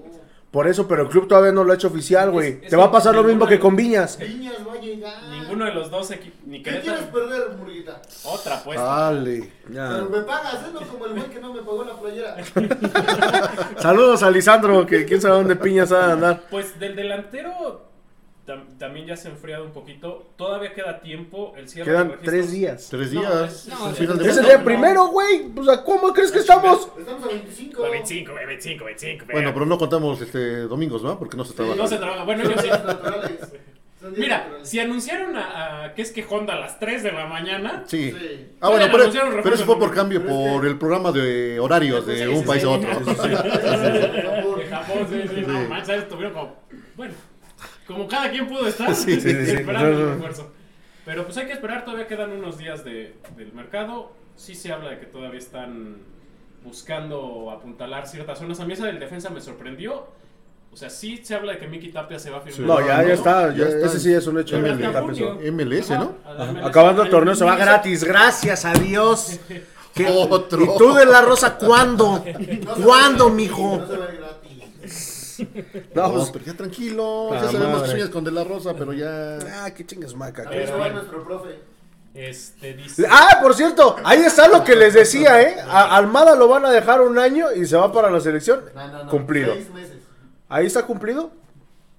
[0.56, 2.62] Por eso, pero el club todavía no lo ha hecho oficial, güey.
[2.62, 4.18] Te va a pasar lo mismo que con Viñas.
[4.18, 5.22] Viñas va a llegar.
[5.28, 8.00] Ninguno de los dos equipos, ¿Qué quieres perder, Murguita?
[8.24, 8.80] Otra pues.
[8.80, 9.52] Dale.
[9.68, 10.70] Pero me pagas, ¿eh?
[10.72, 12.36] No como el güey que no me pagó la playera.
[13.82, 16.44] Saludos a Lisandro, que quién sabe dónde piñas va a andar.
[16.50, 17.90] Pues del delantero
[18.46, 20.30] tam- también ya se ha enfriado un poquito.
[20.36, 21.52] Todavía queda tiempo.
[21.56, 22.88] El cierre de Quedan registros- tres días.
[22.90, 23.52] Tres No, días.
[23.66, 25.42] es- no, Es de el día primero, güey.
[25.54, 26.88] Pues, ¿a ¿cómo crees que estamos?
[26.98, 27.82] Estamos a 25.
[27.90, 29.24] 25, 25, 25.
[29.32, 31.18] Bueno, pero no contamos este domingos, ¿no?
[31.18, 31.76] Porque no se trabaja.
[31.76, 32.24] No se trabaja.
[32.24, 32.68] Bueno, yo sí.
[34.16, 37.82] Mira, si anunciaron a, a- que es que Honda a las 3 de la mañana.
[37.86, 38.12] Sí.
[38.12, 38.46] Sí.
[38.60, 39.10] Ah, bueno, pero,
[39.42, 42.62] pero eso fue por cambio, por el programa de horarios de Sí, un sí, país
[42.62, 42.68] sí.
[42.68, 42.88] a otro.
[44.56, 45.68] De Japón, sí, sí, no Sí.
[45.68, 46.56] manches, estuvieron como.
[46.94, 47.14] Bueno,
[47.86, 49.50] como cada quien pudo estar Sí, sí, sí.
[49.52, 50.52] esperando el refuerzo.
[51.04, 54.12] Pero pues hay que esperar, todavía quedan unos días de, del mercado.
[54.34, 55.98] Sí se habla de que todavía están
[56.64, 58.58] buscando apuntalar ciertas zonas.
[58.60, 60.08] A mí esa del defensa me sorprendió.
[60.72, 62.80] O sea, sí se habla de que Miki Tapia se va a firmar.
[62.80, 63.54] No, ya, ya está.
[63.54, 63.86] Ya está.
[63.86, 64.58] Ese sí es un hecho.
[64.58, 66.16] MLS, ¿no?
[66.18, 66.64] MLS.
[66.64, 69.38] Acabando el torneo se va gratis, gracias a Dios.
[69.94, 70.62] ¿Qué- Otro.
[70.62, 72.22] ¿Y tú de la Rosa cuándo?
[72.84, 73.78] ¿Cuándo, mijo?
[73.78, 74.45] No se va gratis.
[75.94, 77.30] No, No, pues, pero ya tranquilo.
[77.32, 79.38] Ya sabemos que sueñas con De La Rosa, pero ya.
[79.64, 80.42] ah, qué chingas maca.
[80.42, 81.58] A ver, se va nuestro profe.
[82.14, 83.06] Este dice.
[83.10, 85.56] Ah, por cierto, ahí está lo que les decía, ¿eh?
[85.68, 88.60] A Almada lo van a dejar un año y se va para la selección.
[88.74, 89.10] No, no, no.
[89.10, 89.52] Cumplido.
[89.52, 89.96] Seis meses.
[90.48, 91.30] Ahí está cumplido.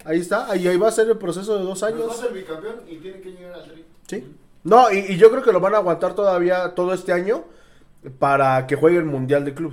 [0.05, 0.49] Ahí está.
[0.49, 2.17] Ahí, ahí va a ser el proceso de dos Nos va a años.
[2.17, 3.85] ser bicampeón y tiene que llegar al tri.
[4.07, 4.35] Sí.
[4.63, 7.43] No, y, y yo creo que lo van a aguantar todavía todo este año
[8.19, 9.71] para que juegue el Mundial de Pero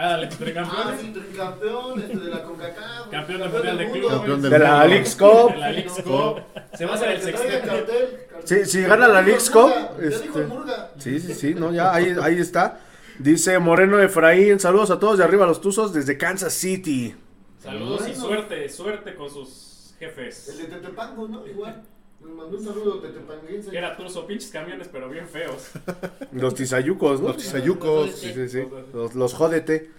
[0.00, 0.20] Clubes.
[0.20, 0.82] nos llega tricampeón.
[0.86, 3.08] Ah, Ah, sí, tricampeón este, de la CONCACAF.
[3.10, 3.90] Campeón del Mundial de.
[3.90, 4.10] Clubes.
[4.16, 4.86] Campeón del De la.
[4.86, 5.52] Leagues Cup.
[5.52, 6.40] De la Leagues Cup.
[6.76, 7.32] Se va a hacer el
[7.66, 8.18] cartel.
[8.44, 10.90] Sí, si gana la Leagues Cup, Murga, Ya dijo este- Murga.
[10.98, 12.80] Sí, sí, sí, no, ya ahí, ahí está.
[13.18, 17.14] Dice Moreno Efraín, saludos a todos de arriba los Tuzos desde Kansas City.
[17.62, 20.56] Saludos y suerte, suerte con sus El jefes.
[20.56, 21.46] de Tetepango, ¿no?
[21.46, 21.82] Igual.
[22.20, 23.70] Nos mandó un saludo tetepanguense.
[23.70, 25.70] Que era tuzo, pinches camiones, pero bien feos.
[26.32, 27.28] Los tizayucos, ¿no?
[27.28, 28.10] Los tizayucos.
[28.12, 28.64] Sí, sí, sí.
[28.92, 29.90] Los, los jódete.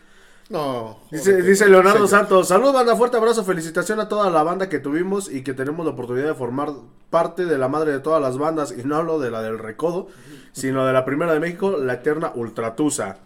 [0.52, 1.00] No.
[1.10, 5.44] Dice, Leonardo Santos, salud banda, fuerte abrazo, felicitación a toda la banda que tuvimos y
[5.44, 6.72] que tenemos la oportunidad de formar
[7.10, 10.10] parte de la madre de todas las bandas, y no hablo de la del Recodo,
[10.52, 13.18] sino de la primera de México, la eterna Ultratusa.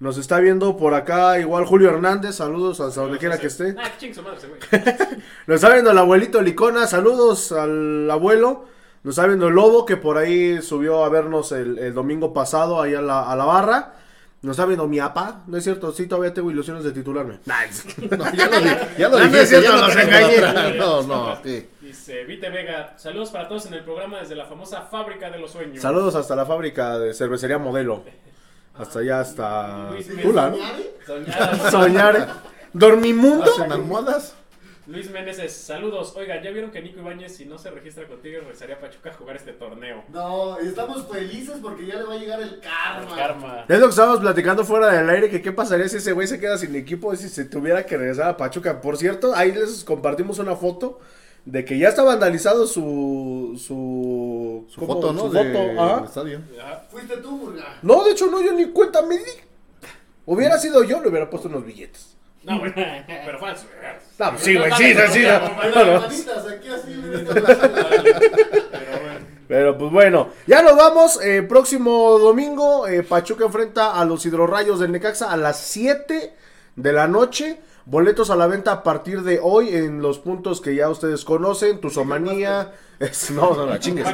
[0.00, 3.74] Nos está viendo por acá igual Julio Hernández, saludos hasta donde quiera que esté.
[3.78, 4.60] Ah, ching su madre ese güey.
[5.46, 8.64] Nos está viendo el abuelito Licona, saludos al abuelo.
[9.02, 12.80] Nos está viendo el Lobo, que por ahí subió a vernos el, el domingo pasado
[12.80, 13.94] ahí a la, a la barra.
[14.42, 15.92] Nos está viendo mi apa, ¿no es cierto?
[15.92, 17.40] Sí, todavía tengo ilusiones de titularme.
[17.46, 17.56] Nah,
[18.16, 20.02] No, ya lo, di- ya lo No, no es dijiste, cierto, ya no los te
[20.02, 20.36] engañé.
[20.38, 20.74] atrás.
[20.78, 21.68] No, no, sí.
[21.82, 25.50] Dice Vite Vega, saludos para todos en el programa desde la famosa Fábrica de los
[25.50, 25.82] Sueños.
[25.82, 28.02] Saludos hasta la fábrica de cervecería Modelo.
[28.80, 30.56] Hasta allá, hasta Luis Tula, ¿no?
[30.56, 30.90] ¿Soñare?
[31.06, 31.70] Soñada.
[31.70, 32.28] Soñar.
[32.72, 33.44] Dormimundo.
[33.52, 34.34] ¿Hacen almohadas?
[34.86, 36.14] Luis Meneses, saludos.
[36.16, 39.12] Oiga, ¿ya vieron que Nico Ibáñez, si no se registra contigo, regresaría a Pachuca a
[39.12, 40.02] jugar este torneo?
[40.08, 43.14] No, estamos felices porque ya le va a llegar el El karma.
[43.16, 43.64] karma.
[43.68, 46.40] Es lo que estábamos platicando fuera del aire, que qué pasaría si ese güey se
[46.40, 48.80] queda sin equipo y si se tuviera que regresar a Pachuca.
[48.80, 50.98] Por cierto, ahí les compartimos una foto
[51.44, 53.54] de que ya está vandalizado su...
[53.58, 54.94] Su, Su ¿cómo?
[54.94, 55.20] foto, ¿no?
[55.22, 55.96] Su De- foto, ajá.
[55.96, 56.40] del estadio.
[56.90, 57.78] Fuiste tú, Murga.
[57.82, 59.24] No, de hecho no, yo ni cuenta me di.
[60.26, 62.16] Hubiera sido yo, le hubiera puesto unos billetes.
[62.42, 63.66] No, bueno, pero fue al su-
[64.18, 65.40] No, pues sí, güey, sí, sí, sí, no.
[65.84, 68.20] No, aquí así, la sala.
[68.70, 69.20] Pero bueno.
[69.48, 71.20] Pero pues bueno, ya nos vamos.
[71.22, 76.32] eh, próximo domingo, eh, Pachuca enfrenta a los hidrorrayos del Necaxa a las 7
[76.76, 77.58] de la noche.
[77.90, 81.80] Boletos a la venta a partir de hoy en los puntos que ya ustedes conocen.
[81.80, 82.72] Tuzomanía.
[83.00, 84.06] es- no, no, la chingues.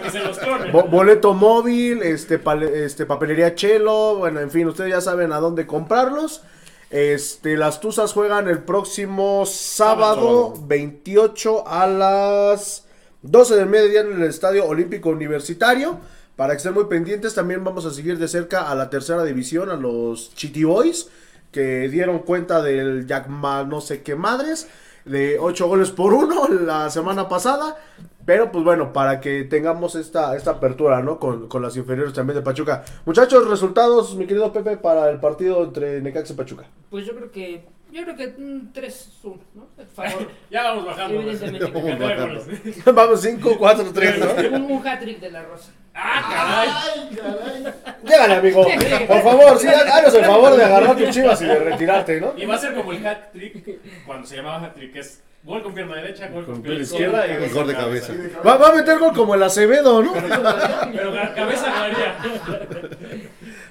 [0.73, 5.41] Bo- boleto móvil, este, pale- este, papelería Chelo, bueno, en fin, ustedes ya saben a
[5.41, 6.41] dónde comprarlos.
[6.89, 12.87] Este, las Tuzas juegan el próximo sábado, 28 a las
[13.23, 15.99] 12 del mediodía en el Estadio Olímpico Universitario.
[16.37, 19.71] Para que estén muy pendientes, también vamos a seguir de cerca a la tercera división,
[19.71, 21.09] a los Chitty Boys,
[21.57, 24.69] que dieron cuenta del Jackma no sé qué madres,
[25.07, 27.79] de 8 goles por 1 la semana pasada.
[28.27, 31.19] Pero pues bueno, para que tengamos esta, esta apertura, ¿no?
[31.19, 32.85] Con, con las inferiores también de Pachuca.
[33.07, 36.65] Muchachos, resultados, mi querido Pepe, para el partido entre Necaxa y Pachuca.
[36.91, 37.65] Pues yo creo que.
[37.93, 39.69] Yo creo que mm, 3-1, ¿no?
[39.79, 40.29] A favor.
[40.51, 41.21] Ya vamos bajando.
[41.21, 41.67] Evidentemente.
[41.73, 42.85] Vamos goles.
[42.85, 44.57] Vamos, 5, 4, 3, ¿no?
[44.57, 45.71] un, un hat-trick de la Rosa.
[45.95, 46.69] Ah, caray.
[47.11, 47.75] Ay, caray.
[48.05, 48.67] Llégale, amigo.
[49.09, 52.35] Por favor, sí, háganos el favor de agarrar tus chivas y de retirarte, ¿no?
[52.37, 55.63] Y va a ser como el hat trick cuando se llamaba hat trick, es Gol
[55.63, 58.13] con pierna derecha, gol con, Con pierna izquierda y gol de cabeza.
[58.45, 60.13] Va, va a meter gol como el Acevedo, ¿no?
[60.13, 62.19] Pero ca- cabeza ganaría.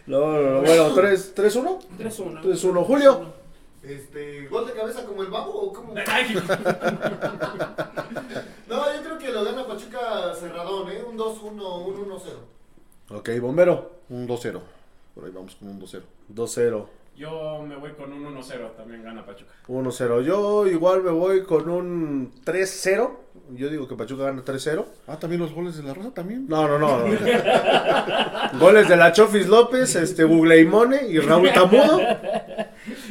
[0.07, 0.61] No, no, no.
[0.61, 1.79] Bueno, 3-1.
[1.97, 2.41] 3-1.
[2.41, 2.83] 3-1.
[2.85, 3.33] Julio.
[3.87, 5.93] Este, ¿Gol de cabeza como el babo o cómo?
[8.67, 11.03] No, yo creo que lo gana Pachuca cerradón, ¿eh?
[11.07, 12.19] Un 2-1, un 1-0.
[13.11, 13.91] Ok, bombero.
[14.09, 14.59] Un 2-0.
[15.13, 16.01] Por ahí vamos con un 2-0.
[16.33, 16.85] 2-0.
[17.15, 19.51] Yo me voy con un 1-0, también gana Pachuca.
[19.69, 20.23] 1-0.
[20.23, 23.09] Yo igual me voy con un 3-0.
[23.51, 24.85] Yo digo que Pachuca gana 3-0.
[25.07, 26.45] Ah, también los goles de la Rosa también.
[26.49, 27.07] No, no, no.
[27.07, 27.15] no.
[28.59, 31.99] Goles de la Chofis López, este Mone y Raúl Tamudo.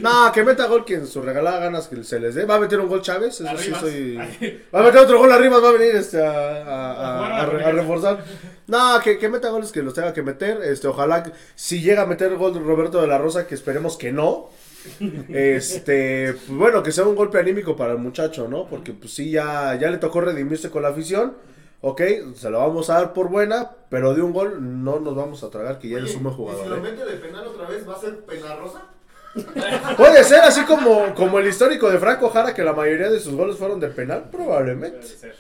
[0.05, 2.45] No, que meta gol quien su regalada ganas que se les dé.
[2.45, 4.17] Va a meter un gol Chávez, eso sí soy.
[4.75, 7.65] Va a meter otro gol arriba, va a venir este a, a- a- a re-
[7.65, 8.25] a reforzar.
[8.67, 10.63] No, que, que meta goles que los tenga que meter.
[10.63, 11.25] Este, ojalá
[11.55, 14.51] si llega a meter gol Roberto de la Rosa, que esperemos que no.
[15.29, 18.67] Este, pues bueno, que sea un golpe anímico para el muchacho, ¿no?
[18.69, 21.35] Porque pues sí, ya, ya le tocó redimirse con la afición.
[21.81, 22.01] Ok,
[22.35, 25.51] se lo vamos a dar por buena, pero de un gol no nos vamos a
[25.51, 26.79] tragar que ya Oye, eres un buen ¿Y si lo jugador.
[26.79, 26.81] ¿eh?
[26.81, 28.83] mete de penal otra vez, va a ser penal rosa?
[29.97, 33.35] Puede ser así como, como el histórico de Franco Jara, que la mayoría de sus
[33.35, 34.99] goles fueron de penal, probablemente.
[34.99, 35.35] Puede ser.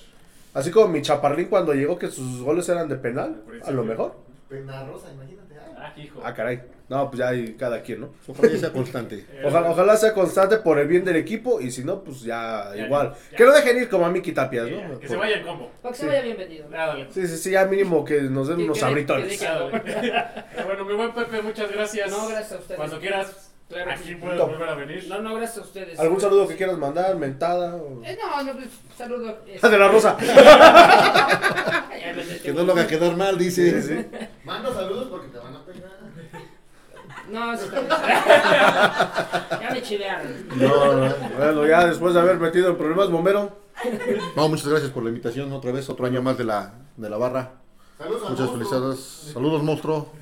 [0.55, 4.15] Así como mi chaparrín cuando llegó que sus goles eran de penal, a lo mejor.
[4.49, 5.55] Penal rosa, imagínate.
[5.79, 5.93] ah.
[5.97, 6.21] Hijo.
[6.25, 6.63] Ah, caray.
[6.89, 8.11] No, pues ya hay cada quien, ¿no?
[8.29, 9.25] Ojalá ya sea constante.
[9.45, 12.85] Ojalá, ojalá sea constante por el bien del equipo y si no, pues ya, Ya,
[12.87, 13.15] igual.
[13.31, 13.37] ya.
[13.39, 14.99] Que lo dejen ir como a Miki Tapias, Ya, ¿no?
[15.01, 15.71] que se vaya en combo.
[15.83, 16.03] Para que Sí.
[16.03, 16.69] se vaya bien vendido.
[16.69, 17.07] Dale.
[17.11, 19.39] Sí, sí, sí, ya mínimo que nos den unos que de- abritones.
[19.41, 19.51] que de-
[20.11, 20.45] dale.
[20.67, 22.11] Bueno, mi buen Pepe, muchas gracias.
[22.11, 22.77] No, gracias a ustedes.
[22.77, 23.44] Cuando quieras,
[23.75, 24.15] Claro aquí sí.
[24.15, 25.05] puedes volver a venir.
[25.09, 25.99] No, no, gracias a ustedes.
[25.99, 27.17] ¿Algún saludo que quieras mandar?
[27.17, 27.75] ¿Mentada?
[27.75, 29.37] o- Eh, no, no, pues, saludo.
[29.63, 30.17] Ah, de la Rosa.
[32.45, 33.83] Que no lo haga quedar mal, dice.
[33.83, 34.07] Sí, sí.
[34.45, 35.91] Manda saludos porque te van a pegar.
[37.31, 39.61] No, sí, está bien.
[39.63, 40.49] Ya me chivearon.
[40.57, 41.15] No, no.
[41.39, 43.59] Bueno, ya después de haber metido en problemas, bombero.
[44.37, 47.17] No, muchas gracias por la invitación otra vez, otro año más de la, de la
[47.17, 47.53] barra.
[47.99, 48.99] Saludos Muchas felicidades.
[49.33, 50.13] Saludos, monstruo.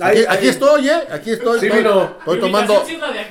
[0.00, 1.02] Ahí- Aquí, estoy, ¿eh?
[1.10, 1.60] Aquí estoy.
[1.60, 2.16] Sí, estoy, vino.
[2.18, 2.82] estoy tomando,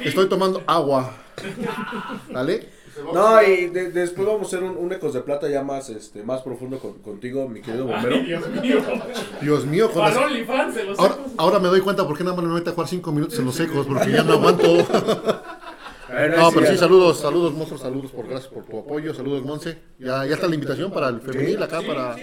[0.04, 1.16] estoy tomando agua.
[2.32, 2.70] ¿Vale?
[3.14, 6.22] No, y de- después vamos a hacer un, un Ecos de Plata ya más, este,
[6.24, 8.16] más profundo con- contigo, mi querido bombero.
[8.16, 8.78] Ay, Dios mío.
[9.42, 10.98] Dios mío, con las- ahora, ecos.
[11.38, 13.46] ahora me doy cuenta por qué nada más me mete a jugar 5 minutos en
[13.46, 14.68] los secos, porque ya no aguanto.
[16.38, 19.78] No, pero sí, saludos, saludos, monstruos, saludos, por gracias por tu apoyo, saludos, Monse.
[19.98, 22.16] Ya, ya está la invitación para el femenil acá, para...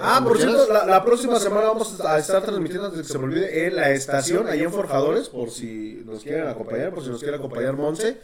[0.00, 3.18] Ah, por cierto, la, la próxima semana vamos a estar transmitiendo, antes de que se
[3.18, 7.10] me olvide, en la estación, ahí en Forjadores, por si nos quieren acompañar, por si
[7.10, 8.18] nos quiere acompañar Monse.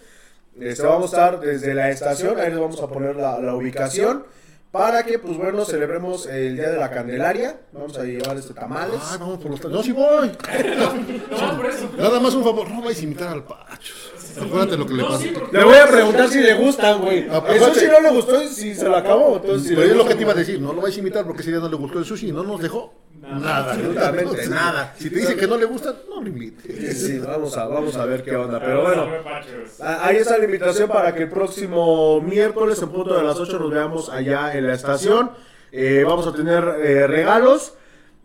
[0.60, 4.24] Este, vamos a estar desde la estación, ahí les vamos a poner la, la ubicación,
[4.70, 7.60] para que, pues bueno, celebremos el Día de la Candelaria.
[7.72, 9.00] Vamos a llevar este tamales.
[9.04, 9.60] Ay, vamos por los...
[9.60, 10.30] ta- No, sí voy.
[11.30, 11.88] No, por eso.
[11.96, 13.94] Nada más un favor, no vais a imitar al Pacho.
[14.40, 15.24] Acuérdate lo que le pasó.
[15.52, 17.26] Le voy a preguntar si le gustan, güey.
[17.30, 19.36] Ah, Eso aparte- si no le gustó, si se lo acabó.
[19.36, 21.24] Entonces, si Pero es lo que te iba a decir, no lo vais a imitar
[21.26, 23.72] porque ese día no le gustó el sushi, no nos dejó nada.
[23.72, 24.94] Absolutamente nada.
[24.98, 26.64] Si te dice que no le gusta, no lo invites.
[26.96, 28.60] Sí, sí, vamos a, vamos a ver qué onda.
[28.60, 29.80] Pero bueno, ver, Pachos.
[29.80, 33.58] a- ahí está la invitación para que el próximo miércoles en punto de las 8
[33.58, 35.30] nos veamos allá en la estación.
[35.72, 37.74] Eh, vamos a tener eh, regalos.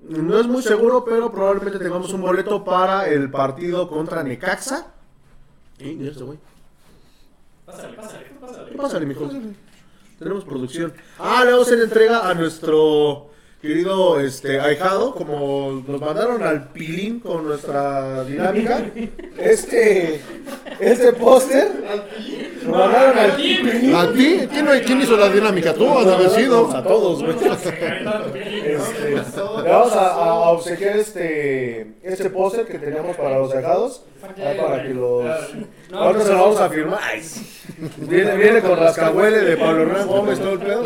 [0.07, 4.88] No es muy seguro, pero probablemente tengamos un boleto para el partido contra Necaxa.
[5.80, 6.38] ¿Y mira este güey?
[7.65, 8.72] Pásale, pásale, pásale.
[8.72, 9.30] ¿Qué pasa, mijo?
[10.18, 10.93] Tenemos producción.
[11.18, 13.28] Ah, le vamos a hacer entrega a nuestro
[13.61, 18.81] querido este ahijado, como nos mandaron al pilín con nuestra dinámica.
[19.38, 20.22] Este
[20.80, 21.68] este póster
[22.65, 23.94] nos mandaron al pilín.
[23.95, 24.48] ¿A ti?
[24.49, 25.73] ¿Quién, no- quién hizo la dinámica?
[25.73, 26.72] Tú, has haber sido.
[26.76, 27.36] A todos, güey.
[27.36, 34.03] Este, le vamos a, a obsequiar este este póster que teníamos para los ahijados.
[34.38, 35.26] ahí para que los
[35.90, 36.99] No, Ahorita se lo vamos a firmar.
[37.98, 40.84] Viene, viene con rascahuele de Pablo Hernán Gómez, todo el pedo.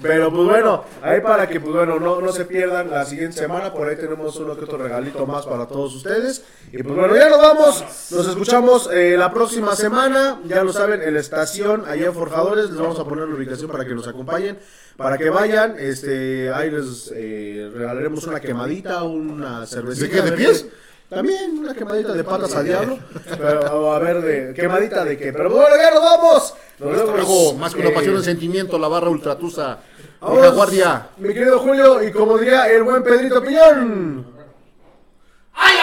[0.00, 3.72] Pero pues bueno, ahí para que pues bueno, no, no se pierdan la siguiente semana,
[3.72, 6.44] por ahí tenemos uno que otro regalito más para todos ustedes.
[6.72, 11.02] Y pues bueno, ya nos vamos, nos escuchamos eh, la próxima semana, ya lo saben,
[11.02, 14.06] en la estación, allá en Forjadores, les vamos a poner la ubicación para que nos
[14.06, 14.58] acompañen,
[14.96, 20.06] para que vayan, este, ahí les eh, regalaremos una quemadita, una cervecita.
[20.06, 20.66] ¿De qué, de pies?
[21.10, 22.96] También una quemadita de patas al diablo.
[23.36, 25.32] Pero a ver, de, quemadita de qué.
[25.32, 26.54] Pero bueno, ya nos vamos.
[26.78, 27.16] Nos vemos.
[27.16, 29.78] Luego, más que una eh, pasión en sentimiento, la barra ultratusa.
[30.20, 31.08] vamos, La guardia.
[31.16, 34.24] Mi querido Julio, y como diría el buen Pedrito Piñón.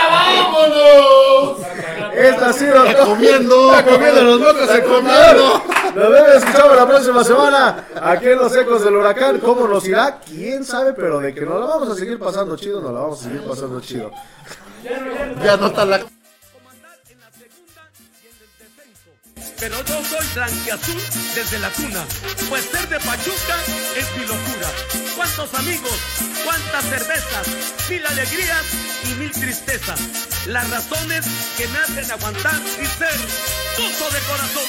[0.09, 1.57] ¡Vámonos!
[2.15, 3.75] Esta ha sido Está comiendo.
[3.77, 5.61] Está comiendo los mocos el comiendo.
[5.93, 9.39] Nos vemos, escuchamos la próxima semana aquí en los ecos del huracán.
[9.39, 10.19] ¿Cómo nos irá?
[10.25, 10.93] ¿Quién sabe?
[10.93, 13.43] Pero de que nos la vamos a seguir pasando chido, nos la vamos a seguir
[13.43, 14.11] pasando chido.
[15.43, 16.05] Ya no está la.
[19.59, 21.01] Pero yo soy blanquiazul
[21.33, 22.05] desde la cuna,
[22.47, 23.57] pues ser de Pachuca
[23.95, 24.69] es mi locura.
[25.15, 25.97] Cuántos amigos,
[26.45, 27.47] cuántas cervezas,
[27.89, 28.63] mil alegrías
[29.05, 29.99] y mil tristezas.
[30.45, 31.25] Las razones
[31.57, 33.17] que me hacen aguantar y ser
[33.75, 34.63] tuzo de corazón.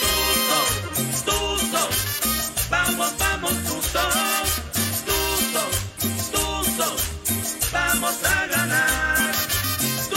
[1.25, 1.89] Tuzo, tuzo,
[2.71, 4.58] vamos, vamos, tuzo.